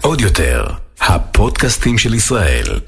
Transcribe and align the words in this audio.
עוד 0.00 0.20
יותר, 0.20 0.66
הפודקאסטים 1.00 1.98
של 1.98 2.14
ישראל. 2.14 2.80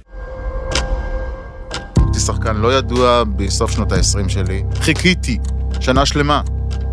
הייתי 1.97 2.19
שחקן 2.19 2.57
לא 2.57 2.79
ידוע 2.79 3.25
בסוף 3.37 3.71
שנות 3.71 3.93
ה-20 3.93 4.29
שלי. 4.29 4.63
חיכיתי 4.81 5.39
שנה 5.81 6.07
שלמה. 6.07 6.41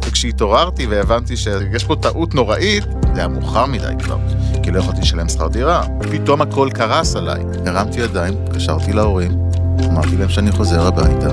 וכשהתעוררתי 0.06 0.86
והבנתי 0.86 1.38
שיש 1.38 1.84
פה 1.84 1.96
טעות 1.96 2.36
נוראית, 2.36 2.84
זה 2.84 3.20
היה 3.20 3.28
מאוחר 3.28 3.66
מדי 3.66 3.94
כבר, 4.04 4.18
כי 4.64 4.72
לא 4.72 4.80
יכולתי 4.80 5.02
לשלם 5.02 5.30
שכר 5.30 5.48
דירה. 5.48 5.84
פתאום 6.12 6.42
הכל 6.42 6.70
קרס 6.74 7.16
עליי. 7.16 7.42
הרמתי 7.66 8.00
ידיים, 8.00 8.34
התקשרתי 8.44 8.94
להורים, 8.94 9.32
אמרתי 9.86 10.18
להם 10.18 10.30
שאני 10.30 10.52
חוזר 10.52 10.88
הביתה. 10.88 11.30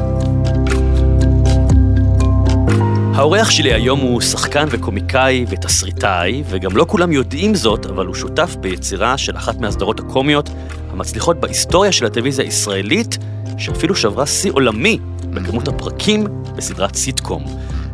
האורח 3.15 3.51
שלי 3.51 3.73
היום 3.73 4.01
הוא 4.01 4.21
שחקן 4.21 4.67
וקומיקאי 4.71 5.45
ותסריטאי, 5.49 6.43
וגם 6.51 6.77
לא 6.77 6.85
כולם 6.89 7.13
יודעים 7.13 7.55
זאת, 7.55 7.87
אבל 7.87 8.07
הוא 8.07 8.15
שותף 8.15 8.57
ביצירה 8.61 9.19
של 9.19 9.37
אחת 9.37 9.61
מהסדרות 9.61 10.01
הקומיות 10.01 10.51
המצליחות 10.91 11.41
בהיסטוריה 11.41 11.93
של 11.93 12.07
הטלוויזיה 12.07 12.45
הישראלית, 12.45 13.19
שאפילו 13.59 13.95
שברה 13.95 14.27
שיא 14.27 14.53
עולמי 14.53 14.99
בכמות 15.25 15.69
הפרקים 15.69 16.27
בסדרת 16.57 16.95
סיטקום. 16.95 17.45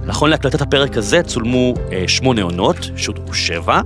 נכון 0.04 0.30
להקלטת 0.30 0.60
הפרק 0.60 0.96
הזה 0.96 1.22
צולמו 1.22 1.74
אה, 1.92 2.04
שמונה 2.08 2.42
עונות, 2.42 2.90
שודרו 2.96 3.34
שבע, 3.34 3.80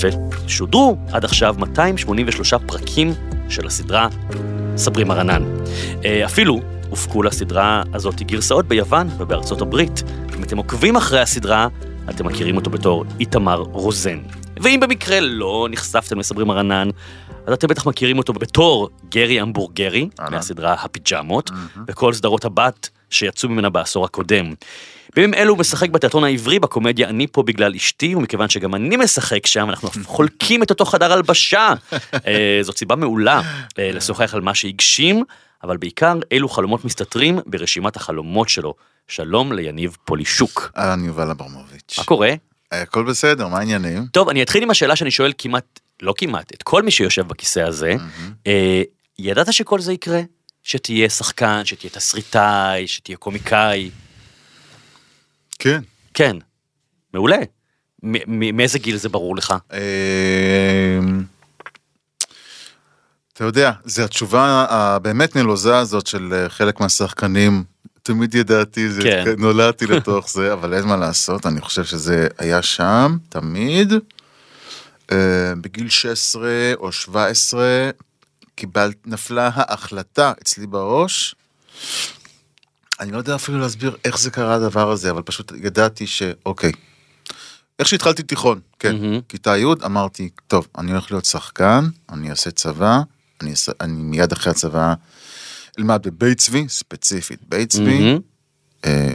ושודרו 0.00 0.96
עד 1.12 1.24
עכשיו 1.24 1.54
283 1.58 2.54
פרקים 2.54 3.14
של 3.48 3.66
הסדרה 3.66 4.08
סברי 4.76 5.04
מרנן. 5.04 5.42
אה, 6.04 6.24
אפילו 6.24 6.60
הופקו 6.90 7.22
לסדרה 7.22 7.82
הזאת 7.94 8.22
גרסאות 8.22 8.68
ביוון 8.68 9.08
ובארצות 9.18 9.60
הברית. 9.60 10.02
אם 10.44 10.48
אתם 10.48 10.56
עוקבים 10.56 10.96
אחרי 10.96 11.20
הסדרה, 11.20 11.68
אתם 12.10 12.26
מכירים 12.26 12.56
אותו 12.56 12.70
בתור 12.70 13.04
איתמר 13.20 13.56
רוזן. 13.56 14.18
ואם 14.56 14.80
במקרה 14.80 15.20
לא 15.20 15.68
נחשפתם 15.70 16.18
לסברי 16.18 16.44
מרנן, 16.44 16.88
אז 17.46 17.52
אתם 17.52 17.68
בטח 17.68 17.86
מכירים 17.86 18.18
אותו 18.18 18.32
בתור 18.32 18.90
גרי 19.08 19.40
המבורגרי, 19.40 20.08
אהלן. 20.20 20.32
מהסדרה 20.32 20.72
הפיג'מות, 20.72 21.50
וכל 21.88 22.12
סדרות 22.12 22.44
הבת 22.44 22.88
שיצאו 23.10 23.48
ממנה 23.48 23.70
בעשור 23.70 24.04
הקודם. 24.04 24.54
בימים 25.16 25.34
אלו 25.34 25.52
הוא 25.52 25.58
משחק 25.58 25.90
בתיאטרון 25.90 26.24
העברי 26.24 26.58
בקומדיה 26.58 27.08
"אני 27.08 27.26
פה 27.26 27.42
בגלל 27.42 27.74
אשתי", 27.74 28.14
ומכיוון 28.14 28.48
שגם 28.48 28.74
אני 28.74 28.96
משחק 28.96 29.46
שם, 29.46 29.70
אנחנו 29.70 29.88
חולקים 30.04 30.62
את 30.62 30.70
אותו 30.70 30.84
חדר 30.84 31.12
הלבשה. 31.12 31.74
אה, 32.26 32.58
זאת 32.62 32.78
סיבה 32.78 32.96
מעולה 32.96 33.40
אה, 33.78 33.90
לשוחח 33.92 34.34
על 34.34 34.40
מה 34.40 34.54
שהגשים, 34.54 35.24
אבל 35.64 35.76
בעיקר 35.76 36.18
אילו 36.30 36.48
חלומות 36.48 36.84
מסתתרים 36.84 37.38
ברשימת 37.46 37.96
החלומות 37.96 38.48
שלו. 38.48 38.74
שלום 39.08 39.52
ליניב 39.52 39.96
פולישוק. 40.04 40.72
אהלן 40.76 41.04
יובל 41.04 41.30
אברמוביץ'. 41.30 41.98
מה 41.98 42.04
קורה? 42.04 42.34
הכל 42.72 43.04
בסדר, 43.04 43.48
מה 43.48 43.58
העניינים? 43.58 44.06
טוב, 44.06 44.28
אני 44.28 44.42
אתחיל 44.42 44.62
עם 44.62 44.70
השאלה 44.70 44.96
שאני 44.96 45.10
שואל 45.10 45.32
כמעט, 45.38 45.80
לא 46.02 46.14
כמעט, 46.18 46.52
את 46.54 46.62
כל 46.62 46.82
מי 46.82 46.90
שיושב 46.90 47.28
בכיסא 47.28 47.60
הזה. 47.60 47.94
אה, 48.46 48.82
ידעת 49.18 49.52
שכל 49.52 49.80
זה 49.80 49.92
יקרה? 49.92 50.20
שתהיה 50.62 51.08
שחקן, 51.08 51.62
שתהיה 51.64 51.90
תסריטאי, 51.90 52.86
שתהיה 52.88 53.16
קומיקאי? 53.16 53.90
כן. 55.58 55.80
כן. 56.14 56.36
מעולה. 57.14 57.38
מאיזה 58.26 58.78
גיל 58.78 58.96
זה 58.96 59.08
ברור 59.08 59.36
לך? 59.36 59.54
אמ, 59.72 61.24
אתה 63.34 63.44
יודע, 63.44 63.72
זו 63.84 64.02
התשובה 64.02 64.66
הבאמת 64.68 65.36
נלוזה 65.36 65.78
הזאת 65.78 66.06
של 66.06 66.32
אה, 66.32 66.48
חלק 66.48 66.80
מהשחקנים. 66.80 67.64
תמיד 68.02 68.34
ידעתי, 68.34 68.90
זה, 68.90 69.02
כן. 69.02 69.24
נולדתי 69.38 69.86
לתוך 69.86 70.30
זה, 70.30 70.52
אבל 70.52 70.74
אין 70.74 70.84
מה 70.84 70.96
לעשות, 70.96 71.46
אני 71.46 71.60
חושב 71.60 71.84
שזה 71.84 72.28
היה 72.38 72.62
שם, 72.62 73.16
תמיד. 73.28 73.92
אה, 75.12 75.52
בגיל 75.60 75.88
16 75.88 76.48
או 76.76 76.92
17 76.92 77.90
קיבלת, 78.54 78.96
נפלה 79.06 79.50
ההחלטה 79.54 80.32
אצלי 80.42 80.66
בראש. 80.66 81.34
אני 83.00 83.12
לא 83.12 83.18
יודע 83.18 83.34
אפילו 83.34 83.58
להסביר 83.58 83.96
איך 84.04 84.18
זה 84.18 84.30
קרה 84.30 84.54
הדבר 84.54 84.90
הזה, 84.90 85.10
אבל 85.10 85.22
פשוט 85.22 85.52
ידעתי 85.62 86.06
שאוקיי. 86.06 86.72
איך 87.78 87.88
שהתחלתי 87.88 88.22
תיכון, 88.22 88.60
כן, 88.78 88.96
מהמם. 88.96 89.20
כיתה 89.28 89.56
י', 89.56 89.64
אמרתי, 89.84 90.30
טוב, 90.46 90.66
אני 90.78 90.92
הולך 90.92 91.10
להיות 91.10 91.24
שחקן, 91.24 91.84
אני 92.12 92.30
אעשה 92.30 92.50
צבא, 92.50 93.00
אני, 93.42 93.52
אני 93.80 93.92
מיד 93.92 94.32
אחרי 94.32 94.50
הצבא 94.50 94.94
אלמד 95.78 96.02
בבית 96.06 96.38
צבי, 96.38 96.68
ספציפית 96.68 97.40
בית 97.48 97.70
צבי. 97.70 98.18
אה, 98.84 99.14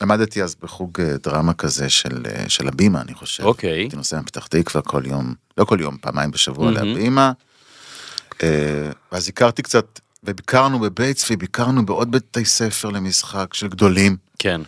למדתי 0.00 0.42
אז 0.42 0.56
בחוג 0.62 1.00
אה, 1.00 1.16
דרמה 1.22 1.54
כזה 1.54 1.90
של, 1.90 2.22
אה, 2.30 2.48
של 2.48 2.68
הבימה, 2.68 3.00
אני 3.00 3.14
חושב. 3.14 3.44
אוקיי. 3.44 3.70
הייתי 3.70 3.96
נוסע 3.96 4.20
מפתח 4.20 4.46
תקווה 4.46 4.82
כל 4.82 5.02
יום, 5.06 5.34
לא 5.58 5.64
כל 5.64 5.78
יום, 5.80 5.96
פעמיים 6.00 6.30
בשבוע 6.30 6.70
מהמם. 6.70 6.88
להבימה. 6.88 7.32
ואז 9.12 9.28
הכרתי 9.28 9.62
קצת, 9.62 10.00
וביקרנו 10.24 10.78
בבית 10.78 11.16
צבי, 11.16 11.36
ביקרנו 11.36 11.86
בעוד 11.86 12.10
בתי 12.10 12.44
ספר 12.44 12.90
למשחק 12.90 13.54
של 13.54 13.68
גדולים. 13.68 14.16
כן. 14.38 14.60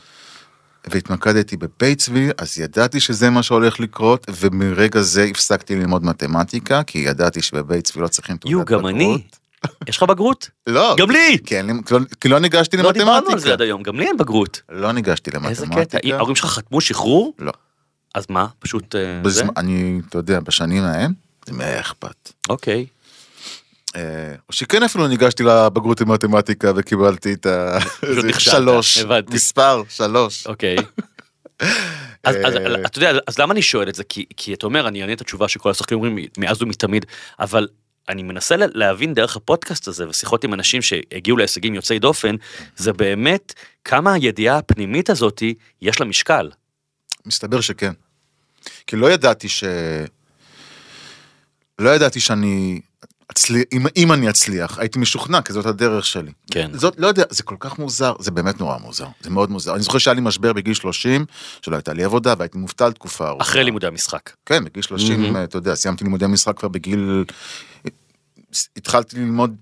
והתמקדתי 0.91 1.57
צבי, 1.99 2.29
אז 2.39 2.59
ידעתי 2.59 3.01
שזה 3.01 3.31
מה 3.31 3.43
שהולך 3.43 3.81
לקרות, 3.81 4.27
ומרגע 4.41 5.01
זה 5.01 5.25
הפסקתי 5.25 5.77
ללמוד 5.77 6.05
מתמטיקה, 6.05 6.83
כי 6.83 6.99
ידעתי 6.99 7.43
שבבית 7.43 7.85
צבי 7.85 8.01
לא 8.01 8.09
צריכים 8.09 8.37
תעודת 8.37 8.53
יו, 8.53 8.61
בגרות. 8.65 8.83
גם 8.83 8.89
אני. 8.89 9.23
יש 9.89 9.97
לך 9.97 10.03
בגרות? 10.03 10.51
לא. 10.67 10.95
גם 10.99 11.11
לי! 11.11 11.39
כי, 11.47 11.55
כי 11.87 11.95
לא- 11.95 12.01
כי 12.21 12.29
לא 12.29 12.39
ניגשתי 12.39 12.77
לא 12.77 12.93
דיברנו 12.93 13.11
על 13.17 13.23
זה 13.25 13.29
למתמטיקה. 13.31 13.53
עד 13.53 13.61
היום, 13.63 13.83
גם 13.83 13.97
לי 13.97 14.07
אין 14.07 14.17
בגרות. 14.17 14.61
לא 14.69 14.93
ניגשתי 14.93 15.31
איזה 15.45 15.65
למתמטיקה. 15.67 15.99
קטע. 15.99 16.15
ההורים 16.17 16.37
שלך 16.37 16.47
חתמו 16.47 16.81
שחרור? 16.81 17.35
לא. 17.39 17.53
אז 18.15 18.27
מה? 18.29 18.47
פשוט 18.59 18.95
אה, 18.95 19.31
זה? 19.31 19.45
אני, 19.57 20.01
אתה 20.09 20.19
יודע, 20.19 20.41
בשנים 20.41 20.83
ההם, 20.85 21.13
זה 21.47 21.53
מה 21.53 21.81
אכפת. 21.81 22.33
אוקיי. 22.49 22.87
או 24.49 24.53
שכן 24.53 24.83
אפילו 24.83 25.07
ניגשתי 25.09 25.43
לבגרות 25.43 26.01
עם 26.01 26.13
מתמטיקה 26.13 26.73
וקיבלתי 26.77 27.33
את 27.33 27.47
ה... 27.47 27.79
שלוש. 28.39 28.99
מספר 29.31 29.83
שלוש. 29.89 30.47
אוקיי. 30.47 30.77
אז, 32.25 32.35
אה, 32.37 32.85
אתה 32.87 32.99
יודע, 32.99 33.19
אז 33.27 33.39
למה 33.39 33.53
אני 33.53 33.63
שואל 33.63 33.89
את 33.89 33.95
זה? 33.95 34.05
כי, 34.37 34.55
אתה 34.55 34.67
אומר, 34.67 34.89
אני 34.89 35.03
אענה 35.03 35.13
את 35.13 35.21
התשובה 35.21 35.49
שכל 35.49 35.71
השחקנים 35.71 36.01
אומרים 36.01 36.29
מאז 36.39 36.63
ומתמיד, 36.63 37.07
אבל 37.41 37.69
אני 38.09 38.23
מנסה 38.23 38.57
לה- 38.57 38.67
להבין 38.75 39.15
דרך 39.15 39.37
הפודקאסט 39.37 39.89
הזה 39.89 40.09
ושיחות 40.09 40.45
עם 40.45 40.55
אנשים 40.55 40.83
שהגיעו 40.83 41.37
להישגים 41.37 41.75
יוצאי 41.75 41.99
דופן, 41.99 42.37
זה 42.77 42.93
באמת 42.93 43.55
כמה 43.85 44.13
הידיעה 44.13 44.59
הפנימית 44.59 45.11
הזאתי 45.11 45.55
יש 45.83 46.01
לה 46.01 46.07
משקל. 46.07 46.51
מסתבר 47.27 47.61
שכן. 47.61 47.93
כי 48.87 48.97
לא 48.97 49.11
ידעתי 49.13 49.49
ש... 49.49 49.65
לא 51.79 51.91
ידעתי 51.91 52.21
שאני... 52.21 52.81
אצלי... 53.31 53.63
אם, 53.73 53.87
אם 53.97 54.13
אני 54.13 54.31
אצליח, 54.31 54.79
הייתי 54.79 54.99
משוכנע, 54.99 55.43
כי 55.43 55.53
זאת 55.53 55.67
הדרך 55.67 56.07
שלי. 56.07 56.33
כן. 56.51 56.71
זאת, 56.75 56.95
לא 56.99 57.07
יודע, 57.07 57.25
זה 57.31 57.43
כל 57.43 57.57
כך 57.61 57.79
מוזר, 57.79 58.15
זה 58.19 58.31
באמת 58.31 58.61
נורא 58.61 58.79
מוזר, 58.79 59.07
זה 59.21 59.31
מאוד 59.31 59.51
מוזר. 59.51 59.75
אני 59.75 59.83
זוכר 59.83 59.99
שהיה 59.99 60.15
לי 60.15 60.21
משבר 60.21 60.53
בגיל 60.53 60.75
30, 60.75 61.25
שלא 61.63 61.77
הייתה 61.77 61.93
לי 61.93 62.05
עבודה, 62.05 62.35
והייתי 62.39 62.59
מובטל 62.59 62.93
תקופה 62.93 63.29
ארוכה. 63.29 63.45
אחרי 63.45 63.65
לימודי 63.65 63.87
המשחק. 63.87 64.31
כן, 64.47 64.65
בגיל 64.65 64.83
30, 64.83 65.23
מהמם. 65.23 65.45
אתה 65.45 65.57
יודע, 65.57 65.75
סיימתי 65.75 66.05
לימודי 66.05 66.27
משחק 66.27 66.59
כבר 66.59 66.69
בגיל... 66.69 67.25
התחלתי 68.77 69.17
ללמוד 69.17 69.57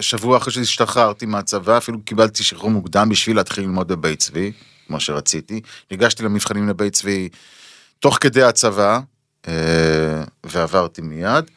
שבוע 0.00 0.36
אחרי 0.36 0.52
שהשתחררתי 0.52 1.26
מהצבא, 1.26 1.78
אפילו 1.78 2.02
קיבלתי 2.04 2.44
שחרור 2.44 2.70
מוקדם 2.70 3.08
בשביל 3.08 3.36
להתחיל 3.36 3.64
ללמוד 3.64 3.88
בבית 3.88 4.18
צבי, 4.18 4.52
כמו 4.86 5.00
שרציתי. 5.00 5.60
ניגשתי 5.90 6.22
למבחנים 6.22 6.68
לבית 6.68 6.92
צבי 6.92 7.28
תוך 7.98 8.18
כדי 8.20 8.42
הצבא, 8.42 9.00
אה, 9.48 9.52
ועברתי 10.46 11.02
מיד. 11.02 11.50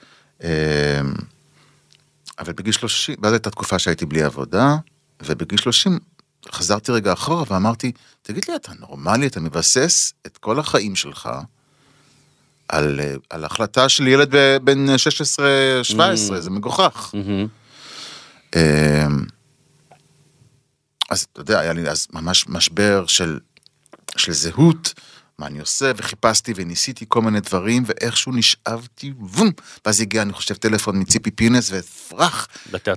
אבל 2.40 2.54
בגיל 2.54 2.74
30, 2.74 3.16
ואז 3.22 3.34
הייתה 3.34 3.50
תקופה 3.50 3.80
שהייתי 3.80 4.06
בלי 4.06 4.24
עבודה, 4.24 4.76
ובגיל 5.24 5.60
30 5.60 6.00
חזרתי 6.52 6.92
רגע 6.92 7.14
אחורה 7.14 7.44
ואמרתי, 7.50 7.92
תגיד 8.22 8.46
לי, 8.50 8.56
אתה 8.56 8.72
נורמלי, 8.80 9.28
אתה 9.28 9.40
מבסס 9.40 10.14
את 10.26 10.38
כל 10.38 10.60
החיים 10.60 10.96
שלך 10.96 11.30
על, 12.70 13.00
אה, 13.00 13.16
על 13.30 13.46
החלטה 13.46 13.90
של 13.90 14.08
ילד 14.08 14.32
בן 14.64 14.86
16-17, 14.96 16.00
Mm. 16.38 16.40
זה 16.40 16.50
מגוחך. 16.50 17.12
מהמם. 17.14 17.48
אה, 18.56 19.08
אז 21.10 21.28
אתה 21.34 21.42
יודע, 21.42 21.60
היה 21.60 21.74
לי 21.74 21.90
אז 21.90 22.08
ממש 22.14 22.46
משבר 22.48 23.06
של, 23.08 23.40
של 24.18 24.34
זהות, 24.34 24.94
מה 25.40 25.48
אני 25.48 25.60
עושה, 25.60 25.92
וחיפשתי 25.98 26.54
וניסיתי 26.56 27.06
כל 27.08 27.22
מיני 27.22 27.40
דברים, 27.40 27.84
ואיכשהו 27.86 28.32
נשאבתי, 28.32 29.14
וום, 29.20 29.50
ואז 29.86 30.02
הגיע, 30.02 30.22
אני 30.22 30.34
חושב, 30.34 30.56
טלפון 30.56 31.00
מציפי 31.02 31.32
פינס, 31.32 31.72
ופרח. 31.74 32.48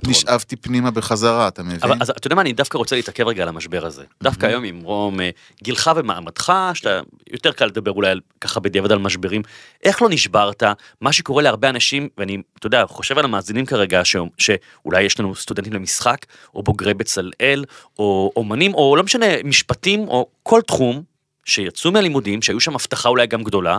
נשאבתי 0.09 0.55
פנימה 0.55 0.91
בחזרה, 0.91 1.47
אתה 1.47 1.63
מבין? 1.63 1.77
אבל 1.83 1.97
אז 2.01 2.09
אתה 2.09 2.27
יודע 2.27 2.35
מה, 2.35 2.41
אני 2.41 2.53
דווקא 2.53 2.77
רוצה 2.77 2.95
להתעכב 2.95 3.27
רגע 3.27 3.43
על 3.43 3.49
המשבר 3.49 3.85
הזה. 3.85 4.03
דווקא 4.23 4.45
היום 4.45 4.63
עם 4.63 4.81
רום, 4.81 5.21
אה, 5.21 5.29
גילך 5.63 5.91
ומעמדך, 5.95 6.53
שאתה 6.73 6.99
יותר 7.33 7.51
קל 7.51 7.65
לדבר 7.65 7.91
אולי 7.91 8.09
על- 8.09 8.19
ככה 8.41 8.59
בדיעבד 8.59 8.91
על 8.91 8.99
משברים, 8.99 9.41
איך 9.83 10.01
לא 10.01 10.09
נשברת? 10.09 10.63
מה 11.01 11.13
שקורה 11.13 11.43
להרבה 11.43 11.69
אנשים, 11.69 12.09
ואני, 12.17 12.37
אתה 12.59 12.67
יודע, 12.67 12.85
חושב 12.87 13.17
על 13.17 13.25
המאזינים 13.25 13.65
כרגע, 13.65 14.01
ש- 14.05 14.15
שאולי 14.37 15.01
יש 15.03 15.19
לנו 15.19 15.35
סטודנטים 15.35 15.73
למשחק, 15.73 16.25
או 16.55 16.63
בוגרי 16.63 16.93
בצלאל, 16.93 17.65
או 17.99 18.31
אומנים, 18.35 18.73
או 18.73 18.95
לא 18.95 19.03
משנה, 19.03 19.25
משפטים, 19.43 20.07
או 20.07 20.27
כל 20.43 20.61
תחום, 20.67 21.08
שיצאו 21.49 21.91
מהלימודים, 21.91 22.41
שהיו 22.41 22.59
שם 22.59 22.75
הבטחה 22.75 23.09
אולי 23.09 23.27
גם 23.27 23.43
גדולה, 23.43 23.77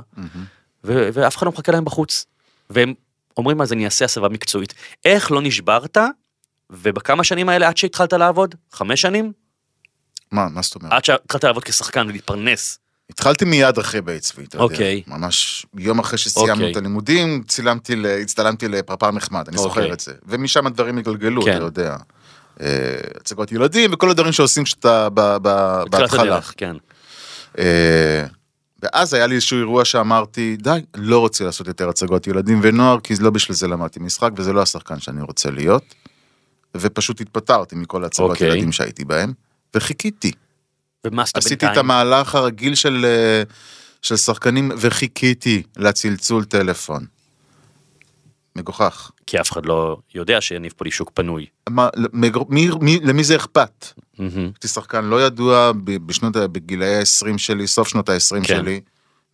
ו- 0.85 1.09
ואף 1.13 1.37
אחד 1.37 1.47
לא 1.47 1.53
מחכה 1.53 1.73
להם 1.73 1.85
בחוץ. 1.85 2.27
והם 2.71 2.95
אומרים, 3.37 3.61
אז 3.61 3.73
אני 3.73 3.85
אעשה 3.85 4.05
הסבה 4.05 4.29
מקצועית. 4.29 4.75
איך 5.05 5.31
לא 5.31 5.43
נשברת, 5.43 5.97
ובכמה 6.71 7.25
שנים 7.25 7.49
האלה 7.49 7.69
עד 7.69 7.77
שהתחלת 7.77 8.13
לעבוד? 8.13 8.55
חמש 8.73 9.01
שנים? 9.01 9.33
מה, 10.33 10.49
מה 10.49 10.63
זאת 10.63 10.75
אומרת? 10.75 10.93
עד 10.93 11.05
שהתחלת 11.05 11.45
לעבוד 11.45 11.65
כשחקן 11.65 12.07
ולהתפרנס. 12.09 12.79
התחלתי 13.11 13.45
מיד 13.45 13.79
אחרי 13.79 14.01
בית 14.01 14.23
צבי, 14.23 14.45
אתה 14.45 14.57
יודע. 14.57 14.65
אוקיי. 14.65 15.03
ממש 15.07 15.67
יום 15.79 15.99
אחרי 15.99 16.19
שסיימנו 16.19 16.53
אוקיי. 16.53 16.73
את 16.73 16.77
הלימודים, 16.77 17.43
צילמתי, 17.49 17.95
הצטלמתי 18.23 18.69
לפרפר 18.69 19.11
נחמד, 19.11 19.49
אני 19.49 19.59
זוכר 19.59 19.81
אוקיי. 19.81 19.93
את 19.93 20.01
זה. 20.01 20.13
ומשם 20.27 20.67
הדברים 20.67 20.99
התגלגלו, 20.99 21.43
כן. 21.43 21.57
אתה 21.57 21.65
יודע. 21.65 21.97
אה, 22.61 22.67
הצגות 23.17 23.53
ילדים 23.53 23.93
וכל 23.93 24.11
הדברים 24.11 24.33
שעושים 24.33 24.65
כשאתה 24.65 25.09
בהתחלה. 25.91 26.41
כן. 26.57 26.77
אה, 27.59 28.25
ואז 28.83 29.15
היה 29.15 29.27
לי 29.27 29.35
איזשהו 29.35 29.59
אירוע 29.59 29.85
שאמרתי, 29.85 30.57
די, 30.57 30.81
לא 30.95 31.19
רוצה 31.19 31.45
לעשות 31.45 31.67
יותר 31.67 31.89
הצגות 31.89 32.27
ילדים 32.27 32.61
ונוער, 32.63 33.01
כי 33.01 33.15
לא 33.21 33.31
בשביל 33.31 33.57
זה 33.57 33.69
למדתי 33.69 34.01
משחק, 34.01 34.31
וזה 34.37 34.53
לא 34.53 34.63
השחקן 34.63 35.01
שאני 35.01 35.23
רוצה 35.23 35.51
להיות. 35.51 35.95
ופשוט 36.77 37.21
התפטרתי 37.21 37.77
מכל 37.77 38.05
הצגות 38.05 38.31
אוקיי. 38.31 38.49
ילדים 38.49 38.73
שהייתי 38.73 39.05
בהם, 39.05 39.33
וחיכיתי. 39.75 40.33
ומה 41.07 41.23
עשית 41.23 41.37
עשיתי 41.37 41.67
בינתיים? 41.67 41.73
את 41.73 41.79
המהלך 41.79 42.35
הרגיל 42.35 42.75
של, 42.75 43.05
אה, 43.09 43.43
של 44.03 44.17
שחקנים, 44.17 44.73
וחיכיתי 44.79 45.63
לצלצול 45.77 46.45
טלפון. 46.45 47.07
מגוחך. 48.57 49.11
כי 49.27 49.41
אף 49.41 49.53
אחד 49.53 49.67
לא 49.67 49.97
יודע 50.15 50.41
שיניב 50.41 50.73
פה 50.77 50.85
לי 50.85 50.91
שוק 50.91 51.11
פנוי. 51.15 51.47
מה, 51.69 51.89
מי, 52.13 52.31
מי, 52.49 52.69
מי, 52.81 52.99
למי 53.03 53.25
זה 53.25 53.37
אכפת? 53.37 53.87
הייתי 54.19 54.69
שחקן 54.69 55.05
לא 55.05 55.27
ידוע 55.27 55.73
בשנות, 55.85 56.37
בגילאי 56.37 56.97
ה-20 56.97 57.39
שלי, 57.39 57.67
סוף 57.67 57.89
שנות 57.89 58.09
ה-20 58.09 58.37
כן. 58.37 58.45
שלי, 58.45 58.81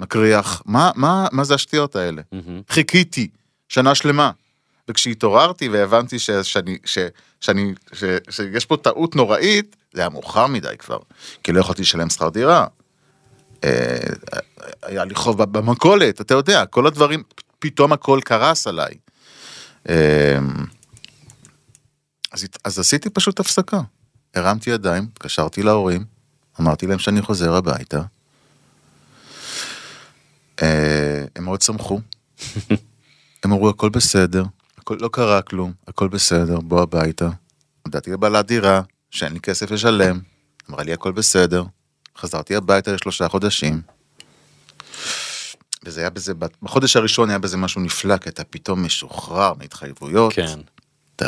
מקריח, 0.00 0.62
מה, 0.66 0.90
מה, 0.94 1.26
מה 1.32 1.44
זה 1.44 1.54
השטויות 1.54 1.96
האלה? 1.96 2.22
חיכיתי, 2.68 3.28
שנה 3.68 3.94
שלמה. 3.94 4.30
וכשהתעוררתי 4.88 5.68
והבנתי 5.68 6.18
ש, 6.18 6.30
שאני, 6.30 6.78
ש, 6.84 6.98
שאני, 7.40 7.74
ש, 7.92 8.04
שיש 8.30 8.64
פה 8.64 8.76
טעות 8.76 9.16
נוראית, 9.16 9.76
זה 9.92 10.00
היה 10.00 10.08
מאוחר 10.08 10.46
מדי 10.46 10.74
כבר, 10.78 10.98
כי 11.42 11.52
לא 11.52 11.60
יכולתי 11.60 11.82
לשלם 11.82 12.10
שכר 12.10 12.28
דירה. 12.28 12.66
אה, 13.64 13.96
היה 14.82 15.04
לי 15.04 15.14
חוב 15.14 15.42
במכולת, 15.42 16.20
אתה 16.20 16.34
יודע, 16.34 16.66
כל 16.66 16.86
הדברים, 16.86 17.22
פתאום 17.58 17.92
הכל 17.92 18.20
קרס 18.24 18.66
עליי. 18.66 18.94
אה, 19.88 20.38
אז, 22.32 22.46
אז 22.64 22.78
עשיתי 22.78 23.10
פשוט 23.10 23.40
הפסקה. 23.40 23.80
הרמתי 24.34 24.70
ידיים, 24.70 25.08
התקשרתי 25.12 25.62
להורים, 25.62 26.04
אמרתי 26.60 26.86
להם 26.86 26.98
שאני 26.98 27.22
חוזר 27.22 27.54
הביתה. 27.54 28.02
אה, 30.62 31.24
הם 31.36 31.44
מאוד 31.44 31.62
שמחו. 31.62 32.00
הם 33.44 33.52
אמרו 33.52 33.68
הכל 33.68 33.88
בסדר, 33.88 34.44
הכל, 34.78 34.96
לא 35.00 35.08
קרה 35.12 35.42
כלום, 35.42 35.72
הכל 35.88 36.08
בסדר, 36.08 36.60
בוא 36.60 36.82
הביתה. 36.82 37.28
הודעתי 37.82 38.10
לבעלת 38.10 38.46
דירה 38.46 38.82
שאין 39.10 39.32
לי 39.32 39.40
כסף 39.40 39.70
לשלם, 39.70 40.20
אמרה 40.70 40.84
לי 40.84 40.92
הכל 40.92 41.12
בסדר, 41.12 41.64
חזרתי 42.18 42.56
הביתה 42.56 42.92
לשלושה 42.92 43.28
חודשים. 43.28 43.95
וזה 45.86 46.00
היה 46.00 46.10
בזה, 46.10 46.32
בחודש 46.62 46.96
הראשון 46.96 47.30
היה 47.30 47.38
בזה 47.38 47.56
משהו 47.56 47.80
נפלא, 47.80 48.16
כי 48.16 48.28
אתה 48.28 48.44
פתאום 48.44 48.84
משוחרר 48.84 49.52
מהתחייבויות. 49.58 50.32
כן. 50.32 50.60
אתה, 51.16 51.26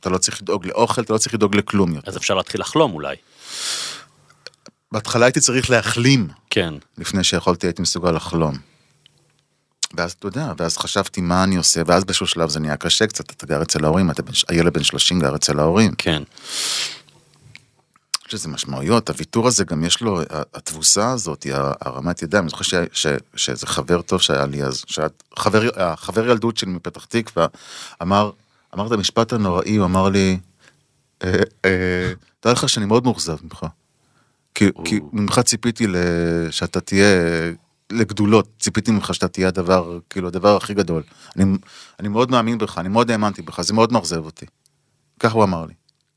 אתה 0.00 0.10
לא 0.10 0.18
צריך 0.18 0.42
לדאוג 0.42 0.66
לאוכל, 0.66 1.02
אתה 1.02 1.12
לא 1.12 1.18
צריך 1.18 1.34
לדאוג 1.34 1.56
לכלום 1.56 1.94
יותר. 1.94 2.10
אז 2.10 2.16
אפשר 2.16 2.34
להתחיל 2.34 2.60
לחלום 2.60 2.94
אולי. 2.94 3.16
בהתחלה 4.92 5.26
הייתי 5.26 5.40
צריך 5.40 5.70
להחלים, 5.70 6.28
כן. 6.50 6.74
לפני 6.98 7.24
שיכולתי 7.24 7.66
הייתי 7.66 7.82
מסוגל 7.82 8.10
לחלום. 8.10 8.54
ואז 9.94 10.12
אתה 10.12 10.26
יודע, 10.26 10.52
ואז 10.58 10.78
חשבתי 10.78 11.20
מה 11.20 11.44
אני 11.44 11.56
עושה, 11.56 11.82
ואז 11.86 12.04
באיזשהו 12.04 12.26
שלב 12.26 12.48
זה 12.48 12.60
נהיה 12.60 12.76
קשה 12.76 13.06
קצת, 13.06 13.30
אתה 13.30 13.46
גר 13.46 13.62
אצל 13.62 13.84
ההורים, 13.84 14.10
אתה 14.10 14.22
בן, 14.22 14.32
הילד 14.48 14.72
בן 14.74 14.82
30 14.82 15.20
גר 15.20 15.36
אצל 15.36 15.58
ההורים. 15.58 15.92
כן. 15.98 16.22
יש 18.28 18.34
לזה 18.34 18.48
משמעויות, 18.48 19.08
הוויתור 19.10 19.46
הזה 19.48 19.64
גם 19.64 19.84
יש 19.84 20.00
לו, 20.00 20.20
התבוסה 20.54 21.10
הזאת, 21.12 21.46
הרמת 21.80 22.22
ידיים, 22.22 22.42
אני 22.44 22.50
זוכר 22.50 22.62
ש- 22.64 22.74
ש- 22.92 23.06
שאיזה 23.36 23.66
חבר 23.66 24.02
טוב 24.02 24.20
שהיה 24.20 24.46
לי 24.46 24.62
אז, 24.62 24.84
חבר, 25.38 25.68
החבר 25.76 26.30
ילדות 26.30 26.56
שלי 26.56 26.70
מפתח 26.70 27.04
תקווה, 27.04 27.46
אמר, 28.02 28.30
אמר 28.74 28.86
את 28.86 28.92
המשפט 28.92 29.32
הנוראי, 29.32 29.76
הוא 29.76 29.86
אמר 29.86 30.08
לי, 30.08 30.38
"אה, 31.24 31.32
אה, 31.64 32.12
תדע 32.40 32.52
לך 32.52 32.68
שאני 32.68 32.86
מאוד 32.86 33.04
מאוכזב 33.04 33.36
ממך. 33.42 33.66
כי, 34.54 34.64
כי 34.84 35.00
ממך 35.12 35.38
ציפיתי 35.38 35.86
שאתה 36.50 36.80
תהיה 36.80 37.06
לגדולות, 37.92 38.48
ציפיתי 38.60 38.90
ממך 38.90 39.14
שאתה 39.14 39.28
תהיה 39.28 39.48
הדבר, 39.48 39.98
כאילו 40.10 40.28
הדבר 40.28 40.56
הכי 40.56 40.74
גדול. 40.74 41.02
אני, 41.36 41.44
אני 42.00 42.08
מאוד 42.08 42.30
מאמין 42.30 42.58
בך, 42.58 42.78
אני 42.78 42.88
מאוד 42.88 43.10
האמנתי 43.10 43.42
בך, 43.42 43.60
זה 43.60 43.74
מאוד 43.74 43.92
מאכזב 43.92 44.24
אותי. 44.24 44.46
ככה 45.20 45.34
הוא 45.34 45.44
אמר 45.44 45.66
לי. 45.66 45.74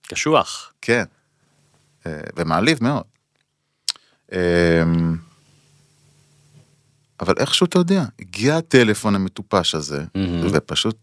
קשוח. 0.08 0.72
כן. 0.82 1.04
אה, 2.06 2.20
ומעליב 2.36 2.78
מאוד. 2.82 3.04
אמ, 4.32 5.18
אבל 7.20 7.34
איכשהו 7.38 7.66
אתה 7.66 7.80
יודע, 7.80 8.04
הגיע 8.20 8.58
הטלפון 8.58 9.16
המטופש 9.16 9.76
הזה. 9.76 10.04
ופשוט 10.52 10.96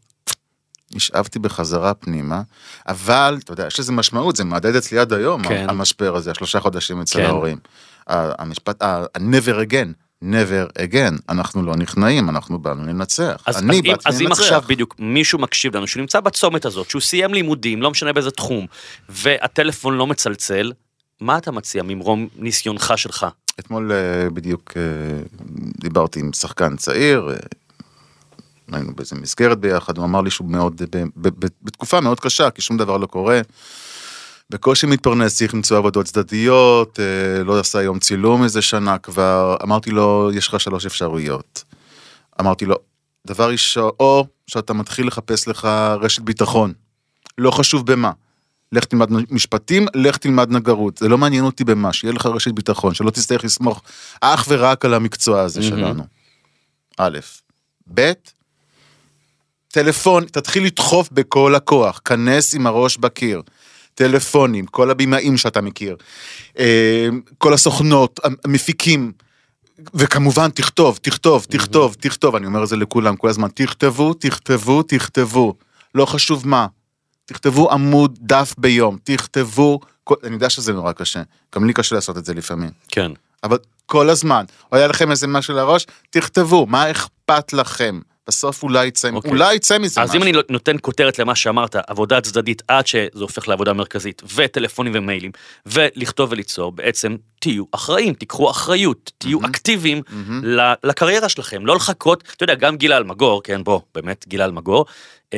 נשאבתי 0.94 1.38
בחזרה 1.38 1.94
פנימה, 1.94 2.42
אבל 2.88 3.38
אתה 3.44 3.52
יודע, 3.52 3.66
יש 3.66 3.80
לזה 3.80 3.92
משמעות, 3.92 4.36
זה 4.36 4.44
מהדהד 4.44 4.76
אצלי 4.76 4.98
עד 4.98 5.12
היום, 5.12 5.48
כן. 5.48 5.66
המשבר 5.68 6.16
הזה, 6.16 6.30
השלושה 6.30 6.60
חודשים 6.60 7.00
אצל 7.00 7.18
כן. 7.18 7.24
ההורים. 7.24 7.58
המשפט, 8.06 8.82
ה-never 8.82 9.70
again, 9.70 9.92
never 10.24 10.78
again, 10.78 11.14
אנחנו 11.28 11.62
לא 11.62 11.76
נכנעים, 11.76 12.28
אנחנו 12.28 12.58
באנו 12.58 12.86
לנצח. 12.86 13.42
אז, 13.46 13.58
אני 13.62 13.82
באתי 13.82 14.08
אז 14.08 14.20
אם 14.20 14.26
לנצח. 14.26 14.40
עכשיו 14.40 14.62
בדיוק 14.68 14.94
מישהו 14.98 15.38
מקשיב 15.38 15.76
לנו, 15.76 15.86
שהוא 15.86 16.00
נמצא 16.00 16.20
בצומת 16.20 16.64
הזאת, 16.64 16.90
שהוא 16.90 17.02
סיים 17.02 17.34
לימודים, 17.34 17.82
לא 17.82 17.90
משנה 17.90 18.12
באיזה 18.12 18.30
תחום, 18.30 18.66
והטלפון 19.08 19.94
לא 19.96 20.06
מצלצל, 20.06 20.72
מה 21.20 21.38
אתה 21.38 21.50
מציע 21.50 21.82
ממרום 21.82 22.28
ניסיונך 22.36 22.92
שלך? 22.96 23.26
אתמול 23.60 23.92
אה, 23.92 24.30
בדיוק 24.30 24.72
אה, 24.76 24.82
דיברתי 25.80 26.20
עם 26.20 26.32
שחקן 26.32 26.76
צעיר, 26.76 27.30
אה, 27.30 27.36
היינו 28.72 28.94
באיזה 28.94 29.16
מסגרת 29.16 29.58
ביחד, 29.58 29.98
הוא 29.98 30.04
אמר 30.04 30.20
לי 30.20 30.30
שהוא 30.30 30.50
מאוד, 30.50 30.82
בתקופה 31.62 32.00
מאוד 32.00 32.20
קשה, 32.20 32.50
כי 32.50 32.62
שום 32.62 32.76
דבר 32.76 32.96
לא 32.96 33.06
קורה. 33.06 33.40
בקושי 34.50 34.86
מתפרנס, 34.86 35.36
צריך 35.36 35.54
למצוא 35.54 35.78
עבודות 35.78 36.06
צדדיות, 36.06 36.98
לא 37.44 37.60
עשה 37.60 37.82
יום 37.82 37.98
צילום 37.98 38.44
איזה 38.44 38.62
שנה 38.62 38.98
כבר, 38.98 39.56
אמרתי 39.62 39.90
לו, 39.90 40.30
יש 40.34 40.48
לך 40.48 40.60
שלוש 40.60 40.86
אפשרויות. 40.86 41.64
אמרתי 42.40 42.66
לו, 42.66 42.76
דבר 43.26 43.50
ראשון, 43.50 43.90
או 44.00 44.26
שאתה 44.46 44.72
מתחיל 44.72 45.06
לחפש 45.06 45.48
לך 45.48 45.64
רשת 46.00 46.22
ביטחון, 46.22 46.72
לא 47.38 47.50
חשוב 47.50 47.92
במה. 47.92 48.10
לך 48.72 48.84
תלמד 48.84 49.08
משפטים, 49.30 49.86
לך 49.94 50.16
תלמד 50.16 50.50
נגרות, 50.50 50.98
זה 50.98 51.08
לא 51.08 51.18
מעניין 51.18 51.44
אותי 51.44 51.64
במה, 51.64 51.92
שיהיה 51.92 52.12
לך 52.14 52.26
רשת 52.26 52.52
ביטחון, 52.52 52.94
שלא 52.94 53.10
תצטרך 53.10 53.44
לסמוך 53.44 53.82
אך 54.20 54.44
ורק 54.48 54.84
על 54.84 54.94
המקצוע 54.94 55.40
הזה 55.40 55.60
מהמם. 55.60 55.76
שלנו. 55.76 56.02
א', 56.98 57.18
ב', 57.94 58.12
טלפון, 59.68 60.24
תתחיל 60.24 60.64
לדחוף 60.64 61.08
בכל 61.12 61.54
הכוח, 61.54 62.00
כנס 62.04 62.54
עם 62.54 62.66
הראש 62.66 62.96
בקיר. 62.96 63.42
טלפונים, 63.96 64.66
כל 64.66 64.90
הבימאים 64.90 65.36
שאתה 65.36 65.60
מכיר, 65.60 65.96
אה, 66.58 67.08
כל 67.38 67.54
הסוכנות, 67.54 68.20
המפיקים, 68.44 69.12
וכמובן 69.94 70.50
תכתוב, 70.50 70.98
תכתוב, 71.02 71.46
תכתוב, 71.50 71.96
תכתוב, 72.00 72.36
אני 72.36 72.46
אומר 72.46 72.62
את 72.62 72.68
זה 72.68 72.76
לכולם 72.76 73.16
כל 73.16 73.28
הזמן, 73.28 73.48
תכתבו, 73.54 74.14
תכתבו, 74.14 74.82
תכתבו, 74.82 75.54
לא 75.94 76.06
חשוב 76.06 76.48
מה, 76.48 76.66
תכתבו 77.26 77.70
עמוד 77.72 78.18
דף 78.20 78.54
ביום, 78.58 78.98
תכתבו, 79.04 79.80
כל- 80.04 80.14
אני 80.24 80.34
יודע 80.34 80.50
שזה 80.50 80.72
נורא 80.72 80.92
קשה, 80.92 81.22
גם 81.54 81.66
לי 81.66 81.72
קשה 81.72 81.94
לעשות 81.94 82.16
את 82.18 82.24
זה 82.24 82.34
לפעמים, 82.34 82.70
כן. 82.88 83.12
אבל 83.44 83.58
כל 83.86 84.10
הזמן, 84.10 84.44
או 84.72 84.76
היה 84.76 84.86
לכם 84.86 85.10
איזה 85.10 85.26
משהו 85.26 85.54
לראש, 85.54 85.86
תכתבו, 86.10 86.66
מה 86.66 86.90
אכפת 86.90 87.52
לכם? 87.52 88.00
בסוף 88.28 88.62
אולי 88.62 88.86
יצא, 88.86 89.10
אוקיי. 89.10 89.30
אולי 89.30 89.54
יצא 89.54 89.78
מזה 89.78 90.00
אז 90.02 90.08
משהו. 90.08 90.22
אם 90.22 90.34
אני 90.34 90.42
נותן 90.50 90.76
כותרת 90.82 91.18
למה 91.18 91.34
שאמרת, 91.34 91.76
עבודה 91.86 92.20
צדדית 92.20 92.62
עד 92.68 92.86
שזה 92.86 93.08
הופך 93.20 93.48
לעבודה 93.48 93.72
מרכזית, 93.72 94.22
וטלפונים 94.34 94.92
ומיילים, 94.96 95.30
ולכתוב 95.66 96.32
וליצור, 96.32 96.72
בעצם 96.72 97.16
תהיו 97.40 97.64
אחראים, 97.72 98.14
תיקחו 98.14 98.50
אחריות, 98.50 99.10
תהיו 99.18 99.38
אקטיביים 99.46 100.02
ל- 100.42 100.72
לקריירה 100.84 101.28
שלכם, 101.28 101.66
לא 101.66 101.76
לחכות, 101.76 102.24
אתה 102.36 102.44
יודע, 102.44 102.54
גם 102.54 102.76
גילה 102.76 102.96
אלמגור, 102.96 103.42
כן, 103.42 103.64
בוא, 103.64 103.80
באמת, 103.94 104.24
גילה 104.28 104.44
אלמגור, 104.44 104.86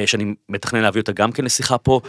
שאני 0.07 0.35
מתכנן 0.49 0.81
להביא 0.81 1.01
אותה 1.01 1.13
גם 1.13 1.33
כן 1.33 1.45
לשיחה 1.45 1.79
פה, 1.79 2.01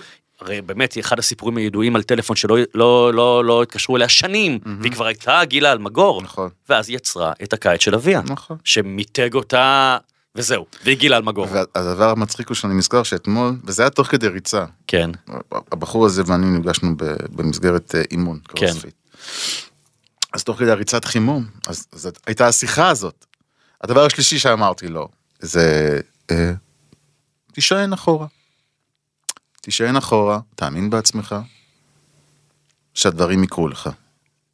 הרי 0.41 0.61
באמת 0.61 0.93
היא 0.93 1.01
אחד 1.01 1.19
הסיפורים 1.19 1.57
הידועים 1.57 1.95
על 1.95 2.03
טלפון 2.03 2.35
שלא 2.35 2.57
לא, 2.75 3.13
לא, 3.13 3.45
לא 3.45 3.63
התקשרו 3.63 3.97
אליה 3.97 4.09
שנים, 4.09 4.59
והיא 4.81 4.91
כבר 4.91 5.05
הייתה 5.05 5.45
גילה 5.45 5.71
אלמגור, 5.71 6.21
נכון. 6.21 6.49
ואז 6.69 6.89
היא 6.89 6.95
יצרה 6.95 7.33
את 7.43 7.53
הקיץ 7.53 7.81
של 7.81 7.95
אביה, 7.95 8.21
נכון. 8.25 8.57
שמיתג 8.63 9.33
אותה, 9.33 9.97
וזהו, 10.35 10.65
והיא 10.83 10.97
גילה 10.97 11.17
אלמגור. 11.17 11.47
והדבר 11.51 12.09
המצחיק 12.09 12.47
הוא 12.47 12.55
שאני 12.55 12.73
נזכר 12.73 13.03
שאתמול, 13.03 13.55
וזה 13.63 13.81
היה 13.81 13.89
תוך 13.89 14.07
כדי 14.07 14.27
ריצה, 14.27 14.65
כן, 14.87 15.09
הבחור 15.71 16.05
הזה 16.05 16.23
ואני 16.25 16.45
נפגשנו 16.57 16.95
במסגרת 17.29 17.95
אה, 17.95 18.01
אימון, 18.11 18.39
כן. 18.47 18.67
קרוספיט. 18.67 18.93
אז 20.33 20.43
תוך 20.43 20.59
כדי 20.59 20.71
הריצת 20.71 21.05
חימום, 21.05 21.45
אז, 21.67 21.87
אז 21.93 22.09
הייתה 22.27 22.47
השיחה 22.47 22.89
הזאת. 22.89 23.25
הדבר 23.81 24.05
השלישי 24.05 24.39
שאמרתי 24.39 24.87
לו, 24.87 25.07
זה 25.39 25.99
אה, 26.31 26.51
תישען 27.53 27.93
אחורה. 27.93 28.27
תישען 29.61 29.95
אחורה, 29.95 30.39
תאמין 30.55 30.89
בעצמך, 30.89 31.35
שהדברים 32.93 33.43
יקרו 33.43 33.67
לך. 33.67 33.89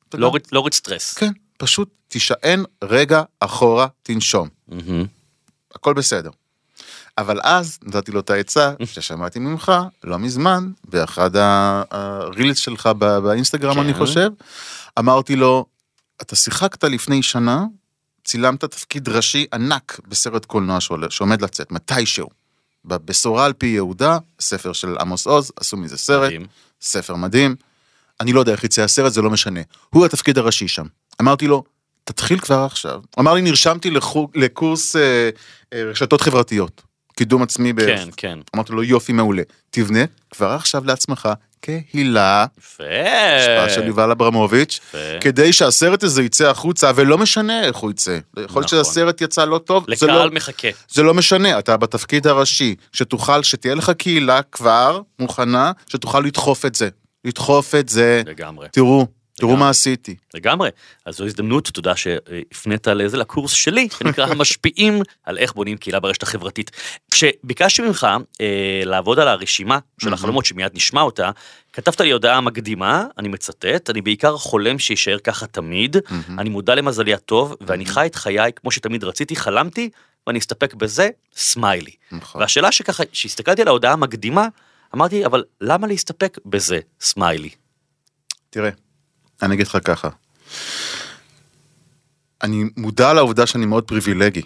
תודה. 0.09 0.21
לא 0.21 0.31
ריץ- 0.35 0.49
לא 0.51 0.65
סטרס. 0.73 1.13
כן, 1.13 1.31
פשוט 1.57 1.89
תישען 2.07 2.63
רגע 2.83 3.23
אחורה, 3.39 3.87
תנשום. 4.03 4.49
מהמם. 4.67 5.05
הכל 5.75 5.93
בסדר. 5.93 6.29
אבל 7.17 7.39
אז 7.43 7.79
נתתי 7.83 8.11
לו 8.11 8.19
את 8.19 8.29
העצה 8.29 8.73
ששמעתי 8.85 9.39
ממך 9.39 9.71
לא 10.03 10.19
מזמן 10.19 10.71
באחד 10.83 11.29
הרילס 11.35 12.57
שלך 12.57 12.87
באינסטגרם 13.23 13.73
כן. 13.73 13.79
אני 13.79 13.93
חושב. 13.93 14.29
אמרתי 14.99 15.35
לו 15.35 15.65
אתה 16.21 16.35
שיחקת 16.35 16.83
לפני 16.83 17.23
שנה 17.23 17.65
צילמת 18.23 18.65
תפקיד 18.65 19.09
ראשי 19.09 19.45
ענק 19.53 19.99
בסרט 20.07 20.45
קולנוע 20.45 20.77
שעומד 21.09 21.41
לצאת 21.41 21.71
מתישהו. 21.71 22.29
בבשורה 22.85 23.45
על 23.45 23.53
פי 23.53 23.65
יהודה 23.65 24.17
ספר 24.39 24.73
של 24.73 24.95
עמוס 24.99 25.27
עוז 25.27 25.51
עשו 25.59 25.77
מזה 25.77 25.97
סרט 25.97 26.27
מדהים. 26.27 26.45
ספר 26.81 27.15
מדהים. 27.15 27.55
אני 28.21 28.33
לא 28.33 28.39
יודע 28.39 28.51
איך 28.51 28.63
יצא 28.63 28.81
הסרט 28.81 29.13
זה 29.13 29.21
לא 29.21 29.29
משנה 29.29 29.59
הוא 29.89 30.05
התפקיד 30.05 30.37
הראשי 30.37 30.67
שם. 30.67 30.85
אמרתי 31.21 31.47
לו 31.47 31.63
תתחיל 32.03 32.39
כבר 32.39 32.59
עכשיו. 32.59 32.93
הוא 33.15 33.21
אמר 33.21 33.33
לי 33.33 33.41
נרשמתי 33.41 33.91
לחוג, 33.91 34.31
לקורס 34.35 34.95
אה, 34.95 35.29
אה, 35.73 35.83
רשתות 35.83 36.21
חברתיות 36.21 36.81
קידום 37.15 37.43
עצמי. 37.43 37.73
ב- 37.73 37.85
כן, 37.85 38.09
כן. 38.17 38.39
אמרתי 38.55 38.73
לו 38.73 38.83
יופי 38.83 39.13
מעולה 39.13 39.43
תבנה 39.69 39.99
כבר 40.31 40.49
עכשיו 40.49 40.85
לעצמך 40.85 41.29
קהילה 41.65 42.45
יפה. 42.59 42.83
השפעה 43.37 43.69
של 43.69 43.87
יובל 43.87 44.11
אברמוביץ'. 44.11 44.79
כדי 45.21 45.53
שהסרט 45.53 46.03
הזה 46.03 46.23
יצא 46.23 46.49
החוצה 46.49 46.91
ולא 46.95 47.17
משנה 47.17 47.63
איך 47.63 47.77
הוא 47.77 47.91
יצא. 47.91 48.11
יכול 48.11 48.43
נכון. 48.43 48.61
להיות 48.61 48.69
שהסרט 48.69 49.21
יצא 49.21 49.45
לא 49.45 49.57
טוב 49.57 49.85
זה 49.95 50.07
לא, 50.07 50.13
לקהל 50.13 50.29
מחכה. 50.29 50.67
זה 50.89 51.03
לא 51.03 51.13
משנה 51.13 51.59
אתה 51.59 51.77
בתפקיד 51.77 52.27
הראשי 52.27 52.75
שתוכל 52.91 53.43
שתהיה 53.43 53.75
לך 53.75 53.91
קהילה 53.97 54.41
כבר 54.41 55.01
מוכנה 55.19 55.71
שתוכל 55.87 56.19
לדחוף 56.19 56.65
את 56.65 56.75
זה 56.75 56.89
לדחוף 57.25 57.75
את 57.75 57.89
זה 57.89 58.21
לגמרי. 58.25 58.67
תראו 58.71 59.07
תראו. 59.37 59.57
מה 59.57 59.69
עשיתי. 59.69 60.15
לגמרי. 60.33 60.69
אז 61.05 61.15
זו 61.15 61.25
הזדמנות, 61.25 61.67
תודה 61.67 61.95
שהפנית 61.95 62.87
לזה, 62.87 63.17
לקורס 63.17 63.51
שלי, 63.51 63.87
שנקרא 63.99 64.25
המשפיעים 64.31 65.01
על 65.23 65.37
איך 65.37 65.53
בונים 65.53 65.77
קהילה 65.77 65.99
ברשת 65.99 66.23
החברתית. 66.23 66.71
כשביקשתי 67.11 67.81
ממך 67.81 68.07
אה, 68.41 68.81
לעבוד 68.85 69.19
על 69.19 69.27
הרשימה 69.27 69.79
של 70.01 70.13
החלומות, 70.13 70.45
שמיד 70.45 70.71
נשמע 70.73 71.01
אותה, 71.01 71.31
כתבת 71.73 72.01
לי 72.01 72.11
הודעה 72.11 72.41
מקדימה, 72.41 73.05
אני 73.17 73.27
מצטט, 73.27 73.89
אני 73.89 74.01
בעיקר 74.01 74.37
חולם 74.37 74.79
שיישאר 74.79 75.17
ככה 75.19 75.47
תמיד, 75.47 75.97
אני 76.39 76.49
מודע 76.49 76.75
למזלי 76.75 77.13
הטוב, 77.13 77.55
ואני 77.61 77.85
חי 77.85 78.05
את 78.05 78.15
חיי 78.15 78.51
כמו 78.55 78.71
שתמיד 78.71 79.03
רציתי, 79.03 79.35
חלמתי, 79.35 79.89
ואני 80.27 80.39
אסתפק 80.39 80.73
בזה, 80.73 81.09
סמיילי. 81.35 81.91
נכון. 82.11 82.41
והשאלה 82.41 82.71
שככה, 82.71 83.03
כשהסתכלתי 83.11 83.61
על 83.61 83.67
ההודעה 83.67 83.93
המקדימה, 83.93 84.47
אמרתי, 84.95 85.25
אבל 85.25 85.43
למה 85.61 85.87
להסתפק 85.87 86.37
בזה, 86.45 86.79
סמיילי? 87.01 87.49
תראה, 88.49 88.69
אני 89.45 89.55
אגיד 89.55 89.67
לך 89.67 89.77
ככה. 89.83 90.09
אני 92.43 92.63
מודע 92.77 93.13
לעובדה 93.13 93.45
שאני 93.45 93.65
מאוד 93.65 93.83
פריבילגי, 93.83 94.41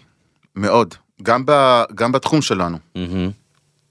מאוד, 0.56 0.96
גם, 1.24 1.44
ב, 1.46 1.82
גם 1.96 2.12
בתחום 2.12 2.42
שלנו. 2.42 2.78
מהמם. 2.96 3.32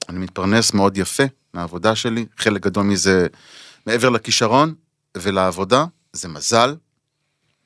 אני 0.09 0.19
מתפרנס 0.19 0.75
מאוד 0.75 0.99
יפה 0.99 1.23
מהעבודה 1.55 1.95
שלי, 1.95 2.27
חלק 2.37 2.63
גדול 2.63 2.85
מזה 2.85 3.27
מעבר 3.87 4.09
לכישרון 4.09 4.75
ולעבודה, 5.17 5.85
זה 6.13 6.29
מזל 6.29 6.77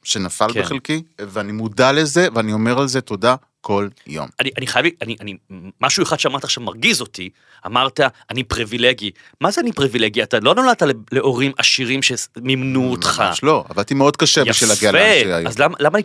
שנפל 0.02 0.52
כן. 0.52 0.62
בחלקי, 0.62 1.02
ואני 1.18 1.52
מודע 1.52 1.92
לזה, 1.92 2.28
ואני 2.34 2.52
אומר 2.52 2.80
על 2.80 2.88
זה 2.88 3.00
תודה 3.00 3.34
כל 3.62 3.88
יום. 4.06 4.28
אני, 4.40 4.50
אני 4.58 4.66
חייב, 4.66 4.86
אני, 5.02 5.16
אני, 5.20 5.36
משהו 5.80 6.02
אחד 6.02 6.20
שאמרת 6.20 6.44
עכשיו 6.44 6.62
מרגיז 6.62 7.00
אותי, 7.00 7.30
אמרת, 7.66 8.00
אני 8.30 8.44
פריבילגי. 8.44 9.10
מה 9.40 9.50
זה 9.50 9.60
אני 9.60 9.72
פריבילגי? 9.72 10.22
אתה 10.22 10.40
לא 10.40 10.54
נולדת 10.54 10.82
להורים 11.12 11.52
עשירים 11.58 12.00
שמימנו 12.02 12.90
אותך. 12.90 13.22
ממש 13.26 13.42
לא, 13.42 13.64
עבדתי 13.68 13.94
מאוד 13.94 14.16
קשה 14.16 14.44
בשביל 14.44 14.70
להגיע 14.70 14.92
לאן 14.92 15.02
יפה, 15.02 15.24
שהיום. 15.24 15.46
אז 15.46 15.58
למה, 15.58 15.76
למה, 15.80 15.98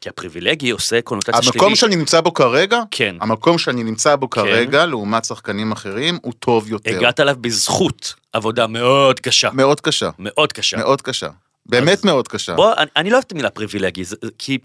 כי 0.00 0.08
הפריבילגי 0.08 0.70
עושה 0.70 1.00
קונוטציה 1.02 1.42
שלילית. 1.42 1.54
המקום 1.54 1.76
שאני 1.76 1.96
נמצא 1.96 2.20
בו 2.20 2.34
כרגע, 2.34 2.82
כן. 2.90 3.16
המקום 3.20 3.58
שאני 3.58 3.82
נמצא 3.82 4.16
בו 4.16 4.30
כרגע, 4.30 4.86
לעומת 4.86 5.24
שחקנים 5.24 5.72
אחרים, 5.72 6.18
הוא 6.22 6.32
טוב 6.38 6.70
יותר. 6.70 6.96
הגעת 6.96 7.20
אליו 7.20 7.36
בזכות 7.40 8.14
עבודה 8.32 8.66
מאוד 8.66 9.20
קשה. 9.20 9.50
מאוד 9.52 9.80
קשה, 9.80 10.10
מאוד 10.18 10.52
קשה. 10.52 10.76
מאוד 10.76 11.02
קשה. 11.02 11.28
באמת 11.66 12.04
מאוד 12.04 12.28
קשה. 12.28 12.54
בוא, 12.54 12.74
אני, 12.76 12.90
אני 12.96 13.10
לא 13.10 13.14
אוהב 13.14 13.24
את 13.26 13.32
המילה 13.32 13.50
פריבילגי, 13.50 14.04
זה, 14.04 14.16
כי, 14.38 14.58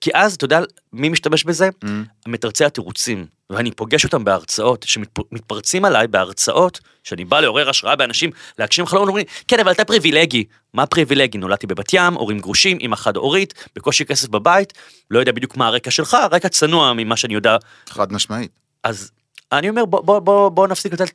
כי 0.00 0.10
אז, 0.14 0.34
אתה 0.34 0.44
יודע, 0.44 0.60
מי 0.92 1.08
משתמש 1.08 1.44
בזה? 1.44 1.68
Mm. 1.84 1.88
מתרצי 2.26 2.64
התירוצים. 2.64 3.26
ואני 3.50 3.70
פוגש 3.70 4.04
אותם 4.04 4.24
בהרצאות, 4.24 4.84
שמתפרצים 4.88 5.84
עליי 5.84 6.06
בהרצאות, 6.06 6.80
שאני 7.04 7.24
בא 7.24 7.40
לעורר 7.40 7.70
השראה 7.70 7.96
באנשים, 7.96 8.30
להגשים 8.58 8.86
חלום, 8.86 9.08
אומרים, 9.08 9.26
כן, 9.48 9.60
אבל 9.60 9.72
אתה 9.72 9.84
פריבילגי. 9.84 10.44
מה 10.74 10.86
פריבילגי? 10.86 11.38
נולדתי 11.38 11.66
בבת 11.66 11.92
ים, 11.92 12.14
הורים 12.14 12.38
גרושים, 12.38 12.78
אמא 12.80 12.96
חד-הורית, 12.96 13.54
בקושי 13.76 14.04
כסף 14.04 14.28
בבית, 14.28 14.72
לא 15.10 15.18
יודע 15.18 15.32
בדיוק 15.32 15.56
מה 15.56 15.66
הרקע 15.66 15.90
שלך, 15.90 16.16
רקע 16.30 16.48
צנוע 16.48 16.92
ממה 16.92 17.16
שאני 17.16 17.34
יודע. 17.34 17.56
חד 17.88 18.12
משמעית. 18.12 18.50
אז 18.84 19.10
אני 19.52 19.68
אומר, 19.68 19.84
בוא, 19.84 20.00
בוא, 20.00 20.18
בוא, 20.18 20.48
בוא 20.48 20.68
נפסיק 20.68 20.92
לתת 20.92 21.12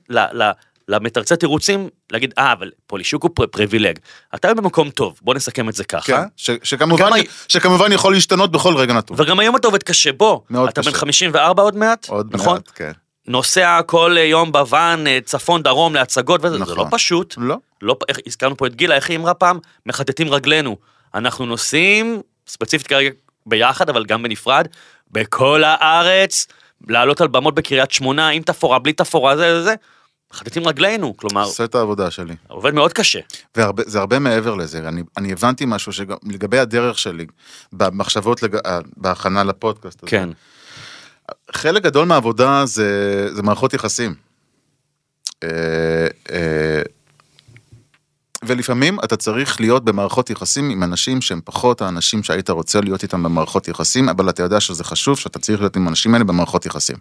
למתרצי 0.87 1.35
תירוצים, 1.35 1.89
להגיד, 2.11 2.33
אה, 2.37 2.51
אבל 2.53 2.71
פולישוק 2.87 3.23
הוא 3.23 3.31
פר- 3.33 3.47
פריבילג. 3.47 3.99
אתה 4.35 4.53
במקום 4.53 4.89
טוב, 4.89 5.19
בוא 5.21 5.33
נסכם 5.35 5.69
את 5.69 5.73
זה 5.73 5.83
ככה. 5.83 6.01
כן, 6.05 6.21
ש- 6.37 6.49
שכמובן, 6.63 7.03
גם 7.03 7.11
שכמובן 7.47 7.91
יכול 7.91 8.13
להשתנות 8.13 8.51
בכל 8.51 8.75
רגע 8.77 8.93
נתון. 8.93 9.17
וגם 9.19 9.39
היום 9.39 9.55
אתה 9.55 9.67
עובד 9.67 9.83
קשה, 9.83 10.11
בוא, 10.11 10.39
מאוד 10.49 10.69
אתה 10.69 10.81
בן 10.81 10.91
קשה. 10.91 10.99
54 10.99 11.63
עוד 11.63 11.75
מעט, 11.77 12.09
עוד 12.09 12.27
נכון? 12.31 12.53
מעט, 12.53 12.69
כן. 12.75 12.91
נוסע 13.27 13.79
כל 13.85 14.15
יום 14.19 14.51
בוואן, 14.51 15.07
אה, 15.07 15.19
צפון, 15.25 15.63
דרום, 15.63 15.95
להצגות 15.95 16.41
וזה, 16.43 16.53
זה 16.57 16.61
נכון. 16.61 16.77
לא 16.77 16.85
פשוט. 16.91 17.33
לא, 17.37 17.57
לא, 17.81 17.95
איך, 18.09 18.17
הזכרנו 18.27 18.57
פה 18.57 18.67
את 18.67 18.75
גילה, 18.75 18.95
איך 18.95 19.09
היא 19.09 19.17
אמרה 19.17 19.33
פעם? 19.33 19.59
מחטטים 19.85 20.29
רגלינו. 20.33 20.77
אנחנו 21.15 21.45
נוסעים, 21.45 22.21
ספציפית 22.47 22.87
כרגע 22.87 23.09
ביחד, 23.45 23.89
אבל 23.89 24.05
גם 24.05 24.23
בנפרד, 24.23 24.67
בכל 25.11 25.63
הארץ, 25.63 26.47
לעלות 26.87 27.21
על 27.21 27.27
במות 27.27 27.55
בקריית 27.55 27.91
שמונה, 27.91 28.29
עם 28.29 28.43
תפאורה, 28.43 28.79
בלי 28.79 28.93
תפאורה, 28.93 29.37
זה 29.37 29.55
זה 29.55 29.63
זה. 29.63 29.75
מחטטים 30.33 30.67
רגלינו, 30.67 31.17
כלומר, 31.17 31.43
עושה 31.43 31.63
את 31.63 31.75
העבודה 31.75 32.11
שלי. 32.11 32.35
עובד 32.47 32.73
מאוד 32.73 32.93
קשה. 32.93 33.19
וזה 33.57 33.99
הרבה 33.99 34.19
מעבר 34.19 34.55
לזה, 34.55 34.87
אני, 34.87 35.03
אני 35.17 35.31
הבנתי 35.31 35.65
משהו 35.67 35.93
שגם 35.93 36.17
לגבי 36.23 36.59
הדרך 36.59 36.99
שלי, 36.99 37.25
במחשבות, 37.73 38.43
לג... 38.43 38.55
אה, 38.55 38.79
בהכנה 38.97 39.43
לפודקאסט 39.43 40.03
הזה. 40.03 40.09
כן. 40.09 40.29
חלק 41.51 41.83
גדול 41.83 42.05
מהעבודה 42.05 42.65
זה, 42.65 43.29
זה 43.33 43.43
מערכות 43.43 43.73
יחסים. 43.73 44.15
אה, 45.43 46.07
אה, 46.31 46.81
ולפעמים 48.45 48.99
אתה 49.03 49.17
צריך 49.17 49.61
להיות 49.61 49.85
במערכות 49.85 50.29
יחסים 50.29 50.69
עם 50.69 50.83
אנשים 50.83 51.21
שהם 51.21 51.41
פחות 51.45 51.81
האנשים 51.81 52.23
שהיית 52.23 52.49
רוצה 52.49 52.81
להיות 52.81 53.03
איתם 53.03 53.23
במערכות 53.23 53.67
יחסים, 53.67 54.09
אבל 54.09 54.29
אתה 54.29 54.43
יודע 54.43 54.59
שזה 54.59 54.83
חשוב 54.83 55.19
שאתה 55.19 55.39
צריך 55.39 55.59
להיות 55.59 55.75
עם 55.75 55.87
האנשים 55.87 56.13
האלה 56.13 56.23
במערכות 56.25 56.65
יחסים. 56.65 56.95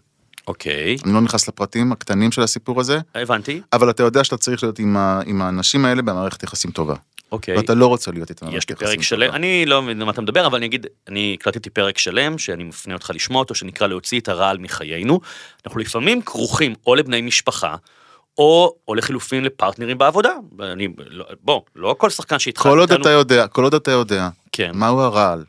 אוקיי, 0.47 0.97
אני 1.05 1.13
לא 1.13 1.21
נכנס 1.21 1.49
לפרטים 1.49 1.93
הקטנים 1.93 2.33
של 2.33 2.43
הסיפור 2.43 2.81
הזה, 2.81 2.99
הבנתי. 3.15 3.61
אבל 3.73 3.91
אתה 3.91 4.03
יודע 4.03 4.25
שאתה 4.25 4.37
צריך 4.37 4.63
להיות 4.63 4.79
עם, 4.79 4.97
ה, 4.97 5.21
עם 5.27 5.43
האנשים 5.43 5.85
האלה 5.85 6.03
במערכת 6.03 6.43
יחסים 6.43 6.71
טובה. 6.71 6.95
אוקיי. 7.33 7.57
ואתה 7.57 7.75
לא 7.75 7.87
רוצה 7.87 8.11
להיות 8.11 8.31
איתם 8.31 8.47
יש 8.47 8.51
במערכת 8.51 8.71
לי 8.71 8.75
יחסים 8.75 8.89
פרק 8.97 9.03
שלם, 9.03 9.27
טובה. 9.27 9.37
אני 9.37 9.67
לא 9.67 9.83
מבין 9.83 9.99
על 10.01 10.05
מה 10.05 10.11
אתה 10.13 10.21
מדבר, 10.21 10.47
אבל 10.47 10.57
אני 10.59 10.67
אגיד, 10.67 10.87
אני 11.09 11.37
הקלטתי 11.41 11.71
פרק 11.71 11.99
שלם, 11.99 12.39
שאני 12.39 12.65
מפנה 12.65 12.95
אותך 12.95 13.11
לשמוע 13.15 13.39
אותו, 13.39 13.55
שנקרא 13.55 13.87
להוציא 13.87 14.21
את 14.21 14.29
הרעל 14.29 14.59
מחיינו. 14.59 15.21
אנחנו 15.67 15.81
לפעמים 15.81 16.23
כרוכים 16.23 16.75
או 16.87 16.95
לבני 16.95 17.21
משפחה, 17.23 17.75
או, 18.39 18.75
או 18.89 18.95
לחילופין 18.95 19.45
לפרטנרים 19.45 19.99
בעבודה. 19.99 20.31
אני, 20.61 20.89
לא, 21.11 21.25
בוא, 21.43 21.61
לא 21.77 21.95
כל 21.99 22.11
שחקן 22.11 22.39
שאיתך 22.39 22.61
כל 22.63 22.79
עוד 22.79 22.91
איתנו- 22.91 23.03
אתה 23.05 23.11
יודע, 23.11 23.47
כל 23.47 23.65
עוד 23.65 23.75
אתה 23.75 23.91
יודע 23.91 24.29
כן. 24.53 24.71
מהו 24.75 25.01
הרעל, 25.01 25.45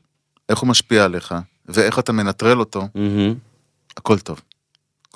איך 0.49 0.59
הוא 0.59 0.69
משפיע 0.69 1.03
עליך, 1.05 1.35
ואיך 1.65 1.99
אתה 1.99 2.11
מנטרל 2.11 2.59
אותו, 2.59 2.87
מהמם, 2.95 3.33
הכל 3.97 4.19
טוב. 4.19 4.41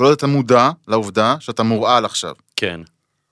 כל 0.02 0.06
עוד 0.06 0.14
אתה 0.14 0.28
מודע 0.28 0.70
לעובדה 0.88 1.36
שאתה 1.40 1.64
מורעל 1.64 2.06
עכשיו. 2.06 2.34
כן. 2.56 2.82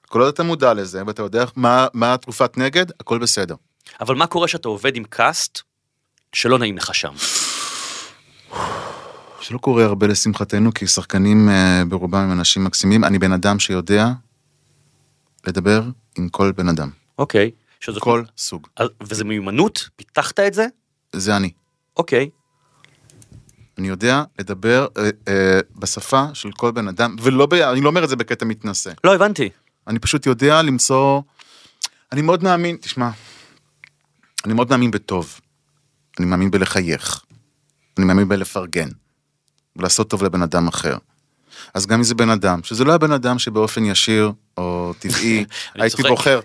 כל 0.07 0.21
עוד 0.21 0.33
אתה 0.33 0.43
מודע 0.43 0.73
לזה, 0.73 1.03
ואתה 1.07 1.21
יודע 1.21 1.45
מה, 1.55 1.87
מה 1.93 2.13
התרופת 2.13 2.57
נגד, 2.57 2.85
הכל 2.99 3.17
בסדר. 3.17 3.55
אבל 4.01 4.15
מה 4.15 4.27
קורה 4.27 4.47
שאתה 4.47 4.67
עובד 4.67 4.95
עם 4.95 5.03
קאסט 5.03 5.59
שלא 6.33 6.59
נעים 6.59 6.77
לך 6.77 6.95
שם? 6.95 7.13
שלא 9.41 9.57
קורה 9.57 9.85
הרבה 9.85 10.07
לשמחתנו, 10.07 10.73
כי 10.73 10.87
שחקנים 10.87 11.49
אה, 11.49 11.83
ברובם 11.87 12.19
הם 12.19 12.31
אנשים 12.31 12.63
מקסימים. 12.63 13.03
אני 13.03 13.19
בן 13.19 13.31
אדם 13.31 13.59
שיודע 13.59 14.07
לדבר 15.47 15.83
עם 16.17 16.29
כל 16.29 16.51
בן 16.51 16.69
אדם. 16.69 16.89
אוקיי. 17.17 17.51
שזאת, 17.79 18.03
כל 18.03 18.23
סוג. 18.37 18.67
וזה 19.03 19.23
מיומנות? 19.23 19.89
פיתחת 19.95 20.39
את 20.39 20.53
זה? 20.53 20.65
זה 21.15 21.37
אני. 21.37 21.51
אוקיי. 21.97 22.29
אני 23.79 23.87
יודע 23.87 24.23
לדבר 24.39 24.87
אה, 24.97 25.09
אה, 25.27 25.59
בשפה 25.75 26.25
של 26.33 26.51
כל 26.51 26.71
בן 26.71 26.87
אדם, 26.87 27.15
ולא, 27.21 27.45
ב... 27.45 27.53
אני 27.53 27.81
לא 27.81 27.89
אומר 27.89 28.03
את 28.03 28.09
זה 28.09 28.15
בקטע 28.15 28.45
מתנשא. 28.45 28.91
לא 29.03 29.15
הבנתי. 29.15 29.49
אני 29.87 29.99
פשוט 29.99 30.25
יודע 30.25 30.61
למצוא, 30.61 31.21
אני 32.11 32.21
מאוד 32.21 32.43
מאמין, 32.43 32.77
תשמע, 32.81 33.09
אני 34.45 34.53
מאוד 34.53 34.69
מאמין 34.69 34.91
בטוב. 34.91 35.39
אני 36.19 36.25
מאמין 36.25 36.51
בלחייך. 36.51 37.23
אני 37.97 38.05
מאמין 38.05 38.27
בלפרגן. 38.27 38.89
ולעשות 39.75 40.09
טוב 40.09 40.23
לבן 40.23 40.41
אדם 40.41 40.67
אחר. 40.67 40.97
אז 41.73 41.85
גם 41.85 41.97
אם 41.97 42.03
זה 42.03 42.15
בן 42.15 42.29
אדם, 42.29 42.63
שזה 42.63 42.83
לא 42.83 42.93
הבן 42.93 43.11
אדם 43.11 43.39
שבאופן 43.39 43.85
ישיר 43.85 44.31
או 44.57 44.93
טבעי, 44.99 45.45
הייתי 45.75 45.97
צוחק. 45.97 46.09
בוחר. 46.09 46.39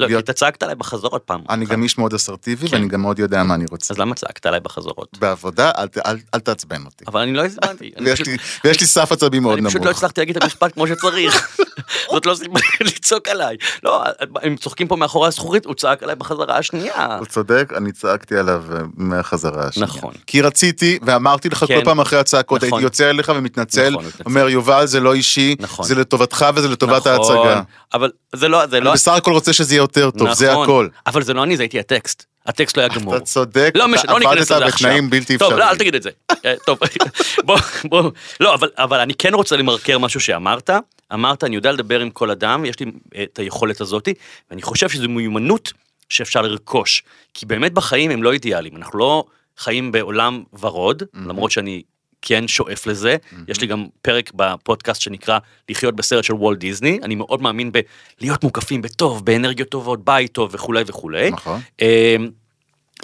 לא, 0.00 0.06
כי 0.06 0.12
להיות- 0.12 0.24
אתה 0.24 0.32
צעקת 0.32 0.62
עליי 0.62 0.74
בחזור 0.74 1.10
עוד 1.10 1.20
פעם. 1.20 1.40
אני 1.50 1.66
גם 1.66 1.82
איש 1.82 1.98
מאוד 1.98 2.14
אסרטיבי 2.14 2.68
כן. 2.68 2.76
ואני 2.76 2.88
גם 2.88 3.00
מאוד 3.02 3.18
יודע 3.18 3.42
מה 3.42 3.54
אני 3.54 3.64
רוצה. 3.70 3.94
אז 3.94 3.98
למה 3.98 4.14
צעקת 4.14 4.46
עליי 4.46 4.60
בחזרות? 4.60 5.18
בעבודה, 5.20 5.70
אל 5.78 5.86
אל- 6.06 6.18
אל 6.34 6.40
תעצבן 6.40 6.84
אותי. 6.84 7.04
אבל 7.08 7.20
אני 7.20 7.32
לא 7.34 7.44
הזמנתי. 7.44 7.90
ויש 8.04 8.14
פשוט- 8.20 8.26
לי- 8.28 8.36
ויש 8.64 8.80
לי 8.80 8.86
סף 8.86 9.12
עצבים 9.12 9.42
מאוד 9.42 9.58
אני 9.58 9.66
פשוט 9.68 9.80
לא 9.80 9.84
נמוך. 9.86 9.96
הצלחתי 9.96 10.20
להגיד 10.20 10.36
את 10.36 10.42
המשפט 10.42 10.72
כמו 10.74 10.86
שצריך. 10.86 11.58
זאת 12.12 12.26
לא 12.26 12.34
סיבה 12.34 12.60
לצעוק 12.80 13.28
עליי. 13.28 13.56
לא, 13.82 14.04
הם 14.42 14.56
צוחקים 14.56 14.88
פה 14.88 14.96
מאחורי 14.96 15.28
הזכוכית, 15.28 15.64
הוא 15.66 15.74
צעק 15.74 16.02
עליי 16.02 16.16
בחזרה 16.16 16.58
השנייה. 16.58 17.16
הוא 17.18 17.26
צודק, 17.26 17.72
אני 17.76 17.92
צעקתי 17.92 18.36
עליו 18.36 18.62
אה, 18.72 18.78
מהחזרה 18.94 19.64
השנייה. 19.68 19.86
נכון. 19.86 20.14
כי 20.26 20.42
רציתי, 20.42 20.98
ואמרתי 21.02 21.48
לך 21.48 21.64
כן. 21.68 21.78
כל 21.78 21.84
פעם 21.84 22.00
אחרי 22.00 22.18
הצעקות, 22.18 22.64
נכון. 22.64 22.72
הייתי 22.78 22.84
יוצא 22.84 23.10
אליך 23.10 23.32
ומתנצל, 23.36 23.90
נכון. 23.90 24.04
אומר 24.26 24.48
יובל 24.48 24.86
זה 24.86 25.00
לא 25.00 25.14
אישי, 25.14 25.56
נכון. 25.58 25.86
זה 25.86 25.94
לטובתך 25.94 26.46
וזה 26.54 26.68
לטובת 26.68 27.06
ההצגה. 27.06 27.62
אבל 27.94 28.10
זה 28.34 28.48
לא, 28.48 28.66
זה 28.66 28.80
לא, 28.80 28.90
אני 28.90 28.94
בסך 28.94 29.12
הכל 29.12 29.32
רוצה 29.32 29.52
שזה 29.52 29.74
יהיה 29.74 29.82
יותר 29.96 30.10
טוב, 30.10 30.32
זה 30.32 30.50
נכון. 30.50 30.64
הכל. 30.64 30.88
אבל 31.06 31.22
זה 31.22 31.34
לא 31.34 31.44
אני, 31.44 31.56
זה 31.56 31.62
הייתי 31.62 31.80
הטקסט. 31.80 32.24
הטקסט 32.46 32.76
לא 32.76 32.82
היה 32.82 32.94
גמור. 32.94 33.16
אתה 33.16 33.24
צודק, 33.24 33.72
לא 33.74 33.84
אתה 33.84 33.92
משנה, 33.92 34.12
לא 34.12 34.18
ניכנס 34.18 34.38
לזה 34.38 34.66
עכשיו. 34.66 34.88
בתנאים 34.88 35.10
בלתי 35.10 35.38
טוב, 35.38 35.52
אפשריים. 35.52 35.66
לא, 35.66 35.70
אל 35.70 35.78
תגיד 35.78 35.94
את 35.94 36.02
זה. 36.02 36.10
אה, 36.44 36.54
טוב, 36.66 36.78
בוא, 37.46 37.58
בוא. 37.84 38.10
לא, 38.40 38.54
אבל, 38.54 38.68
אבל 38.76 39.00
אני 39.00 39.14
כן 39.14 39.34
רוצה 39.34 39.56
למרקר 39.56 39.98
משהו 39.98 40.20
שאמרת. 40.20 40.70
אמרת, 41.12 41.44
אני 41.44 41.56
יודע 41.56 41.72
לדבר 41.72 42.00
עם 42.00 42.10
כל 42.10 42.30
אדם, 42.30 42.64
יש 42.64 42.80
לי 42.80 42.86
אה, 43.14 43.22
את 43.22 43.38
היכולת 43.38 43.80
הזאת, 43.80 44.08
ואני 44.50 44.62
חושב 44.62 44.88
שזו 44.88 45.08
מיומנות 45.08 45.72
שאפשר 46.08 46.42
לרכוש. 46.42 47.02
כי 47.34 47.46
באמת 47.46 47.72
בחיים 47.72 48.10
הם 48.10 48.22
לא 48.22 48.32
אידיאליים. 48.32 48.76
אנחנו 48.76 48.98
לא 48.98 49.24
חיים 49.58 49.92
בעולם 49.92 50.42
ורוד, 50.60 51.02
למרות 51.14 51.50
שאני 51.50 51.82
כן 52.22 52.48
שואף 52.48 52.86
לזה. 52.86 53.16
יש 53.48 53.60
לי 53.60 53.66
גם 53.66 53.86
פרק 54.02 54.30
בפודקאסט 54.34 55.00
שנקרא 55.00 55.38
לחיות 55.68 55.96
בסרט 55.96 56.24
של 56.24 56.34
וולט 56.34 56.58
דיסני. 56.58 56.98
אני 57.02 57.14
מאוד 57.14 57.42
מאמין 57.42 57.72
בלהיות 57.72 58.44
מוקפים 58.44 58.82
בטוב, 58.82 59.24
באנרגיות 59.24 59.68
טובות, 59.68 60.04
בית 60.04 60.32
טוב 60.32 60.50
וכולי 60.52 60.82
וכולי. 60.86 61.30
נכון. 61.30 61.60
אמ, 61.80 62.30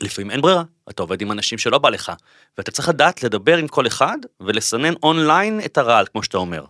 לפעמים 0.01 0.31
אין 0.31 0.41
ברירה, 0.41 0.63
אתה 0.91 1.03
עובד 1.03 1.21
עם 1.23 1.33
אנשים 1.33 1.59
שלא 1.59 1.79
בא 1.79 1.91
לך, 1.91 2.13
ואתה 2.59 2.71
צריך 2.71 2.89
לדעת 2.89 3.23
לדבר 3.23 3.57
עם 3.57 3.69
כל 3.69 3.87
אחד 3.87 4.19
ולסנן 4.41 4.95
אונליין 5.03 5.61
את 5.65 5.79
הרעל, 5.79 6.07
כמו 6.13 6.23
שאתה 6.23 6.39
אומר. 6.39 6.65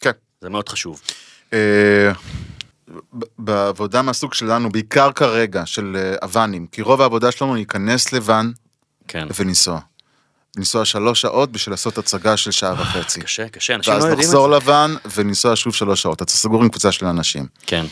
כן. 0.00 0.10
זה 0.40 0.50
מאוד 0.50 0.68
חשוב. 0.68 1.00
אה, 1.52 2.12
בעבודה 3.38 4.02
מהסוג 4.02 4.34
שלנו, 4.34 4.72
בעיקר 4.72 5.12
כרגע, 5.12 5.66
של 5.66 5.96
אה, 5.96 6.16
הוואנים, 6.22 6.66
כי 6.66 6.82
רוב 6.82 7.00
העבודה 7.00 7.32
שלנו 7.32 7.54
להיכנס 7.54 8.12
לוואן 8.12 8.52
כן. 9.08 9.26
ולנסוע. 9.38 9.80
לנסוע 10.56 10.84
שלוש 10.84 11.20
שעות 11.20 11.52
בשביל 11.52 11.72
לעשות 11.72 11.98
הצגה 11.98 12.36
של 12.36 12.50
שעה 12.50 12.72
וחצי. 12.72 13.20
קשה, 13.20 13.48
קשה, 13.48 13.74
אנשים 13.74 13.94
ואז 13.94 14.04
לא 14.04 14.08
יודעים 14.08 14.28
את 14.28 14.32
זה. 14.32 14.36
לוואן 14.36 14.94
ולנסוע 15.14 15.56
שוב 15.56 15.74
שלוש 15.74 16.02
שעות. 16.02 16.22
אתה 16.22 16.30
סגור 16.30 16.62
עם 16.62 16.68
קבוצה 16.68 16.92
של 16.92 17.06
אנשים. 17.06 17.46
כן, 17.66 17.84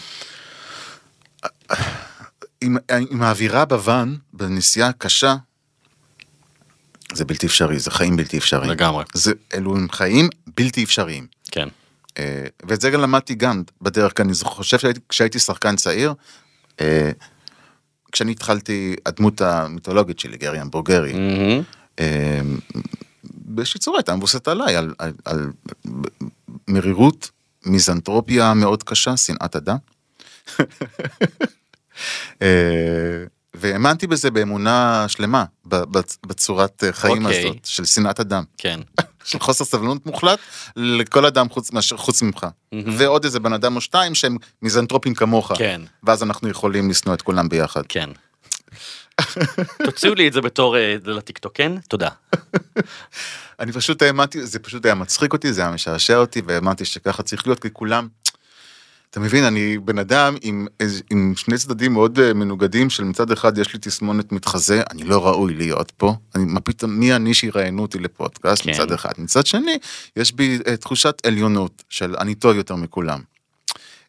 עם, 2.61 2.77
עם 3.11 3.23
האווירה 3.23 3.65
בוואן, 3.65 4.15
בנסיעה 4.33 4.93
קשה, 4.93 5.35
זה 7.13 7.25
בלתי 7.25 7.47
אפשרי, 7.47 7.79
זה 7.79 7.91
חיים 7.91 8.17
בלתי 8.17 8.39
אפשריים. 8.39 8.71
לגמרי. 8.71 9.05
זה, 9.15 9.33
אלו 9.55 9.77
הם 9.77 9.89
חיים 9.93 10.29
בלתי 10.57 10.85
אפשריים. 10.85 11.27
כן. 11.51 11.69
אה, 12.19 12.45
ואת 12.69 12.81
זה 12.81 12.91
גם 12.91 13.01
למדתי 13.01 13.35
גם 13.35 13.63
בדרך, 13.83 14.13
כי 14.13 14.23
אני 14.23 14.33
חושב 14.43 14.79
שהייתי, 14.79 15.01
כשהייתי 15.09 15.39
שחקן 15.39 15.77
צעיר, 15.77 16.15
אה, 16.81 17.11
כשאני 18.13 18.33
התחלתי, 18.33 18.97
הדמות 19.07 19.41
המיתולוגית 19.41 20.19
שלי, 20.19 20.37
גרי 20.37 20.59
המבורגרי, 20.59 21.13
מהמם. 21.13 21.63
אה, 22.01 22.41
באיזושהי 23.25 23.81
צורה 23.81 23.99
הייתה 23.99 24.17
מבוססת 24.17 24.49
עליי, 24.49 24.77
על, 24.77 24.95
על, 24.99 25.13
על 25.25 25.53
מרירות, 26.69 27.31
מיזנטרופיה 27.67 28.55
מאוד 28.55 28.83
קשה, 28.83 29.17
שנאת 29.17 29.57
אדם. 29.57 29.77
אה, 32.43 33.25
והאמנתי 33.55 34.07
בזה 34.07 34.31
באמונה 34.31 35.05
שלמה, 35.09 35.45
בצורת 36.27 36.85
חיים 36.91 37.25
אוקיי. 37.27 37.41
הזאת, 37.41 37.65
של 37.65 37.85
שנאת 37.85 38.21
אדם. 38.21 38.45
כן. 38.59 38.81
של 39.25 39.39
חוסר 39.41 39.65
סבלנות 39.65 40.07
מוחלט 40.07 40.39
לכל 40.77 41.27
אדם 41.27 41.49
חוץ, 41.49 41.73
מאשר- 41.73 41.97
חוץ 41.97 42.23
ממך. 42.23 42.47
ועוד 42.97 43.25
איזה 43.25 43.41
בן 43.41 43.53
אדם 43.53 43.77
או 43.77 43.81
שתיים 43.81 44.15
שהם 44.15 44.37
מיזנטרופים 44.63 45.15
כמוך. 45.15 45.53
כן. 45.59 45.81
ואז 46.03 46.23
אנחנו 46.23 46.49
יכולים 46.49 46.91
לשנוא 46.91 47.15
את 47.15 47.23
כולם 47.23 47.49
ביחד. 47.49 47.83
כן. 47.89 48.11
תוציאו 49.85 50.15
לי 50.15 50.29
את 50.29 50.33
זה 50.33 50.41
בתור 50.41 50.77
אה, 50.77 50.97
לטיקטוק, 51.05 51.53
כן? 51.55 51.73
תודה. 51.89 52.09
אני 53.61 53.73
פשוט 53.73 54.03
האמנתי, 54.03 54.47
זה 54.47 54.59
פשוט 54.59 54.85
היה 54.85 54.95
מצחיק 54.95 55.33
אותי, 55.33 55.53
זה 55.53 55.61
היה 55.63 55.71
משעשע 55.71 56.17
אותי, 56.17 56.43
והאמנתי 56.47 56.85
שככה 56.85 57.23
צריך 57.23 57.47
להיות, 57.47 57.61
כי 57.61 57.69
כולם... 57.73 58.09
אתה 59.11 59.21
מבין, 59.21 59.45
אני 59.45 59.79
בן 59.79 59.99
אדם 59.99 60.37
עם, 60.43 60.67
עם 61.11 61.33
שני 61.37 61.59
צדדים 61.59 61.93
מאוד 61.93 62.19
אה, 62.19 62.35
מנוגדים, 62.35 62.91
של 62.91 63.05
מצד 63.05 63.31
אחד 63.31 63.59
יש 63.59 63.73
לי 63.73 63.79
תסמונת 63.79 64.33
מתחזה, 64.33 64.83
אני 64.91 65.05
לא 65.05 65.27
ראוי 65.27 65.55
להיות 65.55 65.91
פה, 65.91 66.15
אני, 66.35 66.45
מה 66.45 66.61
פתאום, 66.61 66.91
מי 66.91 67.15
אני 67.15 67.35
שיראיינו 67.35 67.83
אותי 67.83 67.99
לפודקאסט 67.99 68.63
כן. 68.63 68.71
מצד 68.71 68.93
אחד, 68.93 69.13
מצד 69.19 69.47
שני, 69.47 69.79
יש 70.17 70.33
בי 70.33 70.59
אה, 70.67 70.77
תחושת 70.77 71.27
עליונות 71.27 71.83
של 71.89 72.15
אני 72.19 72.35
טוב 72.35 72.57
יותר 72.57 72.77
מכולם. 72.77 73.21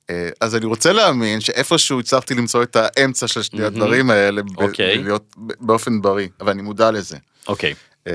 אה, 0.09 0.29
אז 0.41 0.55
אני 0.55 0.65
רוצה 0.65 0.93
להאמין 0.93 1.41
שאיפשהו 1.41 1.99
הצלחתי 1.99 2.33
למצוא 2.35 2.63
את 2.63 2.75
האמצע 2.79 3.27
של 3.27 3.41
שני 3.41 3.59
מהמם. 3.61 3.75
הדברים 3.75 4.09
האלה, 4.09 4.41
ב- 4.43 4.57
אוקיי. 4.57 4.97
להיות 5.03 5.35
באופן 5.37 6.01
בריא, 6.01 6.27
אבל 6.41 6.49
אני 6.51 6.61
מודע 6.61 6.91
לזה. 6.91 7.17
אוקיי. 7.47 7.73
אמ, 8.07 8.11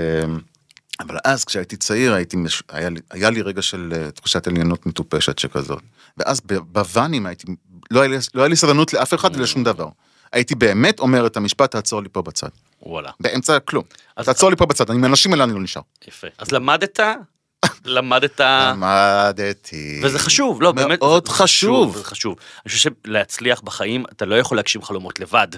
אבל 1.00 1.16
אז 1.24 1.44
כשהייתי 1.44 1.76
צעיר 1.76 2.12
הייתי, 2.14 2.36
מש... 2.36 2.62
היה, 2.68 2.88
לי, 2.90 3.00
היה 3.10 3.30
לי 3.30 3.42
רגע 3.42 3.62
של 3.62 3.92
אה, 3.96 4.10
תחושת 4.10 4.46
עליונות 4.46 4.86
מטופשת 4.86 5.38
שכזאת. 5.38 5.82
ואז 6.16 6.40
בוואנים 6.72 7.26
הייתי, 7.26 7.46
לא 7.90 8.00
היה, 8.00 8.08
לי, 8.08 8.16
לא 8.34 8.42
היה 8.42 8.48
לי 8.48 8.56
סבלנות 8.56 8.92
לאף 8.92 9.14
אחד 9.14 9.36
ולשום 9.36 9.64
דבר. 9.64 9.88
הייתי 10.32 10.54
באמת 10.54 11.00
אומר 11.00 11.26
את 11.26 11.36
המשפט 11.36 11.70
תעצור 11.70 12.02
לי 12.02 12.08
פה 12.12 12.22
בצד. 12.22 12.48
וואלה. 12.82 13.10
באמצע 13.20 13.58
כלום. 13.58 13.84
אז- 14.16 14.26
תעצור 14.26 14.50
לי 14.50 14.56
פה 14.56 14.66
בבצד, 14.66 14.90
אני 14.90 14.98
מהאנשים 14.98 15.32
האלה 15.32 15.44
אני 15.44 15.52
לא 15.54 15.60
נשאר. 15.60 15.82
יפה. 16.08 16.26
אז 16.38 16.52
למדת? 16.52 17.00
למדת... 17.84 18.40
למדתי. 18.40 20.00
וזה 20.04 20.18
חשוב, 20.18 20.62
לא, 20.62 20.72
באמת. 20.72 21.00
מאוד 21.00 21.28
חשוב. 21.28 21.96
זה 21.96 22.04
חשוב. 22.04 22.36
אני 22.64 22.72
חושב 22.72 22.90
שלהצליח 23.06 23.60
בחיים, 23.60 24.04
אתה 24.12 24.26
לא 24.26 24.34
יכול 24.34 24.56
להגשים 24.56 24.82
חלומות 24.82 25.20
לבד. 25.20 25.48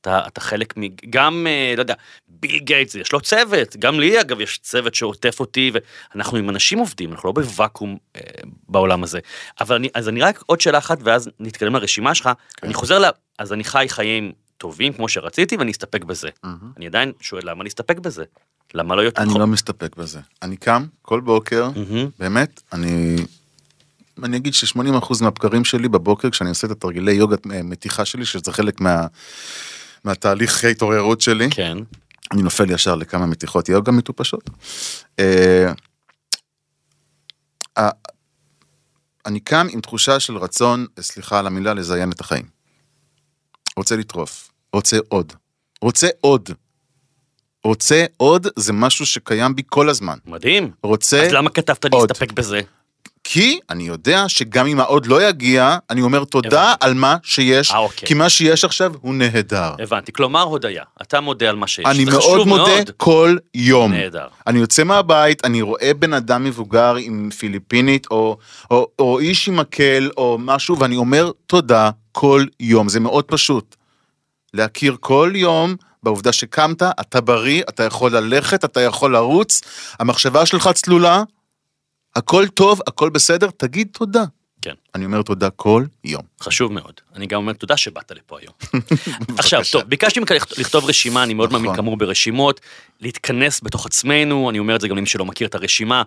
אתה, 0.00 0.20
אתה 0.26 0.40
חלק 0.40 0.74
מ... 0.76 0.80
גם, 1.10 1.46
אה, 1.50 1.74
לא 1.76 1.82
יודע, 1.82 1.94
ביל 2.28 2.58
גייטס, 2.58 2.94
יש 2.94 3.12
לו 3.12 3.20
צוות, 3.20 3.76
גם 3.76 4.00
לי 4.00 4.20
אגב 4.20 4.40
יש 4.40 4.58
צוות 4.58 4.94
שעוטף 4.94 5.40
אותי, 5.40 5.72
ואנחנו 6.14 6.38
עם 6.38 6.50
אנשים 6.50 6.78
עובדים, 6.78 7.12
אנחנו 7.12 7.28
לא 7.28 7.32
בוואקום 7.32 7.96
אה, 8.16 8.20
בעולם 8.68 9.02
הזה. 9.02 9.18
אבל 9.60 9.76
אני, 9.76 9.88
אז 9.94 10.08
אני 10.08 10.20
רק 10.20 10.42
עוד 10.46 10.60
שאלה 10.60 10.78
אחת, 10.78 10.98
ואז 11.02 11.30
נתקדם 11.40 11.76
לרשימה 11.76 12.14
שלך. 12.14 12.30
כן. 12.56 12.66
אני 12.66 12.74
חוזר 12.74 12.98
ל... 12.98 13.04
אז 13.38 13.52
אני 13.52 13.64
חי 13.64 13.86
חיים 13.88 14.32
טובים 14.58 14.92
כמו 14.92 15.08
שרציתי, 15.08 15.56
ואני 15.56 15.70
אסתפק 15.70 16.04
בזה. 16.04 16.28
אני 16.76 16.86
עדיין 16.86 17.12
שואל 17.20 17.50
למה 17.50 17.64
להסתפק 17.64 17.98
בזה? 17.98 18.24
למה 18.74 18.96
לא 18.96 19.02
יותר 19.02 19.22
אני 19.22 19.38
לא 19.38 19.46
מסתפק 19.46 19.96
בזה. 19.96 20.20
אני 20.42 20.56
קם 20.56 20.86
כל 21.02 21.20
בוקר. 21.20 21.70
באמת, 22.18 22.62
אני... 22.72 23.16
אני 24.24 24.36
אגיד 24.36 24.54
ש-80% 24.54 25.22
מהבקרים 25.22 25.64
שלי 25.64 25.88
בבוקר, 25.88 26.30
כשאני 26.30 26.50
עושה 26.50 26.66
את 26.66 26.72
התרגילי 26.72 27.12
יוגה 27.12 27.36
אה, 27.52 27.62
מתיחה 27.62 28.04
שלי, 28.04 28.24
שזה 28.24 28.52
חלק 28.52 28.80
מה... 28.80 29.06
מהתהליך 30.04 30.64
ההתעוררות 30.64 31.20
שלי, 31.20 31.50
כן. 31.50 31.78
אני 32.32 32.42
נופל 32.42 32.70
ישר 32.70 32.94
לכמה 32.94 33.26
מתיחות 33.26 33.68
יוגה 33.68 33.92
מטופשות. 33.92 34.50
אה, 35.18 35.72
אה, 37.78 37.90
אני 39.26 39.40
קם 39.40 39.66
עם 39.70 39.80
תחושה 39.80 40.20
של 40.20 40.36
רצון, 40.36 40.86
סליחה 41.00 41.38
על 41.38 41.46
המילה, 41.46 41.74
לזיין 41.74 42.12
את 42.12 42.20
החיים. 42.20 42.46
רוצה 43.76 43.96
לטרוף, 43.96 44.50
רוצה 44.72 44.98
עוד, 45.08 45.32
רוצה 45.82 46.08
עוד. 46.20 46.50
רוצה 47.64 48.04
עוד 48.16 48.46
זה 48.56 48.72
משהו 48.72 49.06
שקיים 49.06 49.54
בי 49.56 49.62
כל 49.66 49.88
הזמן. 49.88 50.18
מדהים. 50.26 50.70
רוצה 50.82 51.22
אז 51.22 51.32
למה 51.32 51.50
כתבת 51.50 51.84
עוד. 51.84 52.10
להסתפק 52.10 52.32
בזה? 52.32 52.60
כי 53.24 53.58
אני 53.70 53.82
יודע 53.82 54.28
שגם 54.28 54.66
אם 54.66 54.80
העוד 54.80 55.06
לא 55.06 55.28
יגיע, 55.28 55.76
אני 55.90 56.02
אומר 56.02 56.24
תודה 56.24 56.62
הבנתי. 56.62 56.86
על 56.86 56.94
מה 56.94 57.16
שיש, 57.22 57.70
אה, 57.70 57.78
אוקיי. 57.78 58.08
כי 58.08 58.14
מה 58.14 58.28
שיש 58.28 58.64
עכשיו 58.64 58.92
הוא 59.00 59.14
נהדר. 59.14 59.74
הבנתי, 59.78 60.12
כלומר 60.12 60.42
הודיה, 60.42 60.84
אתה 61.02 61.20
מודה 61.20 61.48
על 61.48 61.56
מה 61.56 61.66
שיש. 61.66 61.86
אני 61.86 62.04
מאוד 62.04 62.46
מודה 62.46 62.62
מאוד. 62.62 62.90
כל 62.96 63.36
יום. 63.54 63.92
נהדר. 63.92 64.26
אני 64.46 64.58
יוצא 64.58 64.84
מהבית, 64.84 65.44
אני 65.44 65.62
רואה 65.62 65.94
בן 65.98 66.12
אדם 66.12 66.44
מבוגר 66.44 66.94
עם 66.96 67.30
פיליפינית, 67.38 68.06
או, 68.10 68.36
או, 68.70 68.88
או 68.98 69.18
איש 69.18 69.48
עם 69.48 69.56
מקל, 69.56 70.10
או 70.16 70.36
משהו, 70.40 70.78
ואני 70.78 70.96
אומר 70.96 71.30
תודה 71.46 71.90
כל 72.12 72.44
יום. 72.60 72.88
זה 72.88 73.00
מאוד 73.00 73.24
פשוט. 73.24 73.76
להכיר 74.54 74.96
כל 75.00 75.32
יום 75.34 75.76
בעובדה 76.02 76.32
שקמת, 76.32 76.82
אתה 76.82 77.20
בריא, 77.20 77.62
אתה 77.68 77.82
יכול 77.84 78.16
ללכת, 78.16 78.64
אתה 78.64 78.80
יכול 78.80 79.12
לרוץ, 79.12 79.60
המחשבה 79.98 80.46
שלך 80.46 80.68
צלולה, 80.74 81.22
הכל 82.16 82.46
טוב, 82.48 82.80
הכל 82.86 83.10
בסדר, 83.10 83.50
תגיד 83.56 83.88
תודה. 83.92 84.24
כן. 84.62 84.74
אני 84.94 85.04
אומר 85.04 85.22
תודה 85.22 85.50
כל 85.50 85.84
יום. 86.04 86.22
חשוב 86.40 86.72
מאוד. 86.72 86.92
אני 87.14 87.26
גם 87.26 87.40
אומר 87.40 87.52
תודה 87.52 87.76
שבאת 87.76 88.12
לפה 88.12 88.38
היום. 88.40 88.82
עכשיו, 89.38 89.62
טוב, 89.72 89.82
ביקשתי 89.82 90.20
ממך 90.20 90.30
לכ- 90.30 90.58
לכתוב 90.58 90.84
רשימה, 90.84 91.22
אני 91.22 91.34
מאוד 91.34 91.48
נכון. 91.48 91.62
מאמין 91.62 91.76
כאמור 91.76 91.96
ברשימות, 91.96 92.60
להתכנס 93.00 93.60
בתוך 93.62 93.86
עצמנו, 93.86 94.50
אני 94.50 94.58
אומר 94.58 94.76
את 94.76 94.80
זה 94.80 94.88
גם 94.88 94.96
למי 94.96 95.06
שלא 95.06 95.24
מכיר 95.24 95.48
את 95.48 95.54
הרשימה, 95.54 96.02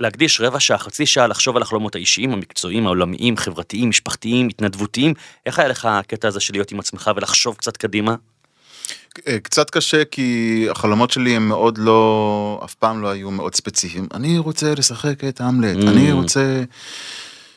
להקדיש 0.00 0.40
רבע 0.40 0.60
שעה, 0.60 0.78
חצי 0.78 1.06
שעה, 1.06 1.26
לחשוב 1.26 1.56
על 1.56 1.62
החלומות 1.62 1.94
האישיים, 1.94 2.32
המקצועיים, 2.32 2.86
העולמיים, 2.86 3.36
חברתיים, 3.36 3.88
משפחתיים, 3.88 4.48
התנדבותיים. 4.48 5.14
איך 5.46 5.58
היה 5.58 5.68
לך 5.68 5.84
הקטע 5.84 6.28
הזה 6.28 6.40
של 6.40 6.54
להיות 6.54 6.72
עם 6.72 6.80
עצמך 6.80 7.10
ולחשוב 7.16 7.54
קצת 7.56 7.76
קדימה? 7.76 8.14
אה, 9.28 9.38
קצת 9.38 9.70
קשה 9.70 10.04
כי 10.04 10.66
החלומות 10.70 11.10
שלי 11.10 11.36
הם 11.36 11.48
מאוד 11.48 11.78
לא, 11.78 12.60
אף 12.64 12.74
פעם 12.74 13.02
לא 13.02 13.08
היו 13.08 13.30
מאוד 13.30 13.54
ספציפיים. 13.54 14.06
אני 14.14 14.38
רוצה 14.38 14.74
לשחק 14.74 15.24
את 15.24 15.40
המלט, 15.40 15.76
Mm. 15.76 15.88
אני 15.88 16.12
רוצה 16.12 16.62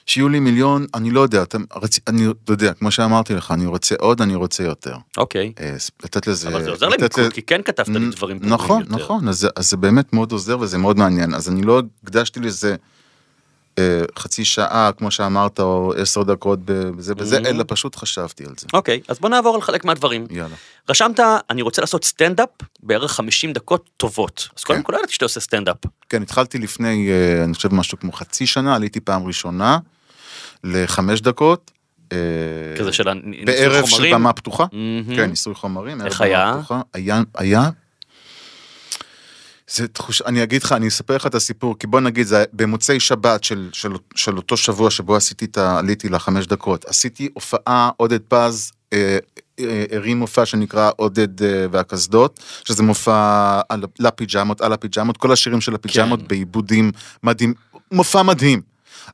שיהיו 0.06 0.30
לי 0.30 0.40
מיליון, 0.40 0.86
אני 0.94 1.12
לא 1.12 1.22
יודע, 1.22 1.44
אתה, 1.44 1.58
רצ... 1.76 2.00
אני, 2.08 2.28
אתה 2.44 2.54
יודע, 2.54 2.74
כמו 2.74 2.92
שאמרתי 2.92 3.34
לך, 3.34 3.52
אני 3.52 3.66
רוצה 3.66 3.96
עוד, 4.00 4.22
אני 4.22 4.36
רוצה 4.36 4.64
יותר. 4.64 4.96
אוקיי. 5.18 5.52
אה, 5.60 5.80
ס- 5.80 5.92
לתת 6.04 6.28
לזה... 6.28 6.48
אבל 6.50 6.64
זה 6.64 6.70
עוזר 6.70 6.88
למיקוד, 6.90 7.20
ל- 7.20 7.30
כי 7.30 7.42
כן 7.42 7.62
כתבת 7.66 7.88
לי 7.88 7.94
דברים 8.10 8.12
טובים 8.40 8.54
נכון, 8.54 8.82
יותר. 8.82 8.96
נכון, 8.96 9.28
אז, 9.30 9.40
זה- 9.40 9.48
אז 9.56 9.70
זה 9.70 9.78
באמת 9.78 10.14
מאוד 10.14 10.32
עוזר 10.32 10.60
וזה 10.60 10.78
מאוד 10.78 10.98
מעניין. 10.98 11.34
אז 11.34 11.50
אני 11.50 11.62
לא 11.62 11.82
הקדשתי 12.04 12.40
לזה 12.40 12.70
אה, 12.72 12.76
חצי 14.20 14.46
שעה, 14.46 14.90
כמו 14.98 15.12
שאמרת, 15.12 15.60
או 15.60 15.94
עשר 15.98 16.24
דקות 16.24 16.60
בזה 16.66 17.14
וזה, 17.18 17.38
Mhm. 17.40 17.48
אלא 17.48 17.64
פשוט 17.68 17.96
חשבתי 17.96 18.44
על 18.46 18.54
זה. 18.60 18.68
אוקיי, 18.74 19.02
אז 19.08 19.20
בוא 19.20 19.30
נעבור 19.30 19.56
על 19.56 19.62
חלק 19.62 19.86
מהדברים. 19.86 20.28
יאללה. 20.30 20.56
רשמת, 20.90 21.20
אני 21.50 21.62
רוצה 21.62 21.82
לעשות 21.82 22.04
סטנדאפ 22.06 22.50
בערך 22.84 23.12
50 23.12 23.54
דקות 23.54 23.90
טובות. 23.98 24.48
אז 24.58 24.64
קודם 24.64 24.80
כן. 24.80 24.84
כל 24.86 24.94
לא 24.94 24.98
ידעתי 24.98 25.14
שאתה 25.14 25.26
עושה 25.26 25.40
סטנדאפ. 25.40 25.78
כן, 26.10 26.22
התחלתי 26.22 26.58
לפני, 26.58 27.10
אה, 27.10 27.44
אני 27.44 27.54
חושב, 27.54 27.74
משהו 27.74 28.00
כמו 28.00 28.12
חצי 28.12 28.48
שנה, 28.48 28.76
עליתי 28.76 29.00
פעם 29.00 29.28
ראשונה 29.28 29.78
לחמש 30.64 31.22
דקות. 31.22 31.72
אה, 32.12 32.18
כזה 32.80 32.94
של 32.94 33.14
ניסוי 33.14 33.46
בערב 33.46 33.86
של 33.86 33.92
חומרים. 33.92 34.14
במה 34.14 34.34
פתוחה. 34.34 34.66
מהמם. 34.74 35.16
כן, 35.16 35.30
ניסוי 35.30 35.56
חומרים. 35.56 36.02
איך 36.06 36.22
היה? 36.22 36.54
פתוחה. 36.58 36.82
היה? 37.36 37.70
זה 39.68 39.88
תחוש... 39.88 40.22
אני 40.22 40.44
אגיד 40.44 40.64
לך, 40.64 40.72
אני 40.72 40.88
אספר 40.88 41.16
לך 41.16 41.28
את 41.28 41.36
הסיפור, 41.36 41.80
כי 41.80 41.88
בוא 41.88 42.00
נגיד, 42.00 42.28
זה 42.28 42.44
במוצאי 42.54 43.00
שבת 43.00 43.44
של, 43.44 43.70
של, 43.74 43.94
של 44.16 44.38
אותו 44.38 44.58
שבוע 44.58 44.92
שבו 44.92 45.16
עשיתי 45.16 45.46
את 45.46 45.58
ה... 45.58 45.80
עליתי 45.80 46.10
לחמש 46.10 46.48
דקות, 46.48 46.86
עשיתי 46.86 47.30
הופעה, 47.34 47.90
עודד 47.98 48.20
פז 48.28 48.72
אה, 48.94 49.18
אה, 49.60 49.86
הרים 49.92 50.20
מופע 50.20 50.46
שנקרא 50.46 50.92
עודד 50.96 51.44
אה, 51.44 51.66
והקסדות, 51.72 52.40
שזה 52.64 52.84
מופע 52.84 53.62
על, 53.70 53.84
לפיג'מות, 54.00 54.62
על 54.62 54.74
הפיג'מות, 54.74 55.18
כל 55.18 55.32
השירים 55.32 55.62
של 55.62 55.76
הפיג'מות 55.76 56.20
כן. 56.20 56.28
בעיבודים 56.28 56.92
מדהים, 57.24 57.54
מופע 57.92 58.24
מדהים. 58.24 58.62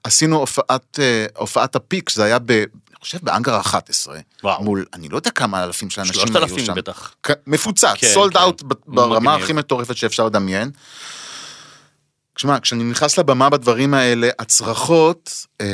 עשינו 0.03 0.37
הופעת, 0.37 0.99
אה, 0.99 1.25
הופעת 1.37 1.75
הפיק, 1.75 2.09
זה 2.09 2.23
היה 2.23 2.39
ב... 2.45 2.63
חושב 3.01 3.17
באנגר 3.21 3.59
11, 3.59 4.17
וואו. 4.43 4.63
מול 4.63 4.85
אני 4.93 5.09
לא 5.09 5.15
יודע 5.17 5.31
כמה 5.31 5.63
אלפים 5.63 5.89
של 5.89 6.01
אנשים 6.01 6.13
שלושת 6.13 6.35
היו 6.35 6.43
אלפים 6.43 6.65
שם. 6.65 6.73
בטח. 6.75 7.13
כ- 7.23 7.31
מפוצץ, 7.47 7.93
כן, 7.97 8.07
סולד 8.13 8.33
כן. 8.33 8.39
אאוט 8.39 8.63
ברמה. 8.87 9.35
הכי 9.35 9.53
מטורפת 9.53 9.97
שאפשר 9.97 10.25
לדמיין. 10.25 10.71
תשמע, 12.35 12.59
כשאני 12.59 12.83
נכנס 12.83 13.17
לבמה 13.19 13.49
בדברים 13.49 13.93
האלה, 13.93 14.29
הצרחות, 14.39 15.45
אה, 15.61 15.65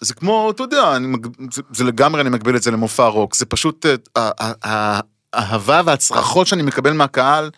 זה 0.00 0.14
כמו, 0.14 0.50
אתה 0.50 0.62
יודע, 0.62 0.96
אני, 0.96 1.16
זה, 1.52 1.62
זה 1.74 1.84
לגמרי, 1.84 2.20
אני 2.20 2.30
מגביל 2.30 2.56
את 2.56 2.62
זה 2.62 2.70
למופע 2.70 3.06
רוק, 3.06 3.34
זה 3.36 3.46
פשוט 3.46 3.86
אה, 3.86 3.94
ה- 4.16 4.30
ה- 4.46 4.68
ה- 4.70 5.00
האהבה 5.32 5.80
והצרחות 5.84 6.46
שאני 6.46 6.62
מקבל 6.62 6.92
מהקהל, 6.92 7.50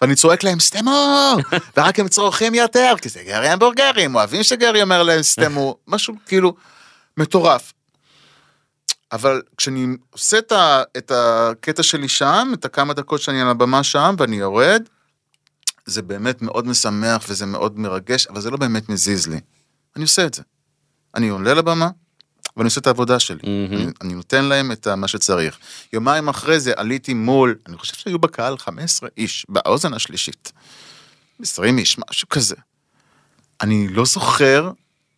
ואני 0.00 0.14
צועק 0.14 0.42
להם 0.44 0.60
סתמו, 0.60 1.36
ורק 1.76 2.00
הם 2.00 2.08
צורכים 2.08 2.54
יותר, 2.54 2.94
כי 3.02 3.08
זה 3.08 3.22
גרי 3.26 3.48
המבורגרים, 3.48 4.14
אוהבים 4.14 4.42
שגרי 4.42 4.82
אומר 4.82 5.02
להם 5.02 5.22
סתמו, 5.22 5.76
משהו 5.88 6.14
כאילו 6.26 6.54
מטורף. 7.16 7.72
אבל 9.14 9.42
כשאני 9.56 9.86
עושה 10.10 10.38
את, 10.38 10.52
ה, 10.52 10.82
את 10.96 11.12
הקטע 11.14 11.82
שלי 11.82 12.08
שם, 12.08 12.50
את 12.54 12.64
הכמה 12.64 12.94
דקות 12.94 13.20
שאני 13.20 13.40
על 13.40 13.48
הבמה 13.48 13.82
שם 13.82 14.14
ואני 14.18 14.36
יורד, 14.36 14.82
זה 15.86 16.02
באמת 16.02 16.42
מאוד 16.42 16.66
משמח 16.66 17.24
וזה 17.28 17.46
מאוד 17.46 17.78
מרגש, 17.78 18.26
אבל 18.26 18.40
זה 18.40 18.50
לא 18.50 18.56
באמת 18.56 18.88
מזיז 18.88 19.26
לי. 19.26 19.40
אני 19.96 20.02
עושה 20.02 20.26
את 20.26 20.34
זה. 20.34 20.42
אני 21.14 21.28
עולה 21.28 21.54
לבמה, 21.54 21.88
ואני 22.56 22.64
עושה 22.64 22.80
את 22.80 22.86
העבודה 22.86 23.18
שלי. 23.18 23.40
מהמם. 23.42 23.82
אני, 23.82 23.92
אני 24.00 24.14
נותן 24.14 24.44
להם 24.44 24.72
את 24.72 24.88
מה 24.88 25.08
שצריך. 25.08 25.58
יומיים 25.92 26.28
אחרי 26.28 26.60
זה 26.60 26.72
עליתי 26.76 27.14
מול, 27.14 27.54
אני 27.66 27.76
חושב 27.76 27.94
שהיו 27.94 28.18
בקהל 28.18 28.58
15 28.58 29.08
איש, 29.16 29.46
באוזן 29.48 29.94
השלישית. 29.94 30.52
20 31.42 31.78
איש, 31.78 31.98
משהו 31.98 32.28
כזה. 32.28 32.56
אני 33.60 33.88
לא 33.88 34.04
זוכר, 34.04 34.70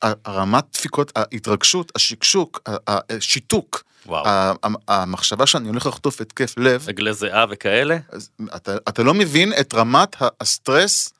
הרמת 0.02 0.64
דפיקות, 0.72 1.12
ההתרגשות, 1.16 1.92
השקשוק, 1.94 2.60
השיתוק, 2.88 3.84
המחשבה 4.88 5.46
שאני 5.46 5.68
הולך 5.68 5.86
לחטוף 5.86 6.20
התקף 6.20 6.54
לב, 6.56 6.88
עגלי 6.88 7.14
זיעה 7.14 7.46
וכאלה? 7.50 7.98
אתה, 8.56 8.76
אתה 8.88 9.02
לא 9.02 9.14
מבין 9.14 9.52
את 9.60 9.74
רמת 9.74 10.16
הסטרס 10.40 11.12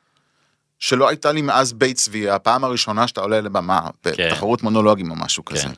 שלא 0.79 1.09
הייתה 1.09 1.33
לי 1.33 1.43
מאז 1.43 1.73
בית 1.73 1.97
צבי, 1.97 2.31
הפעם 2.31 2.65
הראשונה 2.65 3.09
שאתה 3.09 3.21
עולה 3.21 3.41
לבמה, 3.41 3.81
כן. 4.03 4.11
בתחרות 4.19 4.62
מונולוגים 4.62 5.11
או 5.11 5.17
משהו 5.17 5.45
כזה. 5.45 5.62
כן. 5.62 5.73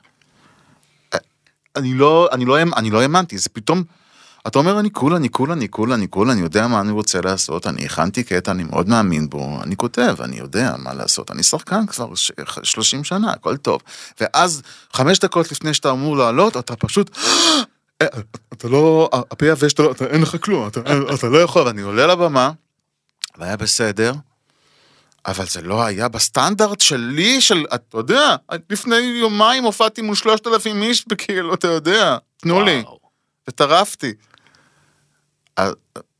אני 1.76 1.94
לא, 1.94 2.28
אני 2.32 2.44
לא, 2.44 2.58
אני 2.76 2.90
לא 2.90 3.02
האמנתי, 3.02 3.38
זה 3.38 3.48
פתאום, 3.52 3.84
אתה 4.48 4.58
אומר 4.58 4.80
אני 4.80 4.90
cool, 4.90 5.14
אני 5.14 5.28
cool, 5.28 5.52
אני 5.52 5.68
cool, 5.68 5.92
אני 5.92 6.06
cool, 6.06 6.30
אני 6.30 6.40
יודע 6.40 6.66
מה 6.66 6.80
אני 6.80 6.92
רוצה 6.92 7.20
לעשות, 7.20 7.66
אני 7.66 7.84
הכנתי 7.86 8.24
קטע, 8.24 8.50
אני 8.50 8.64
מאוד 8.64 8.88
מאמין 8.88 9.28
בו, 9.30 9.58
אני 9.62 9.76
כותב, 9.76 10.16
אני 10.20 10.36
יודע 10.38 10.74
מה 10.78 10.94
לעשות, 10.94 11.30
אני 11.30 11.42
שחקן 11.42 11.86
כבר 11.86 12.14
ש- 12.14 12.32
30 12.62 13.04
שנה, 13.04 13.30
הכל 13.32 13.56
טוב. 13.56 13.80
ואז 14.20 14.62
חמש 14.92 15.18
דקות 15.18 15.52
לפני 15.52 15.74
שאתה 15.74 15.90
אמור 15.90 16.16
לעלות, 16.16 16.56
אתה 16.56 16.76
פשוט, 16.76 17.16
"אה, 18.02 18.06
אתה 18.52 18.68
לא, 18.68 19.08
הפה 19.12 19.46
יבש, 19.46 19.78
לא- 19.78 19.94
אין 20.10 20.22
לך 20.22 20.36
כלום, 20.40 20.66
אתה, 20.66 20.80
אתה 21.14 21.26
לא 21.28 21.38
יכול, 21.42 21.62
ואני 21.62 21.82
עולה 21.82 22.06
לבמה, 22.06 22.50
והיה 23.38 23.56
בסדר, 23.56 24.12
אבל 25.26 25.46
זה 25.46 25.62
לא 25.62 25.82
היה 25.82 26.08
בסטנדרט 26.08 26.80
שלי, 26.80 27.40
של, 27.40 27.64
אתה 27.74 27.98
יודע, 27.98 28.36
לפני 28.70 28.96
יומיים 28.96 29.64
הופעתי 29.64 30.02
מול 30.02 30.14
שלושת 30.14 30.46
אלפים 30.46 30.82
איש, 30.82 31.04
וכאילו, 31.12 31.54
אתה 31.54 31.68
יודע, 31.68 32.16
תנו 32.36 32.62
לי, 32.62 32.80
וואו. 32.84 32.98
וטרפתי. 33.48 34.12
אז, 35.58 35.72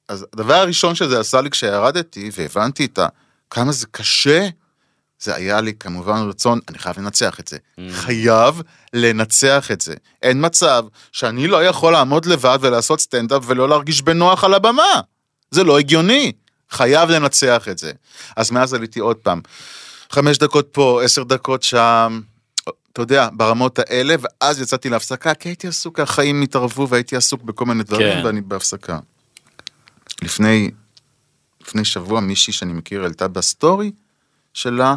אז 0.09 0.27
הדבר 0.33 0.55
הראשון 0.55 0.95
שזה 0.95 1.21
עשה 1.21 1.41
לי 1.41 1.51
כשירדתי, 1.51 2.31
והבנתי 2.37 2.85
את 2.85 2.99
ה... 2.99 3.07
כמה 3.51 3.73
זה 3.73 3.87
קשה, 3.91 4.49
זה 5.21 5.35
היה 5.35 5.61
לי 5.61 5.73
כמובן 5.81 6.29
רצון, 6.29 6.61
אני 6.69 6.79
חייב 6.79 6.99
לנצח 6.99 7.41
את 7.41 7.49
זה. 7.49 7.57
Mm. 7.57 7.83
חייב 7.93 8.63
לנצח 8.93 9.71
את 9.71 9.81
זה. 9.81 9.95
אין 10.23 10.47
מצב 10.47 10.85
שאני 11.13 11.47
לא 11.47 11.65
יכול 11.65 11.93
לעמוד 11.93 12.27
לבד 12.27 12.59
ולעשות 12.61 13.01
סטנדאפ 13.01 13.43
ולא 13.47 13.69
להרגיש 13.69 14.03
בנוח 14.03 14.45
על 14.45 14.55
הבמה. 14.55 15.01
זה 15.51 15.65
לא 15.65 15.79
הגיוני. 15.79 16.33
חייב 16.71 17.11
לנצח 17.11 17.69
את 17.71 17.79
זה. 17.79 17.93
אז 18.37 18.51
מאז 18.51 18.75
עליתי 18.75 19.01
עוד 19.01 19.17
פעם. 19.17 19.41
חמש 20.11 20.39
דקות 20.39 20.69
פה, 20.73 21.01
עשר 21.05 21.23
דקות 21.23 21.63
שם, 21.63 22.21
אתה 22.93 23.03
יודע, 23.03 23.29
ברמות 23.33 23.79
האלה, 23.79 24.15
ואז 24.21 24.61
יצאתי 24.61 24.89
להפסקה, 24.89 25.35
כי 25.35 25.49
הייתי 25.49 25.69
עסוק, 25.69 26.01
החיים 26.01 26.43
התערבו 26.43 26.89
והייתי 26.89 27.17
עסוק 27.17 27.43
בכל 27.43 27.67
מיני 27.67 27.83
דברים, 27.83 28.13
כן. 28.13 28.27
ואני 28.27 28.41
בהפסקה. 28.41 28.99
לפני, 30.23 30.71
לפני 31.61 31.85
שבוע 31.85 32.21
מישהי 32.21 32.53
שאני 32.53 32.73
מכיר 32.73 33.03
העלתה 33.03 33.29
בסטורי 33.29 33.91
שלה, 34.55 34.95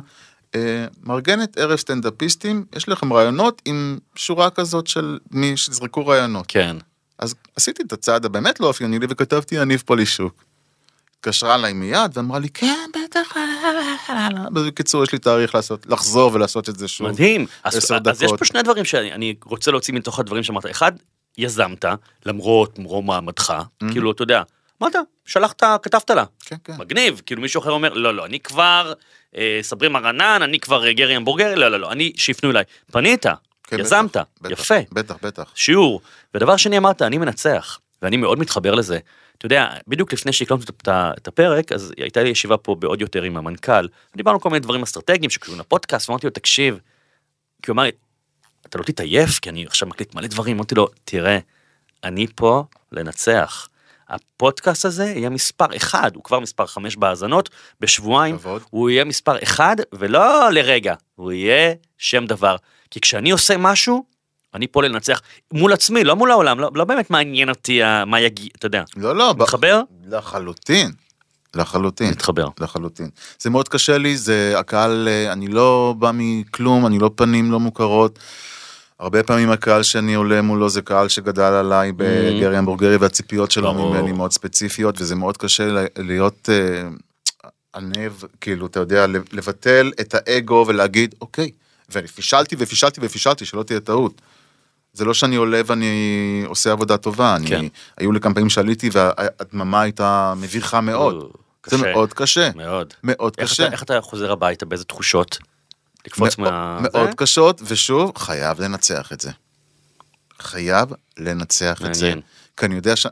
אה, 0.56 0.86
מארגנת 1.04 1.58
ערב 1.58 1.76
סטנדאפיסטים, 1.76 2.66
יש 2.76 2.90
לכם 2.90 3.14
רעיונות 3.14 3.62
עם 3.66 3.98
שורה 4.16 4.50
כזאת 4.50 4.88
של 4.88 5.20
מי 5.32 5.58
שזרקו 5.58 6.08
רעיונות. 6.08 6.46
כן. 6.48 6.78
אז 7.20 7.36
עשיתי 7.56 7.84
את 7.84 7.94
הצעד 7.94 8.26
הבאמת 8.26 8.60
לא 8.60 8.68
אופייני 8.68 9.00
לי 9.00 9.06
וכתבתי 9.10 9.56
יניב 9.56 9.84
פולישוק. 9.86 10.44
התקשרה 11.20 11.56
אליי 11.56 11.74
מיד 11.74 12.12
ואמרה 12.14 12.40
לי 12.40 12.50
כן 12.50 12.90
בטח 13.06 13.34
בקיצור 14.54 15.04
יש 15.04 15.12
לי 15.12 15.20
תאריך 15.20 15.56
לעשות 15.56 15.86
לחזור 15.86 16.34
ולעשות 16.34 16.70
את 16.70 16.80
זה 16.80 16.88
שוב. 16.88 17.08
מדהים. 17.08 17.46
אז, 17.64 17.92
אז 18.06 18.22
יש. 18.22 18.32
פה 18.40 18.46
שני 18.46 18.64
דברים 18.64 18.86
שאני 18.86 19.14
אני 19.14 19.36
רוצה 19.44 19.72
להוציא 19.72 19.94
מתוך 19.94 20.20
הדברים 20.20 20.44
שאמרת. 20.44 20.66
אחד, 20.72 20.92
יזמת, 21.38 21.86
למרות 22.26 22.80
מרום 22.80 23.08
מעמדך, 23.08 23.54
כאילו, 23.92 24.12
אתה 24.12 24.24
יודע, 24.24 24.42
אמרת, 24.82 24.96
שלחת, 25.26 25.64
כתבת 25.84 26.10
לה. 26.10 26.24
כן 26.46 26.56
כן. 26.64 26.74
מגניב, 26.78 27.22
כאילו 27.26 27.42
מישהו 27.42 27.62
אחר 27.62 27.72
אומר, 27.72 27.94
לא, 27.94 28.16
לא, 28.16 28.26
אני 28.26 28.40
כבר 28.40 28.94
אה, 29.36 29.60
סברי 29.62 29.88
מרנן, 29.88 30.40
אני 30.42 30.60
כבר 30.60 30.88
אה, 30.88 30.94
גרי 30.94 31.16
המבורגר, 31.16 31.56
לא, 31.56 31.68
לא, 31.68 31.80
לא, 31.80 31.92
אני, 31.92 32.14
שיפנו 32.16 32.52
אליי. 32.52 32.64
פנית, 32.92 33.26
כן, 33.64 33.80
יזמת, 33.80 34.18
בטח, 34.42 34.52
יפה, 34.52 34.76
בטח 34.92 35.16
בטח. 35.22 35.52
שיעור. 35.56 36.02
ודבר 36.34 36.58
שני 36.58 36.78
אמרת, 36.78 37.02
אני 37.02 37.18
מנצח, 37.18 37.80
ואני 38.02 38.18
מאוד 38.18 38.40
מתחבר 38.40 38.76
לזה. 38.76 39.00
אתה 39.38 39.46
יודע, 39.46 39.70
בדיוק 39.88 40.14
לפני 40.14 40.34
שהקלטנו 40.34 40.66
את 40.88 41.28
הפרק, 41.28 41.72
אז 41.72 41.94
הייתה 41.98 42.24
לי 42.24 42.30
ישיבה 42.30 42.58
פה 42.58 42.76
בעוד 42.76 43.02
יותר 43.02 43.24
עם 43.24 43.38
המנכ"ל, 43.38 43.88
דיברנו 44.16 44.40
כל 44.40 44.50
מיני 44.50 44.60
דברים 44.60 44.82
אסטרטגיים 44.82 45.30
שקשורים 45.30 45.60
לפודקאסט, 45.60 46.10
ואמרתי 46.10 46.28
לו, 46.28 46.32
תקשיב, 46.32 46.80
כי 47.64 47.72
הוא 47.72 47.74
אמר 47.74 47.84
לי, 47.84 47.92
אתה 48.66 48.78
לא 48.78 48.84
תתעייף, 48.84 49.40
כי 49.40 49.50
אני 49.50 49.66
עכשיו 49.66 49.88
מקליט 49.88 50.16
מלא 50.16 50.28
דברים, 50.28 50.56
אמרתי 50.56 50.76
לו, 50.76 50.88
תראה, 51.06 51.40
אני 52.04 52.28
פה 52.36 52.64
לנצח. 52.92 53.68
הפודקאסט 54.12 54.86
הזה 54.86 55.06
יהיה 55.06 55.30
מספר 55.30 55.76
אחד, 55.76 56.12
הוא 56.16 56.24
כבר 56.24 56.40
מספר 56.40 56.66
חמש 56.66 56.96
בהאזנות, 56.96 57.50
בשבועיים 57.80 58.38
כבוד. 58.38 58.62
הוא 58.70 58.90
יהיה 58.90 59.06
מספר 59.06 59.44
אחד, 59.44 59.76
ולא 59.94 60.52
לרגע, 60.52 60.94
הוא 61.16 61.32
יהיה 61.32 61.74
שם 61.98 62.26
דבר. 62.26 62.56
כי 62.92 63.02
כשאני 63.02 63.32
עושה 63.32 63.58
משהו, 63.58 64.06
אני 64.54 64.68
פה 64.68 64.84
לנצח 64.84 65.22
מול 65.54 65.74
עצמי, 65.74 66.04
לא 66.04 66.16
מול 66.16 66.32
העולם, 66.32 66.60
לא, 66.60 66.70
לא 66.76 66.86
באמת 66.86 67.10
מעניין 67.10 67.50
אותי 67.50 67.82
מה 68.06 68.20
יגיד, 68.20 68.50
אתה 68.58 68.66
יודע. 68.66 68.84
לא, 68.98 69.16
לא, 69.16 69.34
מתחבר? 69.38 69.82
לחלוטין. 70.08 70.92
לחלוטין. 71.56 72.10
מתחבר. 72.10 72.48
לחלוטין. 72.60 73.10
זה 73.40 73.50
מאוד 73.50 73.70
קשה 73.70 73.98
לי, 73.98 74.18
זה 74.18 74.54
הקהל, 74.58 75.08
אה, 75.08 75.32
אני 75.32 75.48
לא 75.48 75.96
בא 76.00 76.12
מכלום, 76.14 76.86
אני 76.86 77.00
לא 77.00 77.12
פנים 77.16 77.52
לא 77.52 77.60
מוכרות. 77.60 78.20
הרבה 79.02 79.24
פעמים 79.24 79.52
הקהל 79.52 79.84
שאני 79.84 80.14
עולה 80.14 80.42
מולו 80.42 80.70
זה 80.70 80.82
קהל 80.82 81.08
שגדל 81.08 81.44
עליי 81.44 81.92
בגרי 81.92 82.58
המבורגרי 82.58 82.98
והציפיות 82.98 83.52
שלו. 83.52 83.74
ממני 83.74 84.12
מאוד 84.12 84.32
ספציפיות 84.32 85.02
וזה 85.02 85.16
מאוד 85.16 85.38
קשה 85.38 85.86
להיות 85.98 86.50
אה, 86.50 86.90
ענב, 87.76 88.12
כאילו, 88.42 88.66
אתה 88.66 88.80
יודע, 88.80 89.06
לבטל 89.08 89.92
את 90.02 90.16
האגו 90.18 90.66
ולהגיד, 90.68 91.16
אוקיי, 91.22 91.52
ופישלתי 91.92 92.56
ופישלתי 92.60 93.00
ופישלתי, 93.04 93.46
שלא 93.46 93.64
תהיה 93.64 93.80
טעות. 93.80 94.22
זה 94.94 95.06
לא 95.06 95.14
שאני 95.14 95.36
עולה 95.36 95.62
ואני 95.66 96.44
עושה 96.46 96.72
עבודה 96.72 96.98
טובה, 96.98 97.36
אני, 97.36 97.48
כן. 97.48 97.66
היו 97.98 98.12
לי 98.12 98.20
כמה 98.20 98.34
פעמים 98.34 98.50
שעליתי 98.50 98.90
והדממה 98.94 99.82
הייתה 99.82 100.34
מביכה 100.38 100.82
מאוד. 100.82 101.16
או, 101.16 101.30
זה 101.68 101.78
קשה. 101.78 101.94
מאוד 101.94 102.14
קשה, 102.14 102.50
מאוד. 102.56 102.94
מאוד 103.04 103.34
איך 103.38 103.52
קשה. 103.52 103.64
אתה, 103.66 103.72
איך 103.72 103.84
אתה 103.84 104.02
חוזר 104.02 104.32
הביתה, 104.32 104.66
באיזה 104.66 104.84
תחושות? 104.84 105.38
לקפוץ 106.08 106.38
מאוד- 106.38 106.52
מה... 106.52 106.80
מאוד 106.82 107.10
זה? 107.10 107.16
קשות, 107.16 107.62
ושוב, 107.66 108.18
חייב 108.18 108.62
לנצח 108.62 109.14
את 109.14 109.22
זה. 109.22 109.32
חייב 110.40 110.90
לנצח 111.20 111.82
את 111.86 111.96
זה. 111.96 112.02
מעניין. 112.06 112.22
כי 112.58 112.66
אני 112.66 112.76
יודע 112.76 112.96
ש... 112.96 113.08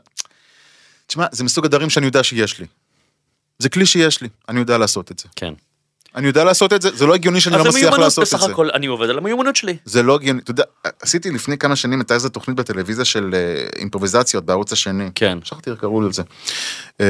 תשמע, 1.06 1.26
זה 1.32 1.44
מסוג 1.44 1.64
הדברים 1.64 1.90
שאני 1.90 2.06
יודע 2.06 2.24
שיש 2.24 2.58
לי. 2.58 2.66
זה 3.58 3.68
כלי 3.68 3.86
שיש 3.86 4.20
לי, 4.20 4.28
אני 4.48 4.60
יודע 4.60 4.78
לעשות 4.78 5.10
את 5.10 5.18
זה. 5.18 5.28
כן. 5.36 5.54
אני 6.16 6.26
יודע 6.26 6.44
לעשות 6.44 6.72
את 6.72 6.82
זה, 6.82 6.90
זה 6.96 7.06
לא 7.06 7.14
הגיוני 7.14 7.40
שאני 7.40 7.56
אז 7.56 7.64
לא 7.64 7.68
מצליח 7.68 7.98
לעשות 7.98 8.24
את 8.24 8.28
בסך 8.28 8.46
זה. 8.46 8.52
הכל, 8.52 8.70
אני 8.70 8.86
עובד 8.86 9.10
על 9.10 9.18
המיומנות 9.18 9.56
שלי. 9.56 9.76
זה 9.84 10.02
לא 10.02 10.14
הגיוני, 10.14 10.40
אתה 10.40 10.50
יודע, 10.50 10.64
עשיתי 11.02 11.30
לפני 11.30 11.58
כמה 11.58 11.76
שנים, 11.76 11.98
הייתה 11.98 12.14
איזה 12.14 12.28
תוכנית 12.28 12.56
בטלוויזיה 12.56 13.04
של 13.04 13.30
אה, 13.34 13.66
אימפרוביזציות 13.78 14.44
בערוץ 14.44 14.72
השני. 14.72 15.10
כן. 15.14 15.38
שכחתי 15.44 15.70
איך 15.70 15.80
קראו 15.80 16.00
לזה. 16.00 16.22
אה, 17.00 17.06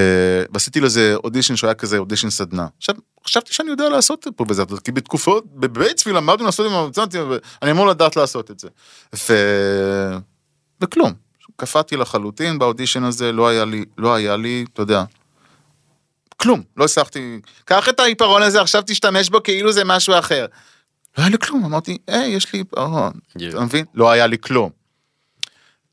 ועשיתי 0.52 0.80
לזה 0.80 1.14
אודישן 1.24 1.56
שהיה 1.56 1.74
כזה 1.74 1.98
אודישן 1.98 2.30
סדנה. 2.30 2.66
עכשיו, 2.78 2.94
חשבתי 3.26 3.54
שאני 3.54 3.70
יודע 3.70 3.88
לעשות 3.88 4.26
אימפרוביזציות, 4.26 4.80
כי 4.80 4.92
בתקופות, 4.92 5.44
בבית 5.54 5.85
צבי 5.85 6.16
למדנו 6.16 6.44
לעשות 6.44 6.66
אימפרוביזציות, 6.66 7.30
ואני 7.62 7.70
אמור 7.70 7.86
לדעת 7.86 8.16
לעשות 8.16 8.50
את 8.50 8.60
זה. 8.60 8.68
ו... 9.14 9.34
וכלום. 10.80 11.12
קפאתי 11.56 11.96
לחלוטין 11.96 12.58
באודישן 12.58 13.04
הזה, 13.04 13.32
לא 13.32 13.48
היה 13.48 13.64
לי, 13.64 13.84
לא 13.98 14.14
היה 14.14 14.36
לי, 14.36 14.64
אתה 14.72 14.82
יודע, 14.82 15.04
כלום, 16.40 16.62
לא 16.76 16.84
הצלחתי, 16.84 17.40
קח 17.64 17.88
את 17.88 18.00
העיפרון 18.00 18.42
הזה, 18.42 18.60
עכשיו 18.60 18.82
תשתמש 18.86 19.28
בו 19.30 19.42
כאילו 19.42 19.72
זה 19.72 19.84
משהו 19.84 20.18
אחר. 20.18 20.46
לא 21.18 21.22
היה 21.22 21.30
לי 21.30 21.38
כלום, 21.38 21.64
אמרתי, 21.64 21.98
היי, 22.08 22.30
יש 22.32 22.52
לי 22.52 22.58
עיפרון, 22.58 23.12
אתה 23.48 23.60
מבין? 23.60 23.84
לא 23.94 24.10
היה 24.10 24.26
לי 24.26 24.38
כלום. 24.38 24.70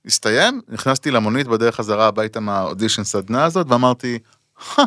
הסתיים, 0.05 0.61
נכנסתי 0.67 1.11
למונית 1.11 1.47
בדרך 1.47 1.75
חזרה 1.75 2.07
הביתה 2.07 2.39
מהאודישן 2.39 3.03
סדנה 3.03 3.45
הזאת, 3.45 3.67
ואמרתי, 3.69 4.19
"הא, 4.77 4.83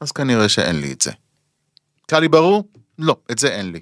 אז 0.00 0.12
כנראה 0.12 0.48
שאין 0.48 0.80
לי 0.80 0.92
את 0.92 1.02
זה. 1.02 1.10
קל 2.06 2.18
לי 2.18 2.28
ברור? 2.28 2.68
לא, 2.98 3.16
את 3.30 3.38
זה 3.38 3.48
אין 3.48 3.72
לי. 3.72 3.80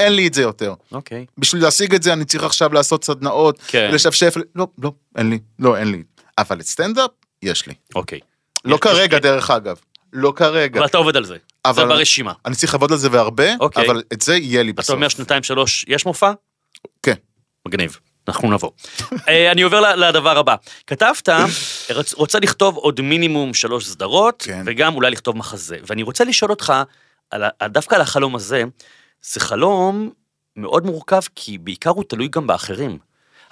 אין 0.00 0.12
לי 0.12 0.26
את 0.26 0.34
זה 0.34 0.42
יותר. 0.42 0.74
אוקיי. 0.92 1.26
בשביל 1.38 1.62
להשיג 1.62 1.94
את 1.94 2.02
זה 2.02 2.12
אני 2.12 2.24
צריך 2.24 2.44
עכשיו 2.44 2.72
לעשות 2.72 3.04
סדנאות, 3.04 3.58
כן. 3.66 3.90
לשפשף, 3.92 4.34
לא, 4.54 4.66
לא, 4.82 4.92
אין 5.16 5.30
לי, 5.30 5.38
לא, 5.58 5.76
אין 5.76 5.88
לי. 5.90 6.02
אבל 6.38 6.60
את 6.60 6.66
סטנדאפ, 6.66 7.10
יש 7.42 7.66
לי. 7.66 7.74
אוקיי. 7.94 8.20
לא 8.64 8.74
יש- 8.74 8.80
כרגע, 8.80 9.16
יש- 9.16 9.22
דרך 9.22 9.50
אגב. 9.50 9.76
לא 10.12 10.32
כרגע. 10.36 10.78
אבל 10.80 10.86
אתה 10.88 10.98
עובד 10.98 11.16
על 11.16 11.24
זה. 11.24 11.34
זה 11.34 11.70
אבל- 11.70 11.88
ברשימה. 11.88 12.32
אני 12.44 12.54
צריך 12.54 12.74
לעבוד 12.74 12.92
על 12.92 12.98
זה 12.98 13.08
והרבה, 13.12 13.54
אוקיי. 13.60 13.86
אבל 13.86 14.02
את 14.12 14.20
זה 14.20 14.36
יהיה 14.36 14.62
לי 14.62 14.72
בסוף. 14.72 14.84
אתה 14.86 14.92
אומר 14.92 15.08
שנתיים 15.08 15.42
שלוש 15.42 15.84
יש 15.88 16.06
מופע? 16.06 16.32
כן. 17.02 17.14
מגניב. 17.68 17.98
אנחנו 18.28 18.50
נבוא. 18.50 18.70
אה, 19.28 19.52
אני 19.52 19.62
עובר 19.62 19.94
לדבר 19.96 20.38
הבא. 20.38 20.54
כתבת, 20.86 21.28
רוצה 22.16 22.38
לכתוב 22.40 22.76
עוד 22.76 23.00
מינימום 23.00 23.54
שלוש 23.54 23.86
סדרות, 23.86 24.42
כן. 24.46 24.62
וגם 24.66 24.94
אולי 24.94 25.10
לכתוב 25.10 25.36
מחזה. 25.36 25.76
ואני 25.86 26.02
רוצה 26.02 26.24
לשאול 26.24 26.50
אותך, 26.50 26.72
על 27.30 27.44
דווקא 27.64 27.94
על 27.94 28.00
החלום 28.00 28.36
הזה, 28.36 28.64
זה 29.22 29.40
חלום 29.40 30.10
מאוד 30.56 30.86
מורכב, 30.86 31.20
כי 31.34 31.58
בעיקר 31.58 31.90
הוא 31.90 32.04
תלוי 32.08 32.28
גם 32.28 32.46
באחרים. 32.46 32.98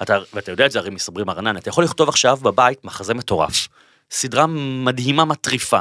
אתה, 0.02 0.18
ואתה 0.34 0.50
יודע 0.52 0.66
את 0.66 0.70
זה 0.70 0.78
הרי 0.78 0.90
מסברים 0.90 1.30
ארנן, 1.30 1.56
אתה 1.56 1.68
יכול 1.68 1.84
לכתוב 1.84 2.08
עכשיו 2.08 2.36
בבית 2.36 2.84
מחזה 2.84 3.14
מטורף. 3.14 3.68
סדרה 4.10 4.46
מדהימה 4.84 5.24
מטריפה. 5.24 5.80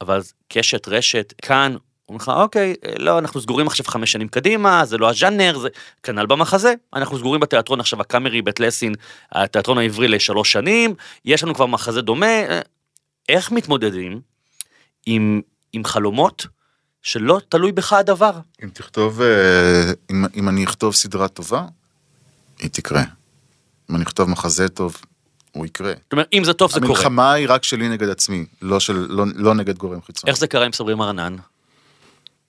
אבל 0.00 0.20
קשת, 0.48 0.88
רשת, 0.88 1.34
כאן, 1.42 1.76
אומרים 2.08 2.22
לך, 2.22 2.28
אוקיי, 2.28 2.74
לא, 2.98 3.18
אנחנו 3.18 3.40
סגורים 3.40 3.66
עכשיו 3.66 3.86
חמש 3.86 4.12
שנים 4.12 4.28
קדימה, 4.28 4.84
זה 4.84 4.98
לא 4.98 5.10
הז'אנר, 5.10 5.58
זה 5.58 5.68
כנ"ל 6.02 6.26
במחזה, 6.26 6.74
אנחנו 6.94 7.18
סגורים 7.18 7.40
בתיאטרון 7.40 7.80
עכשיו 7.80 8.00
הקאמרי, 8.00 8.42
בית 8.42 8.60
לסין, 8.60 8.94
התיאטרון 9.32 9.78
העברי 9.78 10.08
לשלוש 10.08 10.52
שנים, 10.52 10.94
יש 11.24 11.44
לנו 11.44 11.54
כבר 11.54 11.66
מחזה 11.66 12.02
דומה, 12.02 12.42
איך 13.28 13.52
מתמודדים 13.52 14.20
עם, 15.06 15.40
עם 15.72 15.84
חלומות 15.84 16.46
שלא 17.02 17.40
תלוי 17.48 17.72
בך 17.72 17.92
הדבר? 17.92 18.32
אם 18.64 18.68
תכתוב, 18.72 19.20
אה, 19.20 19.92
אם, 20.10 20.24
אם 20.34 20.48
אני 20.48 20.64
אכתוב 20.64 20.94
סדרה 20.94 21.28
טובה, 21.28 21.64
היא 22.58 22.70
תקרה. 22.70 23.02
אם 23.90 23.96
אני 23.96 24.04
אכתוב 24.04 24.30
מחזה 24.30 24.68
טוב, 24.68 24.96
הוא 25.52 25.66
יקרה. 25.66 25.92
זאת 26.02 26.12
אומרת, 26.12 26.28
אם 26.32 26.44
זה 26.44 26.52
טוב 26.52 26.70
זה 26.72 26.80
קורה. 26.80 26.92
המלחמה 26.92 27.32
היא 27.32 27.46
רק 27.48 27.64
שלי 27.64 27.88
נגד 27.88 28.08
עצמי, 28.08 28.44
לא, 28.62 28.80
של, 28.80 29.06
לא, 29.10 29.24
לא 29.34 29.54
נגד 29.54 29.78
גורם 29.78 30.02
חיצוני. 30.02 30.30
איך 30.30 30.38
זה 30.38 30.46
קרה 30.46 30.66
עם 30.66 30.72
סברים 30.72 31.02
ארנן? 31.02 31.36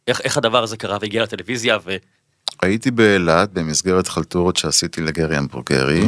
איך, 0.07 0.21
איך 0.21 0.37
הדבר 0.37 0.63
הזה 0.63 0.77
קרה 0.77 0.97
והגיע 1.01 1.23
לטלוויזיה 1.23 1.77
ו... 1.83 1.95
הייתי 2.61 2.91
באילת 2.91 3.53
במסגרת 3.53 4.07
חלטורות 4.07 4.57
שעשיתי 4.57 5.01
לגרי 5.01 5.37
המבורגרי, 5.37 6.01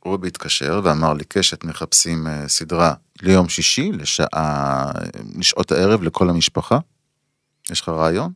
הוא 0.00 0.26
התקשר 0.26 0.80
ואמר 0.84 1.12
לי, 1.12 1.24
קשת, 1.28 1.64
מחפשים 1.64 2.26
אה, 2.26 2.48
סדרה 2.48 2.94
ליום 3.22 3.48
שישי, 3.48 3.92
לשעה, 3.92 4.92
לשעות 5.38 5.72
הערב 5.72 6.02
לכל 6.02 6.30
המשפחה. 6.30 6.78
יש 7.70 7.80
לך 7.80 7.88
רעיון? 7.88 8.32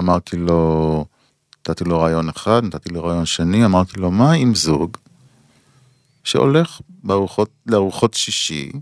אמרתי 0.00 0.36
לו, 0.36 1.04
נתתי 1.60 1.84
לו 1.84 2.00
רעיון 2.00 2.28
אחד, 2.28 2.64
נתתי 2.64 2.88
לו 2.88 3.04
רעיון 3.04 3.26
שני, 3.26 3.64
אמרתי 3.64 4.00
לו, 4.00 4.10
מה 4.10 4.32
עם 4.32 4.54
זוג 4.54 4.96
שהולך 6.24 6.80
בארוחות, 6.88 7.50
לארוחות 7.66 8.14
שישי, 8.14 8.72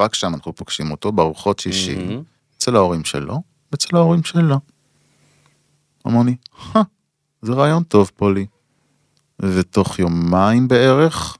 רק 0.00 0.14
שם 0.14 0.34
אנחנו 0.34 0.54
פוגשים 0.54 0.90
אותו, 0.90 1.12
בארוחות 1.12 1.58
שישי, 1.58 1.96
מהמם. 1.96 2.22
אצל 2.56 2.76
ההורים 2.76 3.04
שלו, 3.04 3.42
ואצל 3.72 3.96
ההורים 3.96 4.24
שלו. 4.24 4.56
אמר 6.06 6.22
לי, 6.22 6.36
"הא, 6.72 6.82
זה 7.42 7.52
רעיון 7.52 7.82
טוב 7.82 8.10
פולי. 8.16 8.46
ותוך 9.42 9.98
יומיים 9.98 10.68
בערך, 10.68 11.36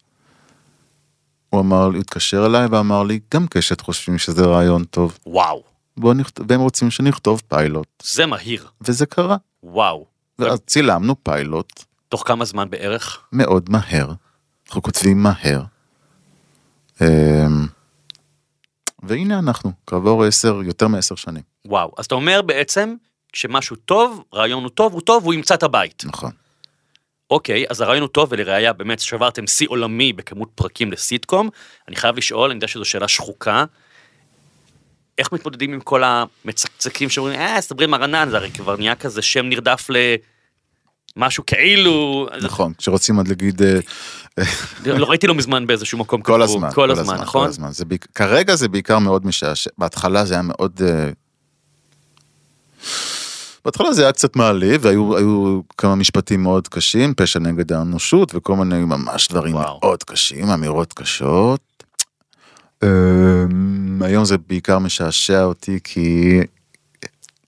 הוא 1.50 1.60
אמר 1.60 1.88
לי, 1.88 1.96
הוא 1.96 2.00
התקשר 2.02 2.46
אליי 2.46 2.66
ואמר 2.66 3.02
לי, 3.02 3.20
גם 3.34 3.46
קשת 3.46 3.80
חושבים 3.80 4.18
שזה 4.18 4.44
רעיון 4.46 4.84
טוב. 4.84 5.18
וואו, 5.26 5.62
בוא 5.96 6.14
נכתוב, 6.14 6.46
והם 6.48 6.60
רוצים 6.60 6.90
שנכתוב 6.90 7.42
פיילוט. 7.48 8.02
זה 8.04 8.26
מהיר, 8.26 8.68
וזה 8.80 9.06
קרה. 9.06 9.36
וואו. 9.62 10.06
ואז 10.38 10.58
צילמנו 10.66 11.24
פיילוט 11.24 11.84
תוך 12.08 12.22
כמה 12.26 12.44
זמן 12.44 12.70
בערך? 12.70 13.18
מאוד 13.32 13.70
מהר. 13.70 14.12
אנחנו 14.66 14.82
כותבים 14.82 15.22
מהר. 15.22 15.62
אמ, 17.00 17.66
והנה 19.02 19.38
אנחנו, 19.38 19.72
כעבור 19.86 20.24
עשר, 20.24 20.60
יותר 20.64 20.88
מעשר 20.88 21.14
שנים. 21.14 21.42
וואו. 21.64 21.92
אז 21.98 22.06
אתה 22.06 22.14
אומר 22.14 22.42
בעצם, 22.42 22.94
כשמשהו 23.32 23.76
טוב, 23.76 24.24
רעיון 24.34 24.62
הוא 24.62 24.70
טוב, 24.70 24.92
הוא 24.92 25.00
טוב, 25.00 25.24
הוא 25.24 25.34
ימצא 25.34 25.54
את 25.54 25.62
הבית. 25.62 26.02
נכון. 26.06 26.30
אוקיי, 27.30 27.64
אז 27.70 27.80
הרעיון 27.80 28.02
הוא 28.02 28.08
טוב, 28.08 28.28
ולראיה, 28.32 28.72
באמת 28.72 29.00
שברתם 29.00 29.46
שיא 29.46 29.66
עולמי 29.70 30.12
בכמות 30.12 30.48
פרקים 30.54 30.92
לסיטקום. 30.92 31.48
אני 31.88 31.96
חייב 31.96 32.16
לשאול, 32.16 32.50
אני 32.50 32.56
יודע 32.56 32.68
שזו 32.68 32.84
שאלה 32.84 33.08
שחוקה. 33.08 33.64
איך 35.18 35.32
מתמודדים 35.32 35.72
עם 35.72 35.80
כל 35.80 36.02
המצקצקים 36.04 37.08
שאומרים, 37.08 37.40
אה, 37.40 37.60
סדברים 37.60 37.94
ארנן, 37.94 38.30
זה 38.30 38.36
הרי 38.36 38.50
כבר 38.50 38.76
נהיה 38.76 38.94
כזה 38.94 39.22
שם 39.22 39.46
נרדף 39.46 39.90
למשהו 41.16 41.46
כאילו... 41.46 42.26
נכון, 42.42 42.72
כשרוצים 42.78 43.16
עוד 43.16 43.28
להגיד 43.28 43.62
אה, 43.62 43.78
לא 44.86 45.06
ראיתי 45.06 45.26
לא 45.26 45.34
מזמן 45.34 45.66
באיזשהו 45.66 45.98
מקום 45.98 46.22
כל 46.22 46.42
הזמן, 46.42 46.68
כל 46.74 46.90
הזמן, 46.90 47.14
נכון? 47.20 47.42
כל 47.42 47.48
הזמן. 47.48 47.72
זה 47.72 47.84
בעיק- 47.84 48.06
כרגע 48.14 48.54
זה 48.56 48.68
בעיקר 48.68 48.98
מאוד 48.98 49.26
משעשע, 49.26 49.70
בהתחלה 49.78 50.24
זה 50.24 50.34
היה 50.34 50.42
מאוד... 50.42 50.80
אה, 50.84 51.10
בהתחלה 53.64 53.92
זה 53.92 54.02
היה 54.02 54.12
קצת 54.12 54.36
מעליב, 54.36 54.80
והיו 54.84 55.16
היו 55.16 55.60
כמה 55.78 55.94
משפטים 55.94 56.42
מאוד 56.42 56.68
קשים, 56.68 57.14
פשע 57.14 57.38
נגד 57.38 57.72
האנושות, 57.72 58.34
וכל 58.34 58.56
מיני 58.56 58.78
ממש 58.84 59.28
דברים 59.28 59.54
וואו. 59.54 59.78
מאוד 59.82 60.02
קשים, 60.02 60.48
אמירות 60.48 60.92
קשות. 60.92 61.60
אמ, 62.82 62.88
היום 64.02 64.24
זה 64.24 64.38
בעיקר 64.38 64.78
משעשע 64.78 65.44
אותי 65.44 65.78
כי 65.84 66.38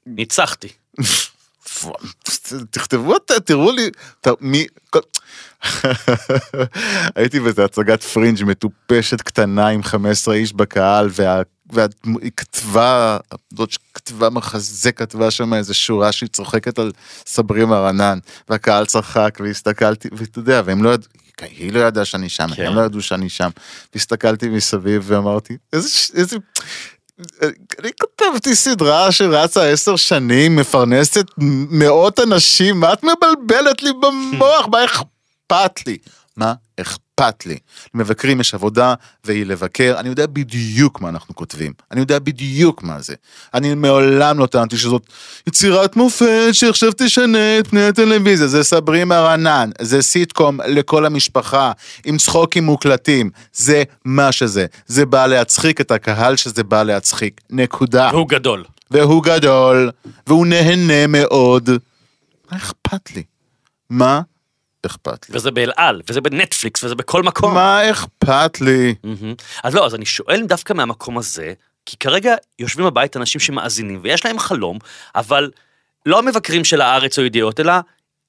ניצחתי. 0.07 0.69
תכתבו 2.71 3.15
תראו 3.45 3.73
לי, 3.73 3.91
ת- 4.21 4.29
מי, 4.41 4.67
כל- 4.91 5.01
הייתי 7.17 7.41
באיזה 7.41 7.65
הצגת 7.65 8.03
פרינג' 8.03 8.45
מטופשת 8.45 9.23
קטנה 9.23 9.69
עם 9.69 9.83
15 9.83 10.35
איש 10.35 10.53
בקהל 10.53 11.09
וה, 11.13 11.43
והיא 11.73 12.31
כתבה, 12.37 13.19
זאת 13.55 13.71
שכתבה 13.71 14.31
מחזה, 14.31 14.93
כתבה 14.93 15.31
שם 15.31 15.55
איזה 15.55 15.75
שורה 15.75 16.13
שהיא 16.13 16.29
צוחקת 16.29 16.79
על 16.79 16.93
סברי 17.27 17.65
מרנן, 17.65 18.19
והקהל 18.49 18.87
צחק, 18.87 19.39
והסתכלתי, 19.41 20.09
ואתה 20.13 20.39
יודע, 20.39 20.63
והם 20.65 20.85
לא 20.85 20.91
ידעו, 20.91 21.09
היא 21.41 21.73
לא 21.73 21.79
ידעה 21.81 22.05
שאני 22.05 22.29
שם, 22.29 22.47
כן. 22.57 22.67
הם 22.67 22.75
לא 22.75 22.81
ידעו 22.81 23.03
שאני 23.03 23.29
שם. 23.29 23.51
והסתכלתי 23.95 24.49
מסביב 24.49 25.03
ואמרתי, 25.07 25.57
איזה, 25.73 25.89
איזה, 26.15 26.37
אני 27.79 27.91
כתבתי 28.01 28.55
סדרה 28.55 29.13
שרצה 29.13 29.69
עשר 29.69 29.97
שנים, 29.97 30.57
מפרנסת 30.57 31.27
מאות 31.71 32.21
אנשים, 32.21 32.81
מה 32.81 32.93
את 32.93 33.05
מבלבלת 33.05 33.83
לי 33.83 33.91
במוח? 33.93 34.67
מה 34.69 34.85
אכפת 34.85 35.87
לי? 35.87 35.99
מה 36.37 36.55
אכפת 36.81 37.08
לי? 37.47 37.59
למבקרים 37.95 38.41
יש 38.41 38.55
עבודה 38.55 38.95
והיא 39.25 39.47
לבקר, 39.47 39.95
אני 39.99 40.09
יודע 40.09 40.27
בדיוק 40.27 41.01
מה 41.01 41.09
אנחנו 41.09 41.35
כותבים, 41.35 41.73
אני 41.93 42.01
יודע 42.01 42.19
בדיוק 42.19 42.83
מה 42.83 43.01
זה. 43.01 43.15
אני 43.55 43.75
מעולם 43.75 44.39
לא 44.39 44.47
טענתי 44.47 44.77
שזאת 44.77 45.03
יצירת 45.47 45.97
מופת 45.97 46.49
שעכשיו 46.53 46.93
תשנה 46.97 47.59
את 47.59 47.67
פני 47.67 47.87
הטלוויזיה, 47.87 48.47
זה 48.47 48.65
סברי 48.65 49.05
מרנן, 49.05 49.71
זה 49.81 50.03
סיטקום 50.03 50.61
לכל 50.67 51.07
המשפחה, 51.07 51.73
עם 52.05 52.17
צחוקים 52.17 52.65
מוקלטים, 52.65 53.31
זה 53.53 53.83
מה 54.05 54.33
שזה. 54.33 54.67
זה 54.87 55.07
בא 55.07 55.27
להצחיק 55.27 55.81
את 55.81 55.91
הקהל 55.91 56.37
שזה 56.37 56.65
בא 56.65 56.83
להצחיק, 56.83 57.41
נקודה. 57.51 58.11
והוא 58.13 58.29
גדול. 58.29 58.65
והוא 58.91 59.25
גדול, 59.25 59.91
והוא 60.27 60.47
נהנה 60.47 61.07
מאוד. 61.07 61.71
מה 62.51 62.57
אכפת 62.57 63.11
לי? 63.17 63.23
מה 63.91 64.21
אכפת 64.87 65.29
לי? 65.29 65.37
וזה 65.37 65.51
באל 65.51 65.73
על, 65.77 66.03
וזה 66.09 66.21
בנטפליקס, 66.21 66.85
וזה 66.85 66.95
בכל 66.95 67.23
מקום. 67.23 67.55
מה 67.55 67.91
אכפת 67.91 68.61
לי? 68.61 68.95
מהמם. 69.05 69.35
אז 69.65 69.75
לא, 69.75 69.87
אז 69.87 69.95
אני 69.95 70.07
שואל 70.07 70.43
דווקא 70.47 70.73
מהמקום 70.73 71.19
הזה, 71.19 71.53
כי 71.87 71.97
כרגע 71.97 72.35
יושבים 72.59 72.87
בבית 72.87 73.17
אנשים 73.17 73.41
שמאזינים, 73.41 74.01
ויש 74.03 74.25
להם 74.25 74.39
חלום, 74.39 74.79
אבל 75.15 75.51
לא 76.07 76.19
המבקרים 76.19 76.65
של 76.65 76.81
הארץ 76.81 77.19
או 77.19 77.25
ידיעות, 77.25 77.61
אלא 77.61 77.73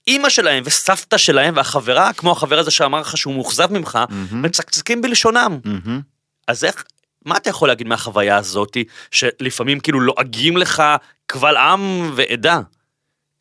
אימא 0.07 0.29
שלהם 0.29 0.63
וסבתא 0.65 1.17
שלהם 1.17 1.53
והחברה, 1.57 2.13
כמו 2.13 2.31
החבר 2.31 2.59
הזה 2.59 2.71
שאמר 2.71 2.99
לך 2.99 3.17
שהוא 3.17 3.33
מאוכזב 3.33 3.73
ממך, 3.73 3.99
מצקצקים 4.31 5.01
בלשונם. 5.01 5.59
מהמם. 5.65 6.01
אז 6.47 6.63
איך, 6.63 6.83
מה 7.25 7.37
אתה 7.37 7.49
יכול 7.49 7.67
להגיד 7.67 7.87
מהחוויה 7.87 8.37
הזאתי, 8.37 8.83
שלפעמים 9.11 9.79
כאילו 9.79 9.99
לועגים 9.99 10.57
לך 10.57 10.83
קבל 11.25 11.57
עם 11.57 12.11
ועדה? 12.15 12.59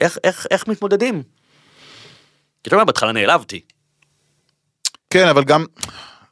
איך, 0.01 0.19
איך, 0.25 0.47
איך 0.51 0.69
מתמודדים? 0.69 1.23
כי 2.65 2.69
אתה 2.69 2.77
אומר, 2.77 2.85
בהתחלה 2.85 3.13
נעלבתי. 3.13 3.61
כן, 5.11 5.29
אבל 5.29 5.45
גם, 5.45 5.65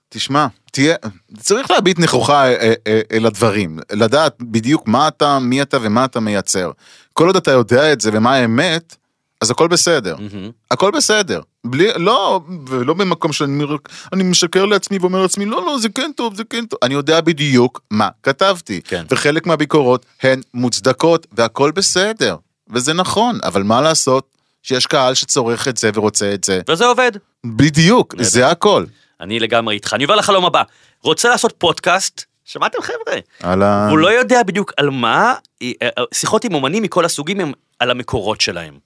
תשמע, 0.09 0.47
תהיה, 0.73 0.97
צריך 1.39 1.71
להביט 1.71 1.99
נכוחה 1.99 2.47
אה, 2.47 2.75
אה, 2.87 3.01
אל 3.13 3.27
הדברים, 3.27 3.79
לדעת 3.93 4.37
בדיוק 4.41 4.89
מה 4.89 5.09
אתה, 5.09 5.39
מי 5.39 5.63
אתה 5.63 5.79
ומה 5.83 6.05
אתה 6.05 6.21
מייצר. 6.21 6.71
כל 7.13 7.27
עוד 7.27 7.37
אתה 7.37 7.51
יודע 7.51 7.93
את 7.93 8.01
זה 8.01 8.11
ומה 8.13 8.35
האמת, 8.35 8.97
אז 9.41 9.51
הכל 9.51 9.69
בסדר. 9.69 10.17
מהמם. 10.19 10.51
הכל 10.71 10.91
בסדר. 10.91 11.41
בלי, 11.65 11.89
לא, 11.97 12.41
ולא 12.67 12.95
במקום 12.95 13.33
שאני 13.33 13.65
אני 14.13 14.23
משקר 14.23 14.65
לעצמי 14.65 14.99
ואומר 14.99 15.23
לעצמי, 15.23 15.45
לא, 15.45 15.67
לא, 15.67 15.79
זה 15.79 15.89
כן 15.89 16.11
טוב, 16.17 16.37
זה 16.37 16.45
כן 16.45 16.67
טוב. 16.67 16.79
אני 16.83 16.95
יודע 16.95 17.21
בדיוק 17.21 17.81
מה 17.91 18.09
כתבתי. 18.23 18.81
כן. 18.85 19.05
וחלק 19.11 19.47
מהביקורות 19.47 20.07
הן 20.23 20.41
מוצדקות, 20.55 21.27
והכל 21.33 21.71
בסדר. 21.71 22.37
וזה 22.71 22.93
נכון, 22.93 23.39
אבל 23.45 23.63
מה 23.63 23.81
לעשות 23.81 24.36
שיש 24.67 24.87
קהל 24.87 25.15
שצורך 25.15 25.69
את 25.69 25.77
זה 25.77 25.91
ורוצה 25.95 26.35
את 26.35 26.45
זה. 26.45 26.61
וזה 26.69 26.87
עובד. 26.87 27.13
בדיוק, 27.47 28.15
נהדר. 28.15 28.29
זה 28.29 28.49
הכל. 28.49 28.85
אני 29.21 29.41
לגמרי 29.41 29.75
איתך. 29.75 29.95
אני 29.95 30.05
עובר 30.05 30.17
לחלום 30.17 30.45
הבא. 30.45 30.63
רוצה 31.03 31.29
לעשות 31.29 31.55
פודקאסט? 31.59 32.25
שמעתם 32.45 32.79
חבר'ה? 32.83 33.19
ה... 33.63 33.89
הוא 33.89 33.99
לא 33.99 34.13
יודע 34.13 34.43
בדיוק 34.43 34.73
על 34.77 34.91
מה, 34.91 35.35
אה, 35.63 35.71
אה, 35.83 35.89
שיחות 36.15 36.45
עם 36.45 36.55
אומנים 36.55 36.83
מכל 36.83 37.05
הסוגים 37.05 37.41
הם 37.41 37.53
על 37.79 37.91
המקורות 37.91 38.41
שלהם. 38.41 38.79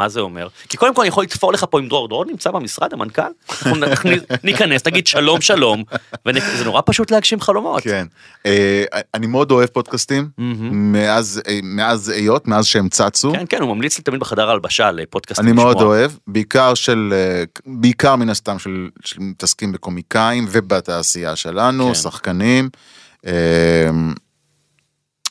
מה 0.00 0.08
זה 0.08 0.20
אומר? 0.20 0.48
כי 0.68 0.76
קודם 0.76 0.94
כל 0.94 1.02
אני 1.02 1.08
יכול 1.08 1.24
לתפור 1.24 1.52
לך 1.52 1.66
פה 1.70 1.78
עם 1.78 1.88
דרור, 1.88 2.08
דרור 2.08 2.24
נמצא 2.24 2.50
במשרד, 2.50 2.92
המנכ"ל? 2.92 3.22
אנחנו 3.66 4.10
ניכנס, 4.44 4.86
נגיד 4.86 5.06
שלום 5.06 5.40
שלום, 5.40 5.84
וזה 6.26 6.64
נורא 6.64 6.80
פשוט 6.86 7.10
להגשים 7.10 7.40
חלומות. 7.40 7.82
כן. 7.82 8.06
אה, 8.46 8.84
אני 9.14 9.26
מאוד 9.26 9.50
אוהב 9.50 9.68
פודקאסטים. 9.68 10.28
מאז, 10.72 11.42
אה, 11.48 11.58
מאז 11.62 12.08
היות, 12.08 12.48
מאז 12.48 12.66
שהם 12.66 12.88
צצו. 12.88 13.32
כן, 13.32 13.44
כן, 13.48 13.62
הוא 13.62 13.74
ממליץ 13.74 13.98
לי 13.98 14.04
תמיד 14.04 14.20
בחדר 14.20 14.48
ההלבשה 14.48 14.90
לפודקאסטים 14.90 15.46
אני 15.46 15.52
מאוד. 15.52 15.82
אוהב, 15.82 16.10
בעיקר 16.26 16.74
של, 16.74 17.14
אה, 17.16 17.44
בעיקר 17.66 18.16
מן 18.16 18.30
הסתם 18.30 18.58
של, 18.58 18.88
של 19.04 19.16
מתעסקים 19.20 19.72
בקומיקאים 19.72 20.46
ובתעשייה 20.50 21.36
שלנו, 21.36 21.86
כן. 21.86 21.94
שחקנים. 21.94 22.68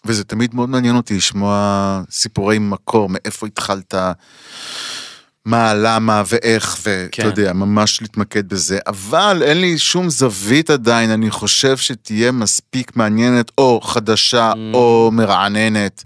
וזה 0.05 0.23
תמיד 0.23 0.55
מאוד 0.55 0.69
מעניין 0.69 0.95
אותי 0.95 1.17
לשמוע 1.17 2.01
סיפורי 2.11 2.59
מקור, 2.59 3.09
מאיפה 3.09 3.47
התחלת, 3.47 3.93
מה, 5.45 5.73
למה 5.73 6.23
ואיך, 6.29 6.77
ואתה 6.83 7.09
כן. 7.11 7.25
יודע, 7.25 7.53
ממש 7.53 8.01
להתמקד 8.01 8.49
בזה. 8.49 8.79
אבל 8.87 9.41
אין 9.45 9.61
לי 9.61 9.77
שום 9.77 10.09
זווית 10.09 10.69
עדיין, 10.69 11.09
אני 11.09 11.31
חושב 11.31 11.77
שתהיה 11.77 12.31
מספיק 12.31 12.95
מעניינת, 12.95 13.51
או 13.57 13.81
חדשה, 13.81 14.51
Mm. 14.53 14.75
או 14.75 15.09
מרעננת. 15.13 16.03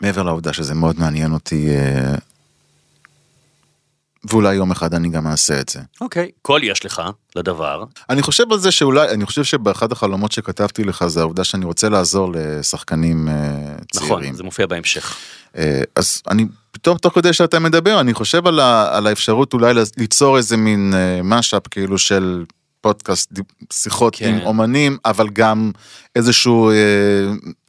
מעבר 0.00 0.22
לעובדה 0.22 0.52
שזה 0.52 0.74
מאוד 0.74 0.98
מעניין 1.00 1.32
אותי, 1.32 1.68
אה, 1.68 2.14
ואולי 4.30 4.54
יום 4.54 4.70
אחד 4.70 4.94
אני 4.94 5.08
גם 5.08 5.26
אעשה 5.26 5.60
את 5.60 5.68
זה. 5.68 5.80
אוקיי, 6.00 6.30
קול 6.42 6.62
יש 6.64 6.84
לך 6.84 7.02
לדבר. 7.36 7.84
אני 8.10 8.22
חושב 8.22 8.52
על 8.52 8.58
זה 8.58 8.70
שאולי, 8.70 9.10
אני 9.10 9.26
חושב 9.26 9.44
שבאחד 9.44 9.92
החלומות 9.92 10.32
שכתבתי 10.32 10.84
לך 10.84 11.06
זה 11.06 11.20
העובדה 11.20 11.44
שאני 11.44 11.64
רוצה 11.64 11.88
לעזור 11.88 12.32
לשחקנים 12.34 13.28
אה, 13.28 13.34
צעירים. 13.92 14.18
נכון, 14.18 14.34
זה 14.34 14.42
מופיע 14.42 14.66
בהמשך. 14.66 15.16
אה, 15.56 15.82
אז 15.96 16.22
אני, 16.30 16.46
פתאום 16.70 16.98
תוך 16.98 17.14
כדי 17.14 17.32
שאתה 17.32 17.58
מדבר, 17.58 18.00
אני 18.00 18.14
חושב 18.14 18.46
על, 18.46 18.60
ה, 18.60 18.96
על 18.96 19.06
האפשרות 19.06 19.52
אולי 19.52 19.74
ליצור 19.96 20.36
איזה 20.36 20.56
מין 20.56 20.92
אה, 20.94 21.20
משאפ 21.22 21.68
כאילו 21.68 21.98
של 21.98 22.44
פודקאסט, 22.80 23.32
שיחות 23.72 24.16
כן. 24.16 24.34
עם 24.34 24.46
אומנים, 24.46 24.98
אבל 25.04 25.28
גם 25.28 25.70
איזשהו 26.16 26.70
אה, 26.70 26.74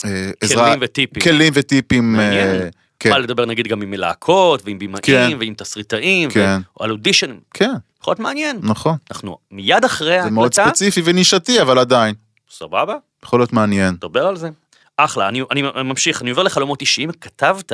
אה, 0.06 0.32
עזרה, 0.42 0.66
כלים 0.66 0.80
וטיפים. 0.82 1.24
כלים 1.24 1.54
וטיפים. 1.56 2.14
מעניין. 2.14 2.62
אה, 2.62 2.70
כן, 3.00 3.10
בא 3.10 3.18
לדבר 3.18 3.46
נגיד 3.46 3.68
גם 3.68 3.82
עם 3.82 3.94
להקות, 3.94 4.62
ועם 4.66 4.80
בימאים, 4.80 5.02
כן. 5.04 5.30
ועם 5.40 5.54
תסריטאים, 5.54 6.30
כן. 6.32 6.60
ועל 6.80 6.92
אודישנים. 6.92 7.40
כן, 7.54 7.72
יכול 8.02 8.12
להיות 8.12 8.20
מעניין. 8.20 8.60
נכון. 8.64 8.98
אנחנו 9.12 9.38
מיד 9.52 9.86
אחרי 9.86 10.24
זה 10.24 10.30
מאוד 10.30 10.52
ההקלטה, 10.58 10.70
ספציפי 10.78 11.02
ונישתי, 11.06 11.62
אבל 11.62 11.80
עדיין, 11.80 12.16
סבבה? 12.52 12.96
יכול 13.26 13.40
להיות 13.40 13.54
מעניין. 13.54 13.94
נדבר 13.94 14.28
על 14.28 14.38
זה. 14.38 14.50
אחלה, 14.98 15.28
אני, 15.28 15.42
אני 15.52 15.62
ממשיך, 15.84 16.22
אני 16.22 16.30
עובר 16.30 16.44
לחלומות 16.44 16.82
אישיים, 16.82 17.12
כתבת, 17.22 17.72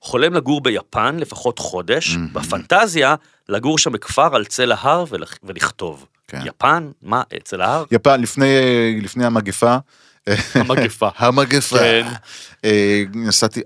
חולם 0.00 0.34
לגור 0.34 0.60
ביפן 0.60 1.16
לפחות 1.16 1.58
חודש, 1.58 2.16
בפנטזיה, 2.32 3.14
לגור 3.48 3.78
שם 3.78 3.92
בכפר 3.92 4.36
על 4.36 4.44
צל 4.44 4.72
ההר 4.72 5.04
ולכ- 5.10 5.38
ולכתוב. 5.44 6.06
כן. 6.28 6.40
יפן? 6.44 6.90
מה, 7.02 7.22
צל 7.44 7.60
ההר? 7.60 7.84
יפן, 7.90 8.20
לפני, 8.20 8.46
לפני 9.02 9.24
המגפה, 9.26 9.76
המגפה. 10.54 11.08
המגפה. 11.18 11.78
כן. 11.78 12.06
אה, 12.64 13.02
נסעתי, 13.14 13.60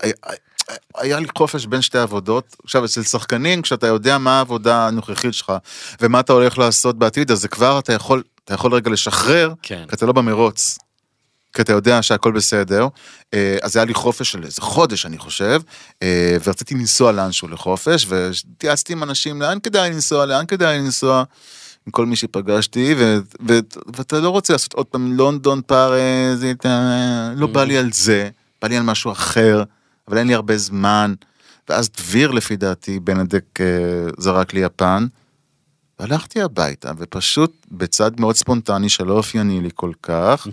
היה- 0.97 1.21
לי 1.21 1.27
חופש 1.39 1.67
בין 1.67 1.83
שתי 1.83 1.99
עבודות. 1.99 2.57
עכשיו, 2.65 2.85
אצל 2.85 3.03
שחקנים, 3.03 3.63
כשאתה 3.63 3.87
יודע 3.87 4.19
מה 4.19 4.37
העבודה 4.39 4.87
הנוכחית 4.87 5.35
שלך 5.35 5.53
ומה 6.01 6.21
אתה 6.21 6.33
הולך 6.33 6.59
לעשות 6.59 6.99
בעתיד, 6.99 7.31
אז 7.31 7.41
זה 7.41 7.49
כבר 7.49 7.79
אתה 7.79 7.93
יכול, 7.93 8.23
אתה 8.45 8.55
יכול 8.55 8.75
רגע 8.75 8.91
לשחרר, 8.91 9.53
כן. 9.63 9.85
כי 9.89 9.95
אתה 9.97 10.07
לא 10.07 10.13
במרוץ. 10.13 10.79
כי 11.55 11.63
אתה 11.63 11.73
יודע 11.73 12.03
שהכל 12.03 12.33
בסדר. 12.33 12.87
אה, 13.35 13.57
אז 13.63 13.77
היה 13.77 13.85
לי 13.85 13.95
חופש 13.95 14.33
של 14.33 14.45
איזה 14.45 14.63
חודש, 14.63 15.07
אני 15.07 15.19
חושב, 15.19 15.61
אה, 16.03 16.37
ורציתי 16.45 16.75
לנסוע 16.75 17.13
לאנשהו 17.13 17.49
לחופש, 17.49 18.07
והתייעצתי 18.09 18.93
עם 18.93 19.03
אנשים 19.03 19.43
לאן 19.43 19.59
כדאי 19.63 19.91
לנסוע, 19.91 20.27
לאן 20.27 20.47
כדאי 20.47 20.79
לנסוע. 20.79 21.25
עם 21.87 21.93
כל 21.93 22.07
מי 22.07 22.17
שפגשתי, 22.17 22.95
ו- 22.99 23.19
ו- 23.49 23.59
ואתה 23.97 24.21
לא 24.21 24.29
רוצה 24.29 24.53
לעשות 24.53 24.73
עוד 24.73 24.87
פעם 24.87 25.13
לונדון, 25.17 25.61
פארז, 25.67 26.45
לא 27.37 27.47
בא 27.47 27.65
לי 27.65 27.79
על 27.79 27.93
זה, 27.93 28.29
בא 28.63 28.69
לי 28.69 28.77
על 28.77 28.83
משהו 28.83 29.13
אחר, 29.13 29.63
אבל 30.09 30.19
אין 30.19 30.27
לי 30.27 30.35
הרבה 30.35 30.59
זמן. 30.59 31.15
ואז 31.69 31.91
דביר, 31.97 32.31
לפי 32.31 32.57
דעתי, 32.57 33.01
בנדק 33.01 33.61
אה, 33.61 33.67
זרק 34.19 34.55
לי 34.55 34.61
יפן, 34.61 35.07
והלכתי 35.99 36.43
הביתה, 36.43 36.93
ופשוט 36.99 37.53
בצד 37.71 38.21
מאוד 38.21 38.37
ספונטני 38.37 38.89
שלא 38.89 39.13
אופייני 39.13 39.61
לי 39.61 39.69
כל 39.75 39.93
כך. 40.03 40.49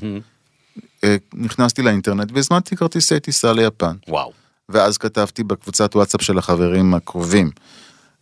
אה, 1.04 1.16
נכנסתי 1.34 1.82
לאינטרנט 1.82 2.32
והזמנתי 2.34 2.76
כרטיסי 2.76 3.20
טיסה 3.20 3.54
ליפן. 3.54 3.96
וואו. 4.08 4.32
ואז 4.70 4.98
כתבתי 4.98 5.44
בקבוצת 5.44 5.96
וואטסאפ 5.96 6.22
של 6.22 6.38
החברים 6.38 6.94
הקרובים. 6.94 7.50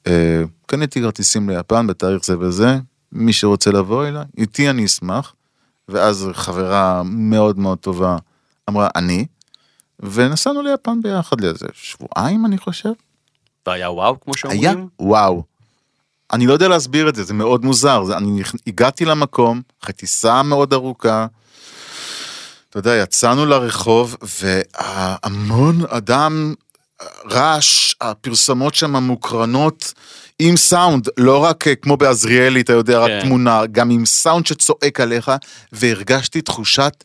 אה, 0.07 0.43
קניתי 0.65 1.01
כרטיסים 1.01 1.49
ליפן 1.49 1.87
בתאריך 1.87 2.25
זה 2.25 2.39
וזה, 2.39 2.77
מי 3.11 3.33
שרוצה 3.33 3.71
לבוא 3.71 4.07
אליי, 4.07 4.25
איתי 4.37 4.69
אני 4.69 4.85
אשמח. 4.85 5.33
ואז 5.89 6.27
חברה 6.33 7.01
מאוד 7.05 7.59
מאוד 7.59 7.77
טובה 7.77 8.17
אמרה 8.69 8.87
אני, 8.95 9.25
ונסענו 10.01 10.61
ליפן 10.61 11.01
ביחד 11.01 11.41
לאיזה 11.41 11.65
שבועיים 11.73 12.45
אני 12.45 12.57
חושב. 12.57 12.91
והיה 13.65 13.91
וואו, 13.91 14.19
כמו 14.19 14.33
היה 14.43 14.61
שאומרים? 14.61 14.87
וואו. 14.99 15.43
אני 16.33 16.47
לא 16.47 16.53
יודע 16.53 16.67
להסביר 16.67 17.09
את 17.09 17.15
זה, 17.15 17.23
זה 17.23 17.33
מאוד 17.33 17.65
מוזר. 17.65 18.03
זה, 18.03 18.17
אני 18.17 18.41
הגעתי 18.67 19.05
למקום, 19.05 19.61
אחרי 19.83 19.93
טיסה 19.93 20.43
מאוד 20.43 20.73
ארוכה, 20.73 21.25
אתה 22.69 22.79
יודע, 22.79 22.95
יצאנו 22.95 23.45
לרחוב 23.45 24.15
והמון 24.21 25.81
אדם, 25.89 26.53
רעש, 27.31 27.95
הפרסומות 28.01 28.75
שם 28.75 28.95
מוקרנות 28.95 29.93
עם 30.39 30.57
סאונד, 30.57 31.07
לא 31.17 31.43
רק 31.43 31.67
אה, 31.67 31.75
כמו 31.75 31.97
בעזריאלי, 31.97 32.61
אתה 32.61 32.73
יודע, 32.73 32.93
כן. 32.93 33.01
רק 33.01 33.23
תמונה, 33.23 33.65
גם 33.71 33.89
עם 33.89 34.05
סאונד 34.05 34.45
שצועק 34.45 34.99
עליך, 34.99 35.31
והרגשתי 35.71 36.41
תחושת 36.41 37.03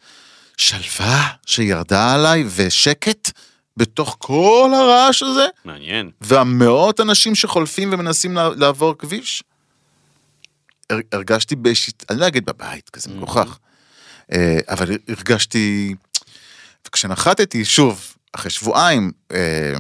שלווה 0.56 1.28
שירדה 1.46 2.14
עליי 2.14 2.44
ושקט 2.56 3.30
בתוך 3.76 4.16
כל 4.18 4.70
הרעש 4.74 5.22
הזה, 5.22 5.46
מעניין. 5.64 6.10
והמאות 6.20 7.00
אנשים 7.00 7.34
שחולפים 7.34 7.92
ומנסים 7.92 8.34
לע- 8.34 8.54
לעבור 8.56 8.94
כביש. 8.98 9.42
הר- 10.90 10.98
הרגשתי 11.12 11.56
באיזושהי, 11.56 11.92
אני 12.10 12.20
לא 12.20 12.26
אגיד 12.26 12.44
בבית, 12.46 12.90
כזה 12.90 13.10
מגוחך, 13.10 13.58
אה, 14.32 14.58
אבל 14.68 14.86
הרגשתי, 15.08 15.94
וכשנחתתי, 16.86 17.64
שוב, 17.64 18.14
אחרי 18.32 18.50
שבועיים, 18.50 19.12
אה, 19.32 19.74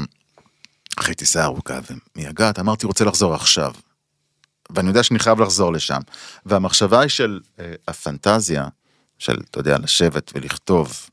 אחרי 1.00 1.14
טיסה 1.14 1.44
ארוכה 1.44 1.78
ומייגעת, 2.16 2.58
אמרתי, 2.58 2.86
רוצה 2.86 3.04
לחזור 3.04 3.34
עכשיו. 3.34 3.72
ואני 4.70 4.88
יודע 4.88 5.02
שאני 5.02 5.18
חייב 5.18 5.40
לחזור 5.40 5.72
לשם. 5.72 6.00
והמחשבה 6.46 7.00
היא 7.00 7.08
של 7.08 7.40
אה, 7.60 7.72
הפנטזיה, 7.88 8.66
של, 9.18 9.36
אתה 9.50 9.60
יודע, 9.60 9.78
לשבת 9.78 10.32
ולכתוב, 10.34 11.10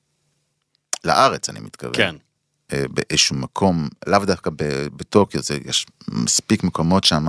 לארץ, 1.04 1.50
אני 1.50 1.60
מתכוון. 1.60 1.94
כן. 1.94 2.16
אה, 2.74 2.86
באיזשהו 2.90 3.36
מקום, 3.36 3.88
לאו 4.08 4.20
דווקא 4.20 4.50
בטוקיו, 4.96 5.42
זה, 5.42 5.58
יש 5.66 5.86
מספיק 6.08 6.64
מקומות 6.64 7.04
שם. 7.04 7.28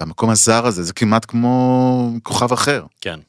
במקום 0.00 0.30
הזר 0.30 0.66
הזה, 0.66 0.82
זה 0.82 0.92
כמעט 0.92 1.24
כמו 1.28 2.12
כוכב 2.22 2.52
אחר. 2.52 2.84
כן. 3.00 3.20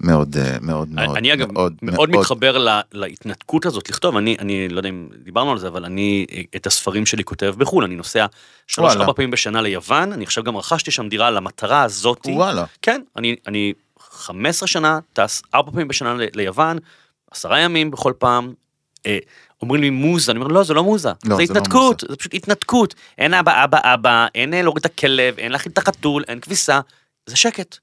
מאוד, 0.00 0.36
אה, 0.36 0.56
מאוד, 0.60 0.88
מאוד, 0.88 1.16
אני 1.16 1.32
אגב 1.32 1.52
מאוד, 1.52 1.74
מאוד 1.82 2.10
מתחבר 2.10 2.58
לה, 2.58 2.80
להתנתקות 2.92 3.66
הזאת 3.66 3.88
לכתוב, 3.88 4.16
אני, 4.16 4.36
אני 4.38 4.68
לא 4.68 4.78
יודע 4.78 4.88
אם 4.88 5.08
דיברנו 5.24 5.52
על 5.52 5.58
זה, 5.58 5.68
אבל 5.68 5.84
אני 5.84 6.26
את 6.56 6.66
הספרים 6.66 7.06
שלי 7.06 7.24
כותב 7.24 7.54
בחו"ל, 7.58 7.84
אני 7.84 7.96
נוסע 7.96 8.26
שלוש. 8.66 8.96
ארבע 8.96 9.12
פעמים 9.12 9.30
בשנה 9.30 9.60
ליוון, 9.62 10.12
אני 10.12 10.24
עכשיו 10.24 10.44
גם 10.44 10.56
רכשתי 10.56 10.90
שם 10.90 11.08
דירה 11.08 11.30
למטרה 11.30 11.82
הזאתי. 11.82 12.32
וואלה. 12.32 12.64
כן, 12.82 13.02
אני, 13.16 13.36
אני 13.46 13.72
15 14.16 14.66
שנה 14.66 14.98
טס 15.12 15.42
ארבע 15.54 15.70
פעמים 15.70 15.88
בשנה 15.88 16.14
ל- 16.14 16.28
ליוון, 16.34 16.78
עשרה 17.30 17.60
ימים 17.60 17.90
בכל 17.90 18.12
פעם. 18.18 18.54
אה, 19.06 19.18
אומרים 19.62 19.82
לי 19.82 19.90
מוזה, 19.90 20.32
אני 20.32 20.40
אומר 20.40 20.48
לא 20.48 20.64
זה 20.64 20.74
לא 20.74 20.84
מוזה, 20.84 21.08
לא, 21.08 21.14
זה 21.14 21.26
זה 21.26 21.32
לא 21.34 21.58
התנתקות, 21.58 22.04
זה 22.08 22.16
פשוט 22.16 22.34
התנתקות, 22.34 22.94
אין 23.18 23.34
אבא 23.34 23.64
אבא 23.64 23.78
אבא, 23.82 24.26
אין 24.34 24.54
אה, 24.54 24.62
להוריד 24.62 24.80
את 24.80 24.86
הכלב, 24.86 25.38
אין 25.38 25.52
להכין 25.52 25.72
את 25.72 25.78
החתול, 25.78 26.24
אין 26.28 26.40
כביסה, 26.40 26.80
זה 27.26 27.36
שקט, 27.36 27.76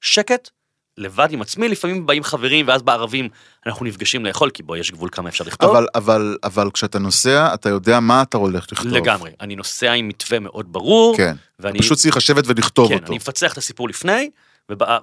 שקט, 0.00 0.50
לבד 0.98 1.28
עם 1.30 1.42
עצמי, 1.42 1.68
לפעמים 1.68 2.06
באים 2.06 2.22
חברים 2.22 2.68
ואז 2.68 2.82
בערבים 2.82 3.28
אנחנו 3.66 3.86
נפגשים 3.86 4.26
לאכול, 4.26 4.50
כי 4.50 4.62
בוא 4.62 4.76
יש 4.76 4.90
גבול 4.90 5.08
כמה 5.12 5.28
אפשר 5.28 5.44
לכתוב, 5.44 5.70
אבל, 5.70 5.86
אבל, 5.94 6.36
אבל 6.44 6.70
כשאתה 6.74 6.98
נוסע, 6.98 7.54
אתה 7.54 7.68
יודע 7.68 8.00
מה 8.00 8.22
אתה 8.22 8.36
הולך 8.36 8.66
לכתוב. 8.72 8.92
לגמרי, 8.92 9.30
אני 9.40 9.56
נוסע 9.56 9.92
עם 9.92 10.08
מתווה 10.08 10.38
מאוד 10.38 10.72
ברור, 10.72 11.16
כן. 11.16 11.36
ואני, 11.58 11.78
פשוט 11.78 11.98
צריך 11.98 12.16
לשבת 12.16 12.44
ולכתוב 12.46 12.88
כן, 12.88 12.94
אותו. 12.94 13.06
אני 13.06 13.16
מפצח 13.16 13.52
את 13.52 13.58
הסיפור 13.58 13.88
לפני, 13.88 14.30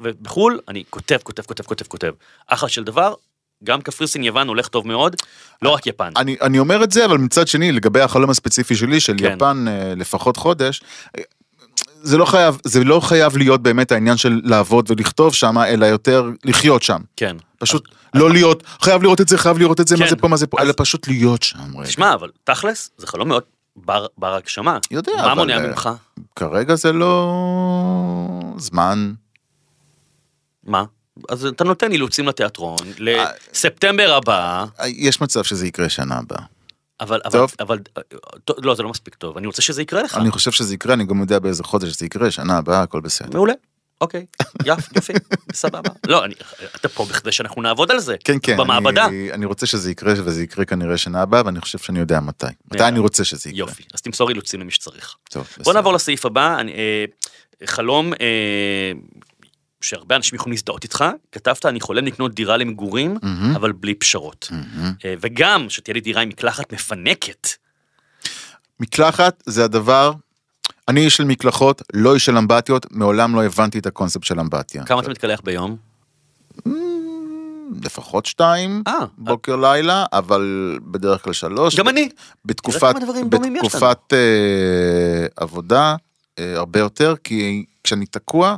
ובחו"ל 0.01 0.59
אני 0.67 0.83
כותב, 0.89 1.17
כותב, 1.23 1.43
כותב, 1.43 1.63
כותב, 1.63 1.85
כותב. 1.87 2.11
אחלה 2.47 2.69
של 2.69 2.83
דבר, 2.83 3.13
גם 3.63 3.81
קפריסין 3.81 4.23
יוון 4.23 4.47
הולך 4.47 4.67
טוב 4.67 4.87
מאוד, 4.87 5.15
לא 5.61 5.69
רק 5.69 5.87
יפן. 5.87 6.11
אני, 6.17 6.35
אני 6.41 6.59
אומר 6.59 6.83
את 6.83 6.91
זה, 6.91 7.05
אבל 7.05 7.17
מצד 7.17 7.47
שני, 7.47 7.71
לגבי 7.71 8.01
החלום 8.01 8.29
הספציפי 8.29 8.75
שלי, 8.75 8.99
של 8.99 9.15
כן. 9.17 9.33
יפן 9.35 9.65
אה, 9.67 9.93
לפחות 9.95 10.37
חודש, 10.37 10.81
זה 12.01 12.17
לא 12.17 12.25
חייב, 12.25 12.57
זה 12.63 12.83
לא 12.83 12.99
חייב 12.99 13.37
להיות 13.37 13.61
באמת 13.61 13.91
העניין 13.91 14.17
של 14.17 14.41
לעבוד 14.43 14.91
ולכתוב 14.91 15.33
שם, 15.33 15.57
אלא 15.57 15.85
יותר 15.85 16.29
לחיות 16.45 16.83
שם. 16.83 17.01
כן. 17.15 17.37
פשוט 17.59 17.87
לא 18.13 18.31
להיות, 18.31 18.63
חייב 18.81 19.03
לראות 19.03 19.21
את 19.21 19.27
זה, 19.27 19.37
חייב 19.37 19.57
לראות 19.57 19.81
את 19.81 19.87
זה, 19.87 19.95
מה 19.97 20.03
כן. 20.03 20.09
זה 20.09 20.15
פה, 20.15 20.27
מה 20.27 20.37
זה 20.37 20.47
פה, 20.47 20.57
אז- 20.59 20.65
אלא 20.65 20.73
פשוט 20.77 21.07
להיות 21.07 21.43
שם. 21.43 21.83
תשמע, 21.83 22.13
אבל 22.13 22.29
תכלס, 22.43 22.89
זה 22.97 23.07
חלום 23.07 23.27
מאוד 23.27 23.43
בר, 23.75 24.05
בר 24.17 24.33
הגשמה. 24.33 24.77
יודע, 24.91 25.11
מה 25.15 25.25
אבל, 25.25 25.33
מונע 25.33 25.57
אה, 25.57 25.67
ממך? 25.67 25.89
כרגע 26.35 26.75
זה 26.75 26.93
לא 26.93 28.53
זמן. 28.57 29.13
מה? 30.67 30.83
אז 31.29 31.45
אתה 31.45 31.63
נותן 31.63 31.91
אילוצים 31.91 32.27
לתיאטרון, 32.27 32.77
לספטמבר 32.97 34.13
הבא, 34.13 34.65
יש 34.85 35.21
מצב 35.21 35.43
שזה 35.43 35.67
יקרה 35.67 35.89
שנה 35.89 36.15
הבאה. 36.15 36.41
אבל, 36.99 37.21
אבל, 37.25 37.39
טוב. 37.39 37.51
אבל, 37.59 37.79
לא, 38.57 38.75
זה 38.75 38.83
לא 38.83 38.89
מספיק 38.89 39.15
טוב, 39.15 39.37
אני 39.37 39.47
רוצה 39.47 39.61
שזה 39.61 39.81
יקרה 39.81 40.03
לך. 40.03 40.17
אני 40.17 40.31
חושב 40.31 40.51
שזה 40.51 40.73
יקרה, 40.73 40.93
אני 40.93 41.05
גם 41.05 41.19
יודע 41.21 41.39
באיזה 41.39 41.63
חודש 41.63 41.97
זה 41.97 42.05
יקרה, 42.05 42.31
שנה 42.31 42.57
הבאה, 42.57 42.81
הכל 42.81 42.99
בסדר. 42.99 43.29
מעולה. 43.33 43.53
אוקיי, 44.01 44.25
יפ, 44.65 44.95
יופי, 44.95 45.13
סבבה. 45.53 45.89
לא, 46.07 46.25
אני, 46.25 46.33
אתה 46.75 46.89
פה 46.89 47.05
בכדי 47.05 47.31
שאנחנו 47.31 47.61
נעבוד 47.61 47.91
על 47.91 47.99
זה. 47.99 48.15
כן, 48.23 48.37
כן, 48.43 48.57
במעבדה. 48.57 49.05
אני, 49.05 49.31
אני 49.31 49.45
רוצה 49.45 49.65
שזה 49.65 49.91
יקרה, 49.91 50.13
וזה 50.17 50.43
יקרה 50.43 50.65
כנראה 50.65 50.97
שנה 50.97 51.21
הבאה, 51.21 51.41
ואני 51.45 51.61
חושב 51.61 51.77
שאני 51.77 51.99
יודע 51.99 52.19
מתי. 52.19 52.45
מתי. 52.71 52.83
אני 52.83 52.99
רוצה 52.99 53.23
שזה 53.23 53.49
יקרה. 53.49 53.59
יופי, 53.59 53.83
אז 53.93 54.01
תמסור 54.01 54.29
אילוצים 54.29 54.59
למי 54.59 54.71
שצריך. 54.71 55.15
טוב, 55.29 55.43
בוא 55.43 55.63
בסדר. 55.63 55.73
נעבור 55.73 55.93
לסעיף 55.93 56.25
הבא, 56.25 56.59
אני, 56.59 56.71
אה, 56.71 57.05
חלום 57.65 58.13
אה, 58.13 58.91
שהרבה 59.81 60.15
אנשים 60.15 60.35
יכולים 60.35 60.51
להזדהות 60.51 60.83
איתך, 60.83 61.05
כתבת 61.31 61.65
אני 61.65 61.79
חולם 61.79 62.05
לקנות 62.05 62.33
דירה 62.33 62.57
למגורים, 62.57 63.17
מהמם. 63.23 63.55
אבל 63.55 63.71
בלי 63.71 63.93
פשרות. 63.93 64.51
אה, 65.05 65.13
וגם 65.21 65.69
שתהיה 65.69 65.93
לי 65.93 66.01
דירה 66.01 66.21
עם 66.21 66.29
מקלחת 66.29 66.73
מפנקת. 66.73 67.47
מקלחת 68.79 69.43
זה 69.45 69.63
הדבר, 69.63 70.11
אני 70.87 71.05
איש 71.05 71.17
של 71.17 71.23
מקלחות, 71.23 71.81
לא 71.93 72.13
איש 72.13 72.25
של 72.25 72.37
אמבטיות, 72.37 72.85
מעולם 72.91 73.35
לא 73.35 73.43
הבנתי 73.43 73.79
את 73.79 73.85
הקונספט 73.85 74.23
של 74.23 74.39
אמבטיה. 74.39 74.85
כמה 74.85 75.01
אתה 75.01 75.09
מתקלח 75.09 75.41
ביום? 75.43 75.77
לפחות 77.83 78.25
שתיים, 78.25 78.83
אה, 78.87 78.93
בוקר 79.17 79.55
לילה, 79.55 80.05
אבל 80.13 80.77
בדרך 80.83 81.23
כלל 81.23 81.33
שלוש. 81.33 81.75
גם 81.75 81.87
אני. 81.87 82.09
בתקופת. 82.45 82.95
בתקופת 83.29 84.13
אה, 84.13 85.27
עבודה, 85.35 85.95
אה, 86.39 86.57
הרבה 86.57 86.79
יותר, 86.79 87.15
כי 87.23 87.65
כשאני 87.83 88.05
תקוע, 88.05 88.55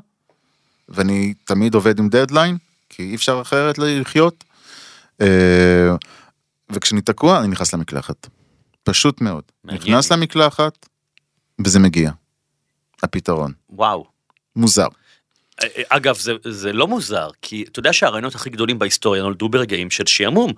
ואני 0.89 1.33
תמיד 1.43 1.73
עובד 1.73 1.99
עם 1.99 2.09
דדליין, 2.09 2.57
כי 2.89 3.03
אי 3.03 3.15
אפשר 3.15 3.41
אחרת 3.41 3.77
לחיות, 3.77 4.43
אה, 5.21 5.95
וכשאני 6.69 7.01
תקוע, 7.01 7.39
אני 7.39 7.47
נכנס 7.47 7.73
למקלחת. 7.73 8.27
פשוט 8.83 9.21
מאוד. 9.21 9.43
נכנס 9.63 10.11
למקלחת, 10.11 10.87
וזה 11.65 11.79
מגיע. 11.79 12.11
הפתרון. 13.03 13.51
וואו. 13.69 14.05
מוזר. 14.55 14.87
אה, 15.61 15.67
אה, 15.77 15.83
אגב, 15.89 16.17
זה, 16.17 16.33
זה 16.43 16.73
לא 16.73 16.87
מוזר, 16.87 17.29
כי 17.41 17.65
אתה 17.71 17.79
יודע 17.79 17.93
שהרעיונות 17.93 18.35
הכי 18.35 18.49
גדולים 18.49 18.79
בהיסטוריה 18.79 19.23
נולדו 19.23 19.49
ברגעים 19.49 19.91
של 19.91 20.05
שעמום. 20.05 20.53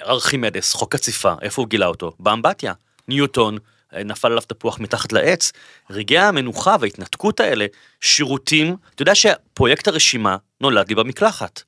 ארכימדס, 0.00 0.74
חוק 0.74 0.92
קציפה, 0.92 1.34
איפה 1.42 1.62
הוא 1.62 1.68
גילה 1.68 1.86
אותו? 1.86 2.12
באמבטיה. 2.20 2.72
ניוטון, 3.08 3.58
נפל 3.92 4.28
עליו 4.28 4.42
תפוח 4.42 4.80
מתחת 4.80 5.12
לעץ. 5.12 5.52
רגעי 5.90 6.18
המנוחה 6.18 6.76
וההתנתקות 6.80 7.40
האלה, 7.40 7.66
שירותים, 8.00 8.76
אתה 8.94 9.02
יודע 9.02 9.14
שפרויקט 9.14 9.88
הרשימה 9.88 10.36
נולד 10.60 10.88
לי 10.88 10.94
במקלחת. 10.94 11.62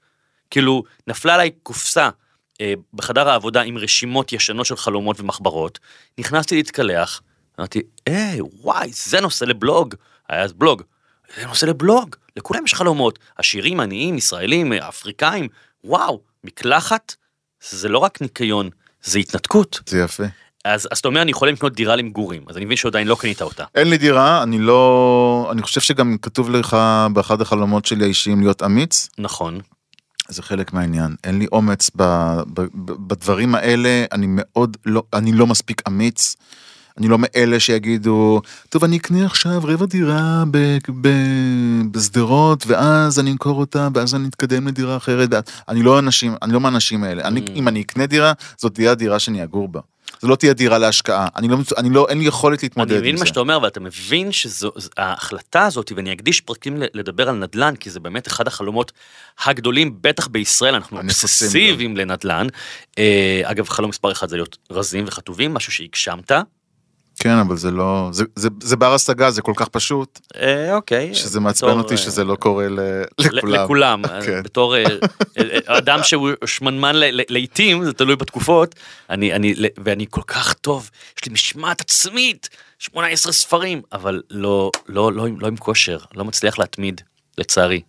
כאילו, 0.51 0.83
נפלה 1.07 1.35
עליי 1.35 1.51
קופסה 1.63 2.09
אה, 2.61 2.73
בחדר 2.95 3.29
העבודה 3.29 3.63
עם 3.63 3.79
רשימות 3.79 4.33
ישנות 4.33 4.67
של 4.67 4.77
חלומות 4.77 5.21
ומחברות, 5.21 5.79
נכנסתי 6.19 6.57
להתקלח, 6.57 7.23
אמרתי, 7.59 7.83
היי, 8.07 8.41
וואי, 8.41 8.91
זה 8.93 9.21
נושא 9.21 9.45
לבלוג. 9.45 9.95
היה 10.29 10.43
אז 10.43 10.53
בלוג. 10.53 10.83
זה 11.37 11.47
נושא 11.47 11.67
לבלוג, 11.67 12.17
לכולם 12.37 12.65
יש 12.65 12.75
חלומות. 12.75 13.19
עשירים, 13.37 13.81
עניים, 13.81 14.19
ישראלים, 14.19 14.73
אה, 14.73 14.89
אפריקאים, 14.89 15.49
וואו, 15.85 16.21
מקלחת 16.45 17.15
זה 17.71 17.89
לא 17.89 17.99
רק 17.99 18.21
ניקיון, 18.21 18.71
זה 19.03 19.19
התנתקות. 19.19 19.81
זה 19.87 20.01
יפה. 20.01 20.25
אז, 20.65 20.89
אז 20.91 20.99
אתה 20.99 21.09
אומר, 21.09 21.23
אני 21.23 21.31
יכול 21.31 21.49
לקנות 21.49 21.73
דירה 21.75 21.97
למגורים, 21.97 22.43
אז 22.49 22.57
אני 22.57 22.65
מבין 22.65 22.77
שעדיין 22.77 23.09
לא 23.09 23.17
קנית 23.21 23.43
אותה. 23.43 23.65
אין 23.75 23.91
לי 23.91 23.99
דירה, 23.99 24.43
אני 24.43 24.59
לא... 24.59 25.49
אני 25.53 25.63
חושב 25.63 25.81
שגם 25.81 26.17
כתוב 26.23 26.51
לך 26.51 26.77
באחד 27.13 27.41
החלומות 27.41 27.85
שלי 27.87 28.05
האישיים 28.05 28.41
להיות 28.41 28.63
אמיץ. 28.63 29.09
נכון. 29.19 29.61
זה 30.29 30.43
חלק 30.43 30.73
מהעניין. 30.73 31.15
אין 31.25 31.39
לי 31.39 31.47
אומץ 31.53 31.91
ב, 31.97 32.03
ב, 32.55 32.61
ב, 32.61 32.93
בדברים 33.09 33.55
האלה, 33.55 34.05
אני 34.13 34.27
מאוד 34.29 34.77
לא, 34.87 35.03
אני 35.13 35.33
לא 35.33 35.47
מספיק 35.47 35.83
אמיץ. 35.89 36.37
אני 36.99 37.09
לא 37.09 37.17
מאלה 37.21 37.61
שיגידו, 37.61 38.41
טוב, 38.69 38.85
אני 38.85 38.97
אקנה 38.97 39.27
עכשיו 39.27 39.61
רבע 39.65 39.87
דירה 39.87 40.45
בשדרות, 41.91 42.65
ואז 42.67 43.19
אני 43.19 43.31
אמכור 43.31 43.61
אותה, 43.61 43.89
ואז 43.95 44.15
אני 44.15 44.29
אתקדם 44.29 44.69
לדירה 44.69 44.97
אחרת. 44.97 45.31
אני 45.69 45.83
לא 45.83 45.99
אנשים, 45.99 46.35
אני 46.43 46.53
לא 46.53 46.61
מהאנשים 46.61 47.05
האלה. 47.05 47.23
אני, 47.23 47.41
Mm. 47.41 47.51
אם 47.51 47.69
אני 47.69 47.81
אקנה 47.81 48.07
דירה, 48.07 48.33
זאת 48.59 48.75
תהיה 48.75 48.91
הדירה 48.91 49.19
שאני 49.19 49.45
אגור 49.45 49.69
בה. 49.69 49.81
זו 50.21 50.29
לא 50.29 50.37
תהיה 50.37 50.53
דירה 50.53 50.79
להשקעה. 50.79 51.29
אני 51.37 51.49
לא, 51.49 51.57
אני 51.77 51.91
לא, 51.91 52.07
אין 52.09 52.19
לי 52.19 52.25
יכולת 52.25 52.63
להתמודד 52.63 52.91
אני 52.91 52.99
עם 52.99 53.03
מבין 53.03 53.17
זה. 53.17 53.23
מה 53.23 53.27
שאתה 53.27 53.41
אומר, 53.41 53.59
ואתה 53.63 53.81
מבין 53.81 54.33
שההחלטה 54.33 55.67
הזאת, 55.67 55.93
ואני 55.97 56.13
אקדיש 56.13 56.41
פרקים 56.41 56.77
לדבר 56.95 57.29
על 57.29 57.35
נדל"ן, 57.35 57.77
כי 57.77 57.91
זה 57.91 58.01
באמת 58.01 58.27
אחד 58.27 58.47
החלומות 58.47 58.93
הגדולים, 59.45 59.97
בטח 60.01 60.27
בישראל, 60.27 60.75
אנחנו 60.75 60.99
אובססיביים 60.99 61.97
לנדל"ן. 61.97 62.47
אה, 62.99 63.41
אגב, 63.45 63.69
חלום 63.69 63.91
מספר 63.91 64.13
אחד 64.13 64.29
זה 64.29 64.37
להיות 64.37 64.59
רזים 64.71 65.05
וחטובים, 65.07 65.55
משהו 65.55 65.73
שהגשמת. 65.73 66.33
כן, 67.23 67.37
אבל 67.39 67.57
זה 67.57 67.71
לא, 67.71 68.09
זה, 68.13 68.25
זה, 68.37 68.49
זה 68.63 68.77
בר 68.77 68.95
השגה, 68.95 69.31
זה 69.31 69.43
כל 69.43 69.53
כך 69.57 69.69
פשוט, 69.69 70.21
אה, 70.37 70.75
אוקיי. 70.77 71.15
שזה 71.15 71.41
מעצבן 71.41 71.69
בתור, 71.69 71.81
אותי 71.83 71.95
אה, 71.95 71.99
שזה 71.99 72.25
לא 72.25 72.35
קורה 72.35 72.69
ל, 72.69 72.81
לכולם. 73.19 73.55
לכולם, 73.65 74.03
כן. 74.27 74.43
בתור 74.43 74.77
אה, 74.77 74.85
אה, 75.39 75.79
אדם 75.79 76.03
שהוא 76.03 76.31
שמנמן 76.47 76.93
לעיתים, 77.29 77.85
זה 77.85 77.93
תלוי 77.93 78.17
בתקופות, 78.17 78.75
אני, 79.11 79.33
אני, 79.33 79.55
ואני 79.85 80.07
כל 80.11 80.23
כך 80.27 80.53
טוב, 80.53 80.91
יש 81.19 81.25
לי 81.27 81.33
משמעת 81.33 81.81
עצמית, 81.81 82.49
18 82.79 83.33
ספרים, 83.33 83.83
אבל 83.93 84.23
לא, 84.31 84.71
לא, 84.89 85.13
לא, 85.13 85.27
עם- 85.27 85.41
לא 85.41 85.47
עם 85.47 85.57
כושר, 85.57 85.99
לא 86.15 86.25
מצליח 86.25 86.59
להתמיד, 86.59 87.01
לצערי. 87.39 87.81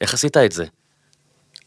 איך 0.00 0.14
עשית 0.14 0.36
את 0.36 0.52
זה? 0.52 0.64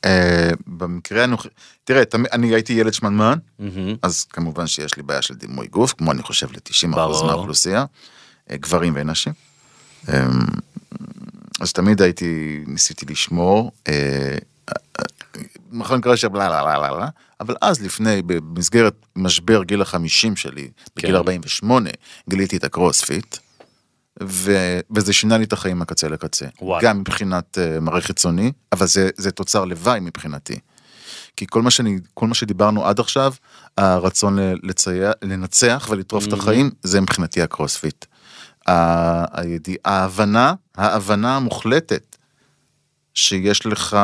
אה, 0.06 0.50
במקרה 0.68 1.24
הנוכחי, 1.24 1.50
תראה, 1.84 2.06
תמ- 2.06 2.26
אני 2.32 2.54
הייתי 2.54 2.74
ילד 2.74 2.94
שמנמן, 2.94 3.38
מהמם. 3.60 3.96
אז 4.02 4.24
כמובן 4.26 4.68
שיש 4.68 4.98
לי 4.98 5.04
בעיה 5.04 5.22
של 5.22 5.34
דימוי 5.36 5.68
גוף, 5.68 5.94
כמו 5.98 6.12
אני 6.12 6.22
חושב 6.24 6.48
ל-90% 6.52 6.96
ברור. 6.96 7.26
מהאוכלוסייה, 7.28 7.86
אה, 8.52 8.58
גברים 8.58 8.94
ונשים. 8.96 9.34
אה, 10.10 10.28
אז 11.62 11.74
תמיד 11.74 12.02
הייתי, 12.02 12.64
ניסיתי 12.68 13.06
לשמור, 13.10 13.72
אה, 13.88 14.38
מכון 15.72 15.98
מקרה 16.00 16.18
שבלה 16.18 16.50
לה 16.50 16.62
לה 16.64 16.78
לה 16.78 16.98
לה, 16.98 17.08
אבל 17.40 17.56
אז 17.62 17.82
לפני, 17.82 18.22
במסגרת 18.26 18.94
משבר 19.16 19.64
גיל 19.64 19.82
החמישים 19.82 20.36
שלי, 20.36 20.70
בגיל 20.96 21.10
כן. 21.12 21.16
48, 21.16 21.90
גיליתי 22.30 22.58
את 22.58 22.64
הקרוספיט, 22.64 23.38
ו, 24.24 24.52
וזה 24.92 25.14
שינה 25.14 25.38
לי 25.38 25.44
את 25.44 25.54
החיים 25.54 25.80
מקצה 25.80 26.08
לקצה. 26.08 26.46
וואי. 26.62 26.84
גם 26.84 27.00
מבחינת 27.00 27.58
uh, 27.58 27.80
מראה 27.80 28.02
חיצוני, 28.02 28.52
אבל 28.72 28.88
זה, 28.88 29.10
זה 29.18 29.32
תוצר 29.32 29.66
לוואי 29.66 30.00
מבחינתי. 30.00 30.60
כי 31.36 31.46
כל 31.50 31.62
מה, 31.62 31.72
שאני, 31.72 31.98
כל 32.14 32.28
מה 32.28 32.34
שדיברנו 32.36 32.86
עד 32.86 33.00
עכשיו, 33.00 33.34
הרצון 33.78 34.40
לצייר, 34.64 35.12
לנצח 35.22 35.88
ולטרוף 35.92 36.28
את 36.28 36.34
החיים, 36.34 36.72
זה 36.84 37.02
מבחינתי 37.02 37.42
הקרוספיט. 37.42 38.06
ה- 38.68 39.42
הידיע, 39.42 39.76
ההבנה, 39.86 40.54
ההבנה 40.78 41.36
המוחלטת 41.36 42.18
שיש 43.14 43.66
לך 43.66 43.98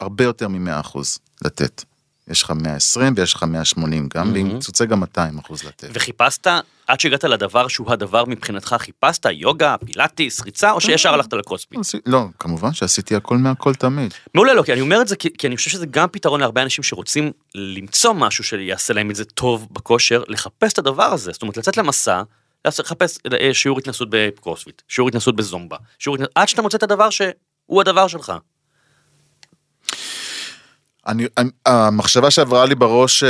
הרבה 0.00 0.24
יותר 0.24 0.48
מ-100% 0.48 0.98
לתת. 1.44 1.84
יש 2.28 2.42
לך 2.42 2.50
120 2.50 3.14
ויש 3.16 3.34
לך 3.34 3.42
180 3.42 4.08
גם, 4.14 4.32
ואם 4.34 4.58
תרצה 4.60 4.84
גם 4.84 5.00
200 5.00 5.38
אחוז 5.38 5.64
לתת. 5.64 5.88
וחיפשת, 5.92 6.46
עד 6.86 7.00
שהגעת 7.00 7.24
לדבר 7.24 7.68
שהוא 7.68 7.92
הדבר 7.92 8.24
מבחינתך, 8.24 8.76
חיפשת 8.78 9.26
יוגה, 9.32 9.76
פילאטיס, 9.86 10.40
ריצה, 10.40 10.72
או 10.72 10.80
שישר 10.80 11.14
הלכת 11.14 11.32
לקרוספיט? 11.32 11.80
לא, 12.06 12.24
כמובן 12.38 12.72
שעשיתי 12.72 13.16
הכל 13.16 13.36
מהכל 13.36 13.74
תמיד. 13.74 14.14
מעולה, 14.34 14.54
לא, 14.54 14.62
כי 14.62 14.72
אני 14.72 14.80
אומר 14.80 15.02
את 15.02 15.08
זה 15.08 15.16
כי, 15.16 15.28
כי 15.38 15.46
אני 15.46 15.56
חושב 15.56 15.70
שזה 15.70 15.86
גם 15.86 16.08
פתרון 16.12 16.40
להרבה 16.40 16.62
אנשים 16.62 16.84
שרוצים 16.84 17.30
למצוא 17.54 18.12
משהו 18.12 18.44
שיעשה 18.44 18.94
להם 18.94 19.10
את 19.10 19.16
זה 19.16 19.24
טוב 19.24 19.68
בכושר, 19.70 20.22
לחפש 20.28 20.72
את 20.72 20.78
הדבר 20.78 21.12
הזה, 21.12 21.32
זאת 21.32 21.42
אומרת 21.42 21.56
לצאת 21.56 21.76
למסע, 21.76 22.22
לחפש 22.66 23.18
אה, 23.40 23.54
שיעור 23.54 23.78
התנסות 23.78 24.08
בקרוספיט, 24.10 24.82
שיעור 24.88 25.08
התנסות 25.08 25.36
בזומבה, 25.36 25.76
שיעור 25.98 26.16
התנסות, 26.16 26.32
עד 26.34 26.48
שאתה 26.48 26.62
מוצא 26.62 26.76
את 26.76 26.82
הדבר 26.82 27.10
שהוא 27.10 27.80
הדבר 27.80 28.06
שלך. 28.06 28.32
אני, 31.06 31.26
המחשבה 31.66 32.30
שעברה 32.30 32.66
לי 32.66 32.74
בראש, 32.74 33.24
אה, 33.24 33.28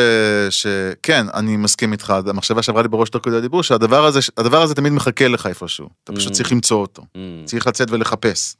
שכן, 0.50 1.26
אני 1.34 1.56
מסכים 1.56 1.92
איתך, 1.92 2.14
המחשבה 2.26 2.62
שעברה 2.62 2.82
לי 2.82 2.88
בראש 2.88 3.10
תוך 3.10 3.24
כדי 3.24 3.36
הדיבור, 3.36 3.62
שהדבר 3.62 4.04
הזה, 4.04 4.20
הדבר 4.36 4.62
הזה 4.62 4.74
תמיד 4.74 4.92
מחכה 4.92 5.28
לך 5.28 5.46
איפשהו, 5.46 5.88
אתה 6.04 6.12
פשוט 6.12 6.32
Mm. 6.32 6.34
צריך 6.34 6.52
למצוא 6.52 6.80
אותו, 6.80 7.02
Mm. 7.02 7.16
צריך 7.44 7.66
לצאת 7.66 7.90
ולחפש. 7.90 8.54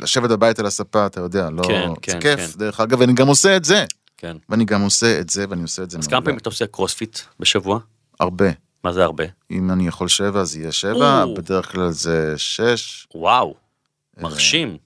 לשבת 0.00 0.30
בבית 0.30 0.58
על 0.58 0.66
הספה, 0.66 1.06
אתה 1.06 1.20
יודע, 1.20 1.50
לא, 1.50 1.62
כן, 1.62 1.88
זה 1.88 2.12
כן, 2.12 2.20
כיף, 2.20 2.52
כן. 2.52 2.58
דרך 2.58 2.80
אגב, 2.80 3.00
ואני 3.00 3.12
גם 3.12 3.28
עושה 3.28 3.56
את 3.56 3.64
זה, 3.64 3.84
כן. 4.18 4.36
ואני 4.48 4.64
גם 4.64 4.80
עושה 4.82 5.20
את 5.20 5.30
זה, 5.30 5.44
ואני 5.48 5.62
עושה 5.62 5.82
את 5.82 5.90
זה 5.90 5.98
אז. 5.98 6.06
כמה 6.06 6.20
פעמים 6.20 6.38
אתה 6.38 6.48
עושה 6.48 6.66
קרוספיט 6.66 7.18
בשבוע? 7.40 7.78
הרבה. 8.20 8.46
מה 8.84 8.92
זה 8.92 9.04
הרבה? 9.04 9.24
אם 9.50 9.70
אני 9.70 9.88
יכול 9.88 10.08
שבע, 10.08 10.40
אז 10.40 10.56
יהיה 10.56 10.72
שבע, 10.72 11.22
או. 11.22 11.34
בדרך 11.34 11.72
כלל 11.72 11.90
זה 11.90 12.34
שש. 12.36 13.06
וואו, 13.14 13.54
אה. 14.18 14.22
מרשים. 14.22 14.76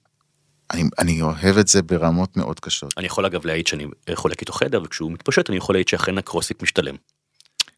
אני, 0.73 0.83
אני 0.99 1.21
אוהב 1.21 1.57
את 1.57 1.67
זה 1.67 1.81
ברמות 1.81 2.37
מאוד 2.37 2.59
קשות. 2.59 2.93
אני 2.97 3.05
יכול 3.05 3.25
אגב 3.25 3.45
להעיד 3.45 3.67
שאני 3.67 3.87
חולק 4.13 4.41
איתו 4.41 4.53
חדר, 4.53 4.81
וכשהוא 4.83 5.11
מתפשט 5.11 5.49
אני 5.49 5.57
יכול 5.57 5.75
להעיד 5.75 5.87
שאכן 5.87 6.17
הקרוספיט 6.17 6.63
משתלם. 6.63 6.95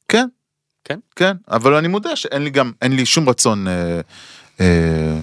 כן. 0.08 0.28
כן? 0.84 1.00
כן, 1.16 1.38
אבל 1.48 1.74
אני 1.74 1.88
מודה 1.88 2.16
שאין 2.16 2.44
לי 2.44 2.50
גם, 2.50 2.72
אין 2.82 2.96
לי 2.96 3.06
שום 3.06 3.30
רצון 3.30 3.68
אה, 3.68 4.02
אה, 4.60 5.20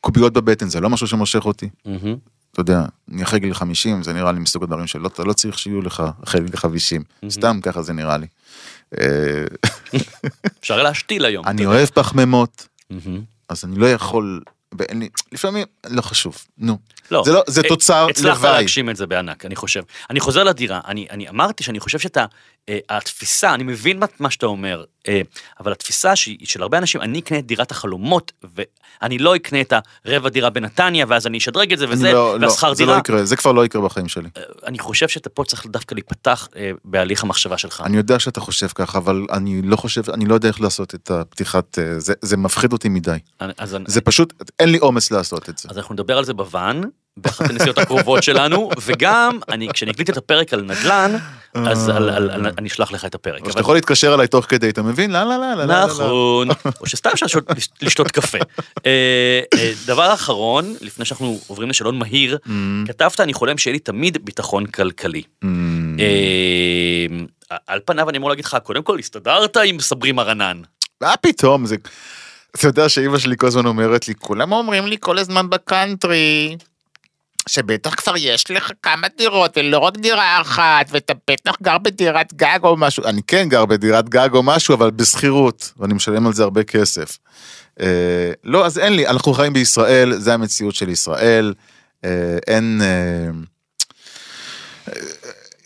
קוביות 0.00 0.32
בבטן, 0.32 0.68
זה 0.68 0.80
לא 0.80 0.90
משהו 0.90 1.06
שמושך 1.06 1.46
אותי. 1.46 1.68
מהמם. 1.84 2.16
אתה 2.52 2.60
יודע, 2.60 2.84
אני 3.12 3.22
אחרי 3.22 3.40
גיל 3.40 3.54
50, 3.54 4.02
זה 4.02 4.12
נראה 4.12 4.32
לי 4.32 4.38
מסוג 4.38 4.62
הדברים 4.62 4.86
שלא, 4.86 5.10
לא 5.18 5.32
צריך 5.32 5.58
שיהיו 5.58 5.82
לך 5.82 6.02
אחרי 6.24 6.40
גיל 6.40 6.56
50. 6.56 7.02
סתם 7.28 7.60
ככה 7.62 7.82
זה 7.82 7.92
נראה 7.92 8.16
לי. 8.16 8.26
אה, 9.00 9.44
אפשר 10.60 10.82
להשתיל 10.82 11.24
היום. 11.24 11.46
אני. 11.48 11.66
אוהב 11.66 11.88
פחמימות, 11.88 12.68
מהמם. 12.90 13.20
אז 13.48 13.64
אני 13.64 13.78
לא 13.78 13.86
יכול, 13.86 14.42
לפעמים, 15.32 15.66
לא 15.86 16.02
חשוב, 16.02 16.44
נו. 16.58 16.78
לא, 17.10 17.22
זה 17.26 17.32
לא, 17.32 17.42
זה 17.46 17.60
אה, 17.60 17.68
תוצר 17.68 18.06
הצלחת 18.10 18.38
לוואי. 18.38 18.52
להגשים 18.52 18.90
את 18.90 18.96
זה 18.96 19.06
בענק, 19.06 19.44
אני 19.44 19.56
חושב. 19.56 19.82
אני 20.10 20.20
חוזר 20.20 20.44
לדירה, 20.44 20.80
אני, 20.86 21.06
אני 21.10 21.28
אמרתי 21.28 21.64
שאני 21.64 21.80
חושב 21.80 21.98
שאת 21.98 22.16
ה- 22.16 22.20
אה, 22.20 22.26
התפיסה, 22.90 23.54
אני 23.54 23.64
מבין 23.64 23.98
מה, 23.98 24.06
מה 24.20 24.30
שאתה 24.30 24.46
אומר, 24.46 24.84
אה, 25.08 25.20
אבל 25.60 25.72
התפיסה 25.72 26.16
שהיא 26.16 26.46
של 26.46 26.62
הרבה 26.62 26.78
אנשים, 26.78 27.00
אני 27.00 27.18
אקנה 27.18 27.38
את 27.38 27.46
דירת 27.46 27.70
החלומות, 27.70 28.32
ואני 29.02 29.18
לא 29.18 29.36
אקנה 29.36 29.60
את 29.60 29.72
הרבע 30.04 30.28
דירה 30.28 30.50
בנתניה, 30.50 31.06
ואז 31.08 31.26
אני 31.26 31.38
אשדרג 31.38 31.72
את 31.72 31.78
זה 31.78 31.86
וזה, 31.88 32.12
לא, 32.12 32.38
לא, 32.40 32.46
והשכר 32.46 32.74
זה 32.74 32.84
דירה. 32.84 32.94
לא 32.94 32.98
יקרה, 33.00 33.24
זה 33.24 33.36
כבר 33.36 33.52
לא 33.52 33.64
יקרה 33.64 33.82
בחיים 33.82 34.08
שלי. 34.08 34.28
אני 34.66 34.78
חושב 34.78 35.08
שאתה 35.08 35.28
פה 35.28 35.44
צריך 35.44 35.66
דווקא 35.66 35.94
להיפתח 35.94 36.48
אה, 36.56 36.70
בהליך 36.84 37.22
המחשבה 37.22 37.58
שלך. 37.58 37.82
אני 37.86 37.96
יודע 37.96 38.18
שאתה 38.18 38.40
חושב 38.40 38.66
ככה, 38.74 38.98
אבל 38.98 39.26
אני 39.32 39.62
לא 39.62 39.76
חושב, 39.76 40.10
אני 40.10 40.24
לא 40.24 40.34
יודע 40.34 40.48
איך 40.48 40.60
לעשות 40.60 40.94
את 40.94 41.10
הפתיחת, 41.10 41.78
אה, 41.78 42.00
זה, 42.00 42.14
זה 42.22 42.36
מפחיד 42.36 42.72
אותי 42.72 42.88
מדי. 42.88 43.16
אני- 43.40 43.52
אז, 43.58 43.74
אני- 43.74 43.84
זה 43.88 44.00
פשוט, 44.00 44.32
אין 44.60 44.68
לי 44.68 44.78
אומץ 44.78 45.10
לעשות 45.10 45.48
את 45.48 45.58
זה. 45.58 45.68
אז 45.70 45.78
אנחנו 45.78 45.94
נדבר 45.94 46.18
על 46.18 46.24
זה 46.24 46.34
בוואן, 46.34 46.80
באחת 47.16 47.50
הנסיעות 47.50 47.78
הקרובות 47.78 48.22
שלנו, 48.22 48.70
וגם, 48.82 49.38
אני, 49.48 49.68
כשאני 49.72 49.90
אקליט 49.90 50.10
את 50.10 50.16
הפרק 50.16 50.52
על 50.52 50.62
נדל"ן, 50.62 51.16
אז 51.54 51.88
על, 51.88 52.10
על, 52.10 52.30
על, 52.30 52.46
אני 52.58 52.68
אשלח 52.68 52.92
לך 52.92 53.04
את 53.04 53.14
הפרק. 53.14 53.42
או 53.44 53.50
שאתה 53.50 53.60
יכול 53.60 53.74
להתקשר 53.74 54.14
אליי 54.14 54.28
תוך 54.28 54.44
כדי, 54.48 54.68
אתה 54.68 54.82
מבין? 54.82 55.10
לא, 55.10 55.22
לא, 55.24 55.36
לא, 55.38 55.64
לא. 55.64 55.86
נכון, 55.86 56.48
או 56.80 56.86
שסתם 56.86 57.10
אפשר 57.12 57.26
לשתות- 57.82 58.10
קפה. 58.10 58.38
אה, 58.86 59.40
אה, 59.54 59.72
דבר 59.86 60.14
אחרון, 60.14 60.74
לפני 60.80 61.04
שאנחנו 61.04 61.40
עוברים 61.46 61.70
לשאלון 61.70 61.98
מהיר, 61.98 62.38
כתבת, 62.86 63.20
אני 63.20 63.34
חולם 63.34 63.58
שיהיה 63.58 63.72
לי 63.72 63.78
תמיד 63.78 64.24
ביטחון 64.24 64.66
כלכלי. 64.66 65.22
אממ, 65.44 65.46
אה, 66.00 67.06
על 67.66 67.80
פניו 67.84 68.10
אני 68.10 68.18
אמור 68.18 68.30
להגיד 68.30 68.44
לך, 68.44 68.56
קודם 68.62 68.82
כל 68.82 68.98
הסתדרת 68.98 69.56
עם 69.64 69.80
סברי 69.80 70.12
מרנן. 70.12 70.60
מה 71.00 71.14
פתאום, 71.20 71.66
זה... 71.66 71.76
אתה 72.56 72.66
יודע 72.66 72.88
שאימא 72.88 73.18
שלי 73.18 73.36
כל 73.36 73.46
הזמן 73.46 73.66
אומרת 73.66 74.08
לי, 74.08 74.14
כולם 74.18 74.52
אומרים 74.52 74.86
לי 74.86 74.96
כל 75.00 75.18
הזמן 75.18 75.50
בקאנטרי, 75.50 76.56
שבטח 77.48 77.94
כבר 77.94 78.14
יש 78.16 78.50
לך 78.50 78.70
כמה 78.82 79.06
דירות 79.18 79.58
ולא 79.58 79.78
רק 79.78 79.96
דירה 79.96 80.40
אחת, 80.40 80.86
ואתה 80.90 81.12
בטח 81.30 81.52
גר 81.62 81.78
בדירת 81.78 82.34
גג 82.34 82.58
או 82.62 82.76
משהו. 82.76 83.04
אני 83.04 83.22
כן 83.26 83.48
גר 83.48 83.66
בדירת 83.66 84.08
גג 84.08 84.28
או 84.32 84.42
משהו, 84.42 84.74
אבל 84.74 84.90
בשכירות, 84.90 85.72
ואני 85.76 85.94
משלם 85.94 86.26
על 86.26 86.32
זה 86.32 86.42
הרבה 86.42 86.62
כסף. 86.64 87.18
אה, 87.80 87.86
לא, 88.44 88.66
אז 88.66 88.78
אין 88.78 88.92
לי, 88.92 89.06
אנחנו 89.06 89.34
חיים 89.34 89.52
בישראל, 89.52 90.12
זה 90.12 90.34
המציאות 90.34 90.74
של 90.74 90.88
ישראל, 90.88 91.54
אה, 92.04 92.10
אין... 92.46 92.80
אה, 92.82 93.30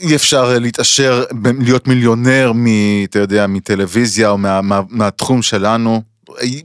אי 0.00 0.16
אפשר 0.16 0.58
להתעשר, 0.58 1.24
להיות 1.60 1.88
מיליונר 1.88 2.52
מ... 2.54 2.66
אתה 3.04 3.18
יודע, 3.18 3.46
מטלוויזיה 3.46 4.30
או 4.30 4.38
מה, 4.38 4.60
מה, 4.60 4.80
מהתחום 4.88 5.42
שלנו. 5.42 6.02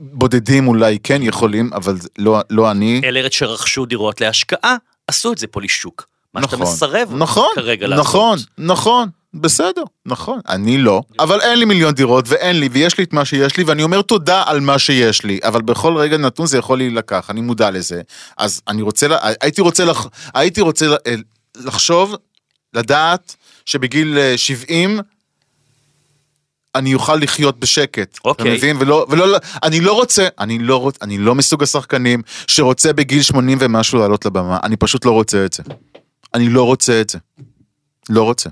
בודדים 0.00 0.68
אולי 0.68 0.98
כן 1.02 1.22
יכולים, 1.22 1.70
אבל 1.72 1.96
לא, 2.18 2.40
לא 2.50 2.70
אני. 2.70 3.00
אל 3.04 3.16
ארץ 3.16 3.32
שרכשו 3.32 3.86
דירות 3.86 4.20
להשקעה, 4.20 4.76
עשו 5.06 5.32
את 5.32 5.38
זה 5.38 5.46
פולישוק. 5.46 6.06
מה 6.34 6.42
שאתה 6.42 6.56
מסרב 6.56 7.08
נכון, 7.16 7.48
כרגע 7.54 7.86
לעשות. 7.86 8.04
נכון, 8.06 8.38
נכון, 8.58 9.08
בסדר, 9.34 9.82
נכון, 10.06 10.40
אני 10.48 10.78
לא, 10.78 11.02
אבל 11.18 11.40
אין 11.40 11.58
לי 11.58 11.64
מיליון 11.64 11.94
דירות 11.94 12.24
ואין 12.28 12.60
לי, 12.60 12.68
ויש 12.72 12.98
לי 12.98 13.04
את 13.04 13.12
מה 13.12 13.24
שיש 13.24 13.56
לי, 13.56 13.64
ואני 13.64 13.82
אומר 13.82 14.02
תודה 14.02 14.42
על 14.46 14.60
מה 14.60 14.78
שיש 14.78 15.24
לי, 15.24 15.38
אבל 15.42 15.62
בכל 15.62 15.96
רגע 15.96 16.16
נתון 16.16 16.46
זה 16.46 16.58
יכול 16.58 16.78
להילקח, 16.78 17.26
אני 17.30 17.40
מודע 17.40 17.70
לזה. 17.70 18.02
אז 18.36 18.60
אני 18.68 18.82
רוצה, 18.82 19.06
הייתי 19.40 19.60
רוצה, 19.60 19.84
לח, 19.84 20.06
הייתי 20.34 20.60
רוצה 20.60 20.86
לה- 20.86 20.96
לחשוב, 21.56 22.14
לדעת 22.74 23.36
שבגיל 23.66 24.18
אה, 24.18 24.38
70, 24.38 25.00
אני 26.76 26.94
אוכל 26.94 27.14
לחיות 27.14 27.60
בשקט, 27.60 28.10
אתה 28.12 28.28
אוקיי. 28.28 28.54
מבין? 28.54 28.76
ולא, 28.80 29.06
ולא, 29.10 29.38
אני 29.62 29.80
לא 29.80 29.92
רוצה, 29.92 30.28
אני 30.38 30.58
לא 30.58 30.76
רוצה, 30.76 30.98
אני 31.02 31.18
לא 31.18 31.34
מסוג 31.34 31.62
השחקנים 31.62 32.22
שרוצה 32.46 32.92
בגיל 32.92 33.22
80 33.22 33.58
ומשהו 33.60 33.98
לעלות 33.98 34.26
לבמה, 34.26 34.58
אני 34.62 34.76
פשוט 34.76 35.04
לא 35.04 35.10
רוצה 35.10 35.44
את 35.44 35.52
זה. 35.52 35.62
אני 36.34 36.48
לא 36.48 36.62
רוצה 36.62 37.00
את 37.00 37.10
זה. 37.10 37.18
לא 38.08 38.22
רוצה. 38.22 38.50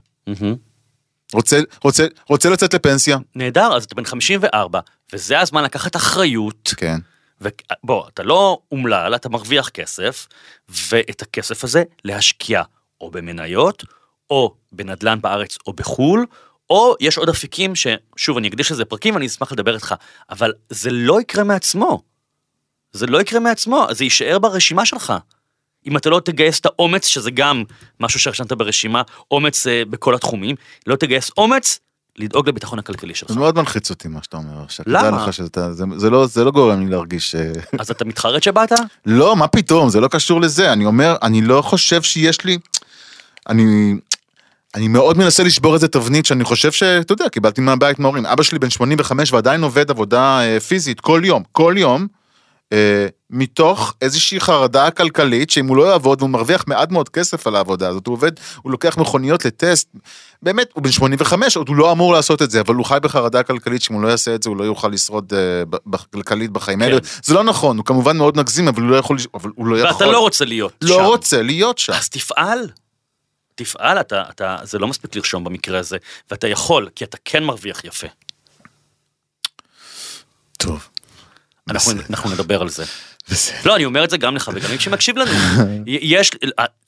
רוצה, 1.32 1.60
רוצה, 1.84 2.06
רוצה 2.28 2.50
לצאת 2.50 2.74
לפנסיה? 2.74 3.18
נהדר, 3.34 3.76
אז 3.76 3.84
אתה 3.84 3.94
בן 3.94 4.04
54, 4.04 4.80
וזה 5.12 5.40
הזמן 5.40 5.64
לקחת 5.64 5.96
אחריות. 5.96 6.74
כן. 6.76 6.98
ובוא, 7.40 8.08
אתה 8.08 8.22
לא 8.22 8.58
אומלל, 8.72 9.14
אתה 9.14 9.28
מרוויח 9.28 9.68
כסף, 9.68 10.26
ואת 10.68 11.22
הכסף 11.22 11.64
הזה 11.64 11.82
להשקיע 12.04 12.62
או 13.00 13.10
במניות, 13.10 13.84
או 14.30 14.54
בנדל"ן 14.72 15.20
בארץ 15.20 15.58
או 15.66 15.72
בחו"ל, 15.72 16.26
או 16.70 16.94
יש 17.00 17.18
עוד 17.18 17.28
אפיקים 17.28 17.72
ששוב, 17.74 18.36
אני 18.36 18.48
אקדיש 18.48 18.72
לזה 18.72 18.84
פרקים 18.84 19.14
ואני 19.14 19.26
אשמח 19.26 19.52
לדבר 19.52 19.74
איתך, 19.74 19.94
אבל 20.30 20.52
זה 20.70 20.90
לא 20.90 21.20
יקרה 21.20 21.44
מעצמו. 21.44 22.02
זה 22.92 23.06
לא 23.06 23.20
יקרה 23.20 23.40
מעצמו, 23.40 23.86
זה 23.90 24.04
יישאר 24.04 24.38
ברשימה 24.38 24.86
שלך. 24.86 25.12
אם 25.86 25.96
אתה 25.96 26.10
לא 26.10 26.20
תגייס 26.24 26.60
את 26.60 26.66
האומץ, 26.66 27.06
שזה 27.06 27.30
גם 27.30 27.64
משהו 28.00 28.20
שרשמת 28.20 28.52
ברשימה, 28.52 29.02
אומץ 29.30 29.66
אה, 29.66 29.82
בכל 29.90 30.14
התחומים, 30.14 30.56
לא 30.86 30.96
תגייס 30.96 31.30
אומץ, 31.36 31.80
לדאוג 32.18 32.48
לביטחון 32.48 32.78
הכלכלי 32.78 33.14
שלך. 33.14 33.32
זה 33.32 33.38
מאוד 33.38 33.56
מלחיץ 33.56 33.90
אותי 33.90 34.08
מה 34.08 34.22
שאתה 34.22 34.36
אומר 34.36 34.62
עכשיו. 34.64 34.84
למה? 34.88 35.22
לך 35.26 35.32
שאתה- 35.32 35.72
זה- 35.72 35.84
זה 35.96 36.10
לא- 36.10 36.26
זה 36.26 36.44
לא 36.44 36.50
גורם 36.50 36.80
לי 36.80 36.90
להרגיש... 36.90 37.34
אה, 37.34 37.52
אז 37.80 37.90
אתה 37.90 38.04
מתחרט 38.04 38.42
שבאת? 38.42 38.72
לא, 39.06 39.36
מה 39.36 39.48
פתאום, 39.48 39.88
זה 39.88 40.00
לא 40.00 40.08
קשור 40.08 40.40
לזה. 40.40 40.72
אני 40.72 40.86
אומר, 40.86 41.16
אני 41.22 41.40
לא 41.40 41.62
חושב 41.62 42.02
שיש 42.02 42.44
לי... 42.44 42.58
אני... 43.48 43.94
אני 44.74 44.88
מאוד 44.88 45.18
מנסה 45.18 45.42
לשבור 45.42 45.74
איזה 45.74 45.88
תבנית 45.88 46.26
שאני 46.26 46.44
חושב 46.44 46.72
שאתה 46.72 47.12
יודע, 47.12 47.28
קיבלתי 47.28 47.60
מהבית 47.60 47.98
מההורים. 47.98 48.26
אבא 48.26 48.42
שלי 48.42 48.58
בן 48.58 48.70
85 48.70 49.32
ועדיין 49.32 49.62
עובד 49.62 49.90
עבודה 49.90 50.40
אה, 50.40 50.60
פיזית 50.60 51.00
כל 51.00 51.22
יום, 51.24 51.42
כל 51.52 51.74
יום, 51.76 52.06
אה, 52.72 53.06
מתוך 53.30 53.94
איזושהי 54.00 54.40
חרדה 54.40 54.90
כלכלית 54.90 55.50
שאם 55.50 55.66
הוא 55.66 55.76
לא 55.76 55.82
יעבוד 55.82 56.22
והוא 56.22 56.30
מרוויח 56.30 56.64
מעט 56.66 56.92
מאוד 56.92 57.08
כסף 57.08 57.46
על 57.46 57.56
העבודה 57.56 57.88
הזאת, 57.88 58.06
הוא 58.06 58.12
עובד, 58.12 58.32
הוא 58.62 58.72
לוקח 58.72 58.98
מכוניות 58.98 59.44
לטסט, 59.44 59.88
באמת, 60.42 60.68
הוא 60.74 60.82
בן 60.82 60.90
85, 60.90 61.56
עוד 61.56 61.68
הוא 61.68 61.76
לא 61.76 61.92
אמור 61.92 62.12
לעשות 62.12 62.42
את 62.42 62.50
זה, 62.50 62.60
אבל 62.60 62.74
הוא 62.74 62.84
חי 62.84 62.98
בחרדה 63.02 63.42
כלכלית 63.42 63.82
שאם 63.82 63.94
הוא 63.94 64.02
לא 64.02 64.08
יעשה 64.08 64.34
את 64.34 64.42
זה 64.42 64.50
הוא 64.50 64.56
לא 64.56 64.64
יוכל 64.64 64.88
לשרוד 64.88 65.32
אה, 65.36 65.98
כלכלית 66.12 66.50
בחיים 66.50 66.82
האלה. 66.82 67.00
כן. 67.00 67.06
זה 67.22 67.34
לא 67.34 67.44
נכון, 67.44 67.76
הוא 67.76 67.84
כמובן 67.84 68.16
מאוד 68.16 68.38
נגזים, 68.38 68.68
אבל 68.68 68.82
הוא 68.82 68.90
לא 68.90 68.96
יכול, 68.96 69.16
אבל 69.34 69.50
הוא 69.54 69.66
לא 69.66 69.76
יכול, 69.76 69.92
ואתה 69.92 70.06
לא 70.06 70.18
רוצה 70.18 70.44
להיות 70.44 70.72
שם. 70.84 70.88
לא 70.88 71.06
רוצה 71.06 71.42
להיות 71.42 71.78
שם. 71.78 71.92
אז 71.92 72.08
תפעל. 72.08 72.68
תפעל, 73.54 74.00
אתה, 74.00 74.22
אתה, 74.30 74.56
זה 74.62 74.78
לא 74.78 74.88
מספיק 74.88 75.16
לרשום 75.16 75.44
במקרה 75.44 75.78
הזה, 75.78 75.96
ואתה 76.30 76.48
יכול, 76.48 76.88
כי 76.94 77.04
אתה 77.04 77.16
כן 77.24 77.44
מרוויח 77.44 77.84
יפה. 77.84 78.06
טוב. 80.58 80.88
אנחנו, 81.70 81.92
בסדר. 81.92 82.02
אנחנו 82.10 82.30
נדבר 82.30 82.62
על 82.62 82.68
זה. 82.68 82.84
בסדר. 83.28 83.56
לא, 83.64 83.76
אני 83.76 83.84
אומר 83.84 84.04
את 84.04 84.10
זה 84.10 84.16
גם 84.16 84.36
לך 84.36 84.50
וגם 84.54 84.70
למי 84.70 84.80
שמקשיב 84.80 85.16
לנו. 85.16 85.32
יש, 85.86 86.30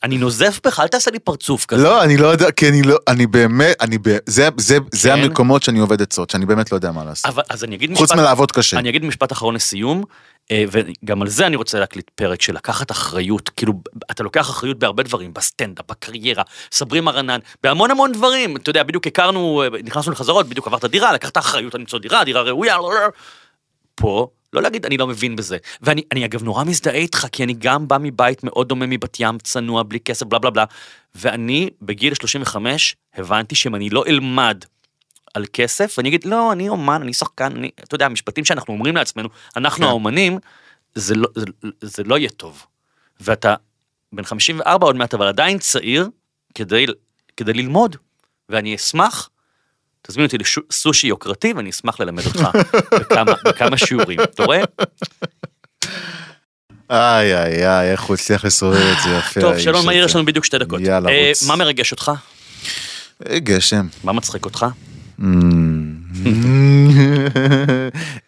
אני 0.02 0.18
נוזף 0.18 0.60
בך, 0.64 0.80
אל 0.80 0.88
תעשה 0.88 1.10
לי 1.10 1.18
פרצוף 1.18 1.66
כזה. 1.66 1.82
לא, 1.82 2.02
אני 2.02 2.16
לא 2.16 2.26
יודע, 2.26 2.50
כי 2.50 2.68
אני 2.68 2.82
לא, 2.82 2.96
אני 3.08 3.26
באמת, 3.26 3.76
אני, 3.80 3.98
ב- 3.98 4.18
זה, 4.26 4.48
זה, 4.56 4.78
זה 4.92 5.08
כן? 5.08 5.14
המקומות 5.18 5.62
שאני 5.62 5.78
עובד 5.78 6.02
עצות, 6.02 6.30
שאני 6.30 6.46
באמת 6.46 6.72
לא 6.72 6.76
יודע 6.76 6.92
מה 6.92 7.04
לעשות. 7.04 7.26
אבל, 7.26 7.42
אז 7.50 7.64
אני 7.64 7.76
אגיד 7.76 7.90
חוץ 7.96 8.02
משפט, 8.02 8.18
מלעבוד 8.18 8.52
קשה. 8.52 8.78
אני 8.78 8.88
אגיד 8.88 9.04
משפט 9.04 9.32
אחרון 9.32 9.54
לסיום, 9.54 10.04
וגם 10.52 11.22
על 11.22 11.28
זה 11.28 11.46
אני 11.46 11.56
רוצה 11.56 11.80
להקליט 11.80 12.10
פרק 12.14 12.42
של 12.42 12.54
לקחת 12.54 12.90
אחריות, 12.90 13.48
כאילו, 13.48 13.72
אתה 14.10 14.22
לוקח 14.22 14.50
אחריות 14.50 14.78
בהרבה 14.78 15.02
דברים, 15.02 15.34
בסטנדאפ, 15.34 15.84
בקריירה, 15.88 16.42
סברי 16.72 17.00
מרנן, 17.00 17.38
בהמון 17.62 17.90
המון 17.90 18.12
דברים, 18.12 18.56
אתה 18.56 18.70
יודע, 18.70 18.82
בדיוק 18.82 19.06
הכרנו, 19.06 19.62
אה, 19.62 19.68
נכנסנו 19.84 20.12
לחזרות, 20.12 20.48
בדיוק 20.48 20.66
עברת 20.66 20.84
דירה, 20.84 21.12
לקחת 21.12 21.38
אחריות 21.38 21.74
על 21.74 21.80
למצוא 21.80 21.98
דירה, 21.98 22.24
דירה 22.24 22.42
ראויה, 22.42 22.76
לא, 22.76 22.82
לא, 22.82 23.00
לא. 23.00 23.08
פה, 23.94 24.28
לא 24.52 24.62
להגיד 24.62 24.86
אני 24.86 24.96
לא 24.96 25.06
מבין 25.06 25.36
בזה. 25.36 25.56
ואני 25.82 26.02
אני 26.12 26.24
אגב 26.24 26.42
נורא 26.42 26.64
מזדהה 26.64 26.94
איתך, 26.94 27.26
כי 27.32 27.44
אני 27.44 27.54
גם 27.58 27.88
בא 27.88 27.96
מבית 28.00 28.44
מאוד 28.44 28.68
דומה 28.68 28.86
מבת 28.86 29.16
ים, 29.20 29.38
צנוע, 29.38 29.82
בלי 29.82 30.00
כסף, 30.00 30.26
בלה 30.26 30.38
בלה 30.38 30.50
בלה, 30.50 30.64
ואני 31.14 31.70
בגיל 31.82 32.14
35 32.14 32.96
הבנתי 33.14 33.54
שאם 33.54 33.74
אני 33.74 33.90
לא 33.90 34.04
אלמד 34.06 34.64
על 35.36 35.44
כסף, 35.52 35.94
ואני 35.98 36.08
אגיד, 36.08 36.24
לא, 36.24 36.52
אני 36.52 36.68
אומן, 36.68 37.02
אני 37.02 37.12
שחקן, 37.12 37.56
אני, 37.56 37.70
אתה 37.84 37.94
יודע, 37.94 38.06
המשפטים 38.06 38.44
שאנחנו 38.44 38.74
אומרים 38.74 38.96
לעצמנו, 38.96 39.28
אנחנו 39.56 39.82
כן. 39.82 39.88
האומנים, 39.88 40.38
זה 40.94 41.14
לא, 41.14 41.28
זה, 41.36 41.44
זה 41.80 42.02
לא 42.04 42.18
יהיה 42.18 42.30
טוב. 42.30 42.66
ואתה 43.20 43.54
בן 44.12 44.24
54 44.24 44.86
עוד 44.86 44.96
מעט, 44.96 45.14
אבל 45.14 45.26
עדיין 45.26 45.58
צעיר, 45.58 46.08
כדי, 46.54 46.86
כדי 47.36 47.52
ללמוד. 47.52 47.96
ואני 48.48 48.74
אשמח, 48.74 49.28
תזמין 50.02 50.26
אותי 50.26 50.36
לסושי 50.38 51.06
יוקרתי, 51.06 51.52
ואני 51.52 51.70
אשמח 51.70 52.00
ללמד 52.00 52.26
אותך 52.26 52.48
בכמה, 53.00 53.32
בכמה 53.44 53.76
שיעורים. 53.76 54.20
אתה 54.20 54.44
רואה? 54.44 54.62
איי 56.90 57.36
איי 57.36 57.66
איי, 57.66 57.92
איך 57.92 58.02
הוא 58.02 58.14
הצליח 58.14 58.44
לסובב 58.44 58.76
את 58.76 59.02
זה 59.04 59.10
יפה. 59.10 59.40
טוב, 59.40 59.58
שלום 59.58 59.86
מהיר. 59.86 60.04
יש 60.04 60.16
לנו 60.16 60.24
בדיוק 60.26 60.44
שתי 60.44 60.58
דקות. 60.58 60.80
יאללה, 60.80 61.10
אה, 61.10 61.28
רוץ. 61.28 61.46
מה 61.46 61.56
מרגש 61.56 61.92
אותך? 61.92 62.12
אה, 63.30 63.38
גשם. 63.38 63.86
מה 64.04 64.12
מצחיק 64.12 64.44
אותך? 64.44 64.66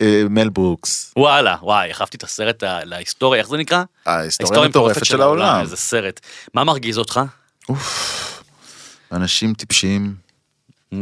אה, 0.01 0.22
מל 0.30 0.49
ברוקס. 0.49 1.12
וואלה, 1.16 1.57
וואי, 1.62 1.91
החלפתי 1.91 2.16
את 2.16 2.22
הסרט 2.22 2.62
להיסטוריה, 2.62 3.41
איך 3.41 3.49
זה 3.49 3.57
נקרא? 3.57 3.82
ההיסטוריה 4.07 4.64
המטורפת 4.64 5.05
של 5.05 5.22
העולם. 5.22 5.61
איזה 5.61 5.76
סרט. 5.76 6.20
מה 6.55 6.64
מרגיז 6.64 6.99
אותך? 6.99 7.20
אנשים 9.12 9.55
טיפשיים. 9.55 10.14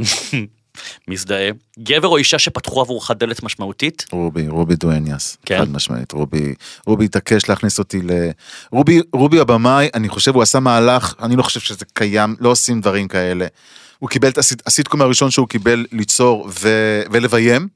מזדהה. 1.09 1.51
גבר 1.78 2.09
או 2.09 2.16
אישה 2.16 2.39
שפתחו 2.39 2.80
עבורך 2.80 3.11
דלת 3.11 3.43
משמעותית? 3.43 4.07
רובי, 4.12 4.49
רובי 4.49 4.76
דואניאס, 4.76 5.37
כן? 5.47 5.59
חד 5.59 5.70
משמעית, 5.70 6.12
רובי, 6.12 6.55
רובי 6.87 7.05
התעקש 7.05 7.49
להכניס 7.49 7.78
אותי 7.78 8.03
ל... 8.03 8.11
רובי, 8.72 9.01
רובי 9.12 9.41
הבמאי, 9.41 9.89
אני 9.95 10.09
חושב 10.09 10.34
הוא 10.34 10.43
עשה 10.43 10.61
מהלך, 10.61 11.14
אני 11.22 11.37
לא 11.37 11.43
חושב 11.43 11.61
שזה 11.61 11.84
קיים, 11.93 12.37
לא 12.41 12.49
עושים 12.49 12.80
דברים 12.80 13.09
כאלה. 13.09 13.47
הוא 13.99 14.11
קיבל 14.11 14.28
את 14.28 14.38
הסיט, 14.38 14.62
הסיטקום 14.66 15.01
הראשון 15.03 15.30
שהוא 15.30 15.49
קיבל 15.49 15.86
ליצור 15.92 16.49
ו, 16.61 16.68
ולביים, 17.12 17.68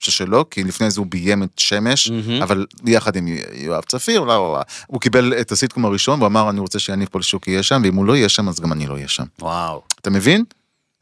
ששלו, 0.00 0.50
כי 0.50 0.64
לפני 0.64 0.90
זה 0.90 1.00
הוא 1.00 1.06
ביים 1.06 1.42
את 1.42 1.58
שמש, 1.58 2.10
מהמם. 2.10 2.42
אבל 2.42 2.66
יחד 2.86 3.16
עם 3.16 3.28
יואב 3.52 3.82
צפיר, 3.84 4.20
לא, 4.20 4.26
לא, 4.26 4.52
לא. 4.58 4.60
הוא 4.86 5.00
קיבל 5.00 5.34
את 5.40 5.52
הסיטקום 5.52 5.84
הראשון 5.84 6.18
והוא 6.18 6.26
אמר 6.26 6.50
אני 6.50 6.60
רוצה 6.60 6.78
שיניב 6.78 7.08
פולישוק 7.08 7.48
יהיה 7.48 7.62
שם, 7.62 7.80
ואם 7.84 7.94
הוא 7.94 8.04
לא 8.04 8.16
יהיה 8.16 8.28
שם 8.28 8.48
אז 8.48 8.60
גם 8.60 8.72
אני 8.72 8.86
לא 8.86 8.94
אהיה 8.94 9.08
שם. 9.08 9.24
וואו, 9.40 9.82
אתה 10.00 10.10
מבין? 10.10 10.44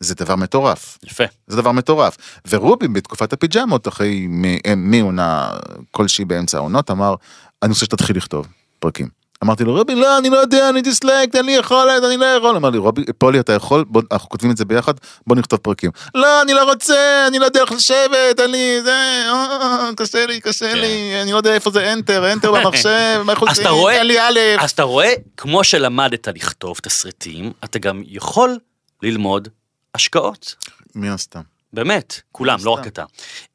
זה 0.00 0.14
דבר 0.14 0.36
מטורף. 0.36 0.98
יפה. 1.04 1.24
זה 1.46 1.56
דבר 1.56 1.72
מטורף. 1.72 2.16
ורובי 2.48 2.88
בתקופת 2.88 3.32
הפיג'מות, 3.32 3.88
אחרי 3.88 4.26
מ- 4.28 4.90
מעונה 4.90 5.50
כלשהי 5.90 6.24
באמצע 6.24 6.58
העונות, 6.58 6.90
אמר, 6.90 7.14
אני 7.62 7.68
רוצה 7.72 7.84
שתתחיל 7.84 8.16
לכתוב 8.16 8.46
פרקים. 8.78 9.19
אמרתי 9.44 9.64
לו, 9.64 9.76
רובי, 9.76 9.94
לא, 9.94 10.18
אני 10.18 10.30
לא 10.30 10.36
יודע, 10.36 10.68
אני 10.68 10.82
דיסלקט, 10.82 11.36
אין 11.36 11.46
לי 11.46 11.52
יכולת, 11.52 12.04
אני 12.04 12.16
לא 12.16 12.24
יכול. 12.26 12.56
אמר 12.56 12.70
לי, 12.70 12.78
רובי, 12.78 13.04
פולי, 13.18 13.40
אתה 13.40 13.52
יכול? 13.52 13.84
בוא, 13.88 14.02
אנחנו 14.12 14.28
כותבים 14.28 14.50
את 14.50 14.56
זה 14.56 14.64
ביחד, 14.64 14.92
בוא 15.26 15.36
נכתוב 15.36 15.58
פרקים. 15.58 15.90
לא, 16.14 16.42
אני 16.42 16.52
לא 16.52 16.70
רוצה, 16.70 17.24
אני 17.28 17.38
לא 17.38 17.44
יודע 17.44 17.60
איך 17.60 17.72
לשבת, 17.72 18.40
אין 18.40 18.50
לי, 18.50 18.82
זה, 18.84 18.92
אה, 19.26 19.90
קשה 19.96 20.26
לי, 20.26 20.40
קשה 20.40 20.74
לי, 20.74 21.22
אני 21.22 21.32
לא 21.32 21.36
יודע 21.36 21.54
איפה 21.54 21.70
זה 21.70 21.92
אנטר, 21.92 22.32
אנטר 22.32 22.52
במחשב, 22.52 23.22
מה 23.26 23.32
רואה- 23.70 23.96
אין 23.98 24.06
לי 24.06 24.20
א'. 24.20 24.38
אז 24.58 24.70
אתה 24.70 24.82
רואה, 24.82 25.12
כמו 25.36 25.64
שלמדת 25.64 26.28
לכתוב 26.28 26.78
תסריטים, 26.82 27.52
אתה 27.64 27.78
גם 27.78 28.02
יכול 28.06 28.58
ללמוד 29.02 29.48
השקעות. 29.94 30.54
מן 30.94 31.08
הסתם. 31.08 31.40
באמת, 31.72 32.20
כולם, 32.32 32.58
לא 32.62 32.70
רק. 32.70 32.86
אתה. 32.86 33.04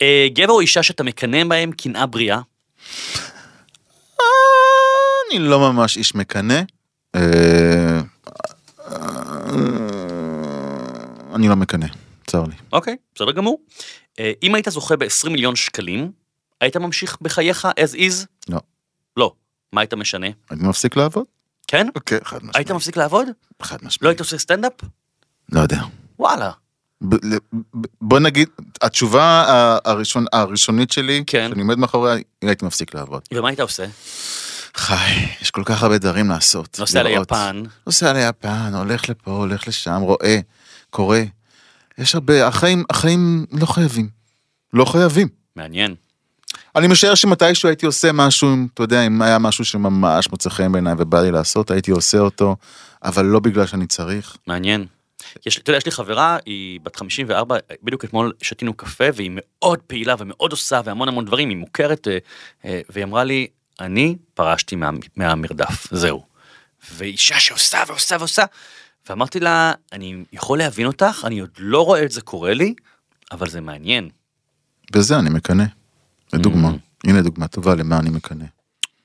אה, 0.01 0.27
גבר 0.33 0.53
או 0.53 0.59
אישה 0.59 0.83
שאתה 0.83 1.03
מקנא 1.03 1.43
בהם 1.43 1.71
קנאה 1.71 2.05
בריאה? 2.05 2.39
אני 5.31 5.39
לא 5.39 5.59
ממש 5.59 5.97
איש 5.97 6.15
מקנא. 6.15 6.61
אה, 7.15 7.99
אני 11.35 11.47
לא 11.47 11.55
מקנא, 11.55 11.87
צר 12.27 12.43
לי. 12.43 12.55
אוקיי, 12.73 12.95
בסדר 13.15 13.31
גמור. 13.31 13.61
אה, 14.19 14.31
אם 14.43 14.55
היית 14.55 14.69
זוכה 14.69 14.95
ב-20 14.95 15.29
מיליון 15.29 15.55
שקלים, 15.55 16.11
היית 16.61 16.77
ממשיך 16.77 17.17
בחייך 17.21 17.65
as 17.79 17.95
is? 17.95 18.25
לא. 18.49 18.59
לא. 19.17 19.33
מה 19.73 19.81
היית 19.81 19.93
משנה? 19.93 20.27
אני 20.51 20.67
מפסיק 20.67 20.95
לעבוד? 20.95 21.25
כן? 21.67 21.87
אוקיי, 21.95 22.19
חד 22.23 22.37
משמעית. 22.37 22.55
היית 22.55 22.71
מפסיק 22.71 22.97
לעבוד? 22.97 23.27
חד 23.61 23.81
לא 23.81 23.87
משמעית. 23.87 24.09
היית 24.09 24.19
עושה 24.19 24.37
סטנדאפ? 24.37 24.71
לא 25.51 25.59
יודע. 25.59 25.81
וואלה. 26.19 26.51
בוא 28.01 28.19
נגיד, 28.19 28.49
התשובה 28.81 29.45
הראשון- 29.85 30.25
הראשונית 30.33 30.91
שלי, 30.91 31.23
כן. 31.27 31.47
שאני 31.49 31.61
עומד 31.61 31.77
מאחוריה, 31.77 32.15
הייתי 32.41 32.65
מפסיק 32.65 32.93
לעבוד. 32.95 33.21
ומה 33.33 33.47
היית 33.49 33.59
עושה? 33.59 33.85
חי, 34.75 35.25
יש 35.41 35.51
כל 35.51 35.63
כך 35.65 35.83
הרבה 35.83 35.97
דברים 35.97 36.29
לעשות. 36.29 36.79
נוסע 36.79 37.03
לראות. 37.03 37.31
ליפן. 37.31 37.63
נוסע 37.85 38.13
ליפן, 38.13 38.71
הולך 38.73 39.09
לפה, 39.09 39.31
הולך 39.31 39.67
לשם, 39.67 40.01
רואה, 40.01 40.39
קורא. 40.89 41.17
יש 41.97 42.15
הרבה, 42.15 42.47
החיים, 42.47 42.83
החיים 42.89 43.45
לא 43.51 43.65
חייבים. 43.65 44.09
לא 44.73 44.85
חייבים. 44.85 45.27
מעניין. 45.55 45.95
אני 46.75 46.87
משער 46.87 47.15
שמתישהו 47.15 47.69
הייתי 47.69 47.85
עושה 47.85 48.11
משהו, 48.11 48.53
אם, 48.53 48.67
אתה 48.73 48.83
יודע, 48.83 49.07
אם 49.07 49.21
היה 49.21 49.39
משהו 49.39 49.65
שממש 49.65 50.31
מוצא 50.31 50.49
חן 50.49 50.71
בעיניי 50.71 50.93
ובא 50.97 51.21
לי 51.21 51.31
לעשות, 51.31 51.71
הייתי 51.71 51.91
עושה 51.91 52.19
אותו, 52.19 52.55
אבל 53.03 53.25
לא 53.25 53.39
בגלל 53.39 53.65
שאני 53.65 53.87
צריך. 53.87 54.37
מעניין. 54.47 54.85
יש, 55.45 55.57
אתה 55.57 55.69
יודע, 55.69 55.77
יש 55.77 55.85
לי 55.85 55.91
חברה, 55.91 56.37
היא 56.45 56.79
בת 56.83 56.95
54, 56.95 57.57
בדיוק 57.83 58.05
אתמול 58.05 58.33
שתינו 58.41 58.73
קפה, 58.73 59.05
והיא 59.15 59.31
מאוד 59.35 59.79
פעילה 59.79 60.15
ומאוד 60.19 60.51
עושה 60.51 60.81
והמון 60.85 61.07
המון 61.07 61.25
דברים, 61.25 61.49
היא 61.49 61.57
מוכרת, 61.57 62.07
אה, 62.07 62.17
אה, 62.65 62.81
והיא 62.89 63.05
אמרה 63.05 63.23
לי, 63.23 63.47
אני 63.79 64.15
פרשתי 64.33 64.75
מה, 64.75 64.89
מהמרדף, 65.15 65.87
זהו. 65.91 66.23
ואישה 66.91 67.39
שעושה 67.39 67.83
ועושה 67.87 68.15
ועושה, 68.19 68.43
ואמרתי 69.09 69.39
לה, 69.39 69.73
אני 69.91 70.23
יכול 70.33 70.57
להבין 70.57 70.87
אותך, 70.87 71.21
אני 71.23 71.39
עוד 71.39 71.49
לא 71.57 71.85
רואה 71.85 72.03
את 72.03 72.11
זה 72.11 72.21
קורה 72.21 72.53
לי, 72.53 72.73
אבל 73.31 73.49
זה 73.49 73.61
מעניין. 73.61 74.09
בזה 74.91 75.19
אני 75.19 75.29
מקנא. 75.29 75.63
לדוגמה. 76.33 76.69
Mm. 76.69 77.09
הנה 77.09 77.21
דוגמה 77.21 77.47
טובה 77.47 77.75
למה 77.75 77.99
אני 77.99 78.09
מקנא. 78.09 78.45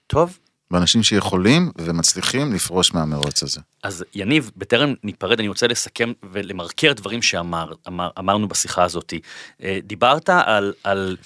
טוב, 0.06 0.38
באנשים 0.70 1.02
שיכולים 1.02 1.70
ומצליחים 1.78 2.52
לפרוש 2.52 2.94
מהמרוץ 2.94 3.42
הזה. 3.42 3.60
אז 3.82 4.04
יניב, 4.14 4.50
בטרם 4.56 4.94
ניפרד, 5.04 5.38
אני 5.38 5.48
רוצה 5.48 5.66
לסכם 5.66 6.12
ולמרקר 6.32 6.92
דברים 6.92 7.22
שאמרנו 7.22 7.74
שאמר, 7.84 8.46
בשיחה 8.46 8.84
הזאת. 8.84 9.14
אה, 9.62 9.78
דיברת 9.84 10.28
על, 10.28 10.72
על 10.84 11.16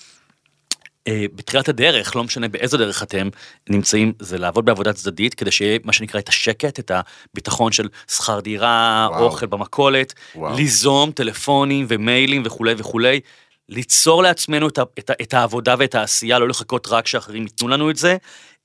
בתחילת 1.08 1.68
הדרך, 1.68 2.16
לא 2.16 2.24
משנה 2.24 2.48
באיזו 2.48 2.78
דרך 2.78 3.02
אתם 3.02 3.28
נמצאים, 3.70 4.12
זה 4.18 4.38
לעבוד 4.38 4.64
בעבודה 4.64 4.92
צדדית, 4.92 5.34
כדי 5.34 5.50
שיהיה 5.50 5.78
מה 5.84 5.92
שנקרא 5.92 6.20
את 6.20 6.28
השקט, 6.28 6.78
את 6.78 6.90
הביטחון 7.34 7.72
של 7.72 7.88
שכר 8.10 8.40
דירה, 8.40 9.08
וואו. 9.10 9.24
אוכל 9.24 9.46
במכולת, 9.46 10.14
ליזום 10.56 11.12
טלפונים 11.12 11.86
ומיילים 11.88 12.42
וכולי 12.44 12.74
וכולי. 12.78 13.20
ליצור 13.68 14.22
לעצמנו 14.22 14.68
את, 14.68 14.78
את, 14.98 15.10
את 15.22 15.34
העבודה 15.34 15.74
ואת 15.78 15.94
העשייה, 15.94 16.38
לא 16.38 16.48
לחכות 16.48 16.88
רק 16.90 17.06
שאחרים 17.06 17.42
ייתנו 17.42 17.68
לנו 17.68 17.90
את 17.90 17.96
זה, 17.96 18.16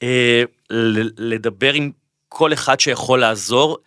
אה, 0.04 0.44
לדבר 1.18 1.74
עם 1.74 1.92
כל 2.30 2.54
אחד 2.54 2.80
שיכול 2.80 3.20
לעזור, 3.20 3.78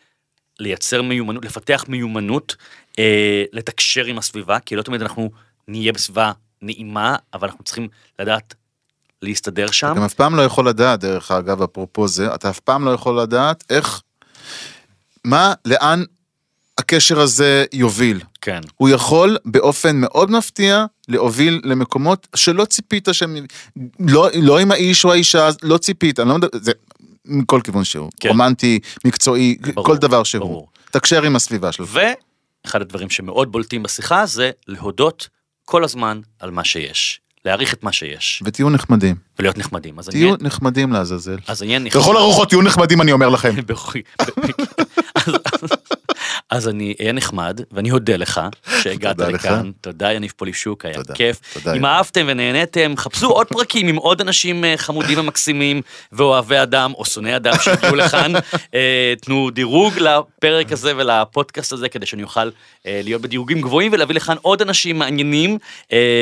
לייצר 0.61 1.03
מיומנות, 1.03 1.45
לפתח 1.45 1.85
מיומנות, 1.89 2.57
אה, 2.99 3.45
לתקשר 3.53 4.05
עם 4.05 4.19
הסביבה, 4.19 4.59
כי 4.59 4.77
לא 4.77 4.83
תמיד 4.83 5.03
אנחנו 5.03 5.31
נהיה 5.69 5.93
בסביבה 5.93 6.33
נעימה, 6.63 7.17
אבל 7.35 7.49
אנחנו 7.49 7.65
צריכים 7.65 7.89
לדעת 8.19 8.55
להסתדר 9.23 9.71
שם. 9.71 9.93
אתה 9.97 10.07
אף 10.07 10.15
פעם 10.15 10.37
לא 10.37 10.43
יכול 10.43 10.69
לדעת, 10.69 11.01
דרך 11.01 11.31
אגב, 11.31 11.63
אפרופו 11.63 12.09
זה, 12.09 12.35
אתה 12.35 12.51
אף 12.51 12.61
פעם 12.61 12.85
לא 12.85 12.91
יכול 12.91 13.21
לדעת 13.21 13.65
איך, 13.71 14.03
מה, 15.25 15.55
לאן 15.65 16.03
הקשר 16.79 17.21
הזה 17.21 17.65
יוביל. 17.73 18.21
כן. 18.41 18.61
הוא 18.77 18.89
יכול 18.89 19.39
באופן 19.45 19.97
מאוד 20.01 20.31
מפתיע 20.31 20.85
להוביל 21.09 21.61
למקומות 21.65 22.29
שלא 22.37 22.65
ציפית 22.65 23.09
שהם, 23.13 23.37
לא, 24.01 24.29
לא 24.43 24.59
עם 24.59 24.71
האיש 24.71 25.05
או 25.05 25.13
האישה, 25.13 25.49
לא 25.63 25.79
ציפית, 25.79 26.21
אני 26.21 26.29
לא 26.29 26.39
מדבר, 26.39 26.59
זה 26.61 26.73
מכל 27.25 27.61
כיוון 27.65 27.85
שהוא, 27.85 28.11
כן. 28.21 28.29
רומנטי, 28.29 28.79
מקצועי, 29.05 29.57
ברור, 29.75 29.87
כל 29.87 29.97
דבר 29.97 30.23
שהוא. 30.23 30.41
ברור. 30.41 30.69
תקשר 30.91 31.23
עם 31.23 31.37
הסביבה 31.37 31.73
שלך. 31.73 31.89
ואחד 31.93 32.81
הדברים 32.81 33.11
שמאוד 33.11 33.53
בולטים 33.53 33.83
בשיחה 33.83 34.27
זה 34.27 34.51
להודות 34.69 35.29
כל 35.65 35.85
הזמן 35.85 36.21
על 36.39 36.51
מה 36.51 36.65
שיש. 36.65 37.21
להעריך 37.45 37.75
את 37.75 37.83
מה 37.83 37.93
שיש. 37.93 38.43
ותהיו 38.47 38.71
נחמדים. 38.71 39.17
ולהיות 39.39 39.59
נחמדים. 39.59 39.95
תהיו 40.11 40.35
נחמדים 40.41 40.93
לעזאזל. 40.93 41.37
אז 41.47 41.63
אני 41.63 41.69
אהיה 41.71 41.79
נחמד. 41.79 42.03
בכל 42.03 42.17
ארוחות 42.17 42.49
תהיו 42.49 42.63
נחמדים 42.63 43.01
אני 43.01 43.13
אומר 43.13 43.29
לכם. 43.29 43.51
אז 45.17 45.71
אני 46.53 46.95
אהיה 47.01 47.13
נחמד 47.13 47.61
ואני 47.73 47.91
אודה 47.91 48.17
לך 48.17 48.41
שהגעת 48.83 49.19
לכאן. 49.19 49.71
תודה 49.81 50.13
יניב 50.13 50.33
פולישוק, 50.37 50.85
היה 50.85 50.99
כיף. 51.15 51.41
אם 51.77 51.87
אהבתם 51.87 52.25
ונהניתם, 52.29 52.95
חפשו 52.97 53.31
עוד 53.31 53.47
פרקים 53.47 53.89
עם 53.89 53.97
עוד 53.97 54.21
אנשים 54.21 54.65
אה, 54.65 54.75
חמודים 54.77 55.19
ומקסימים 55.19 55.83
ואוהבי 56.13 56.63
אדם 56.63 56.93
או 56.99 57.05
שונאי 57.05 57.37
אדם 57.37 57.55
שהגיעו 57.63 57.95
לכאן. 57.97 58.33
אה, 58.75 59.15
תנו 59.21 59.51
דירוג 59.51 59.95
לפרק 59.99 60.73
הזה 60.73 60.93
ולפודקאסט 60.97 61.73
הזה 61.73 61.89
כדי 61.89 62.07
שאני 62.07 62.23
אוכל 62.23 62.51
אה, 62.87 63.01
להיות 63.05 63.23
בדירוגים 63.23 63.61
גבוהים 63.61 63.93
ולהביא 63.93 64.15
לכאן 64.15 64.37
עוד 64.43 64.63
אנשים 64.63 64.99
מעניינים. 64.99 65.59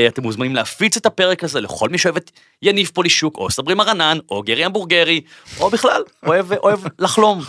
אתם 0.09 0.23
מוזמנים 0.23 0.55
להפיץ 0.55 0.97
את 0.97 1.07
הפרק 1.07 1.45
הזה 1.45 1.61
לכל 1.61 1.89
מי 1.89 1.99
שאוהב 1.99 2.17
את 2.17 2.31
יניב 2.63 2.91
פולישוק 2.95 3.37
או 3.37 3.51
סברי 3.51 3.75
מרנן 3.75 4.19
או 4.31 4.43
גרי 4.43 4.65
המבורגרי 4.65 5.21
או 5.61 5.71
בכלל 5.71 6.03
אוהב 6.27 6.79
לחלום. 6.99 7.41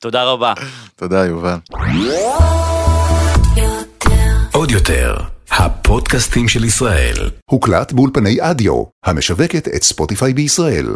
תודה 0.00 0.24
רבה. 0.24 0.54
תודה, 0.96 1.26
יובל. 1.26 1.56
עוד 4.52 4.70
יותר, 4.70 5.16
הפודקאסטים 5.50 6.48
של 6.48 6.64
ישראל. 6.64 7.30
הוקלט 7.50 7.92
באולפני 7.92 8.36
אדיו, 8.40 8.84
המשווקת 9.04 9.68
את 9.68 9.82
ספוטיפיי 9.82 10.34
בישראל. 10.34 10.86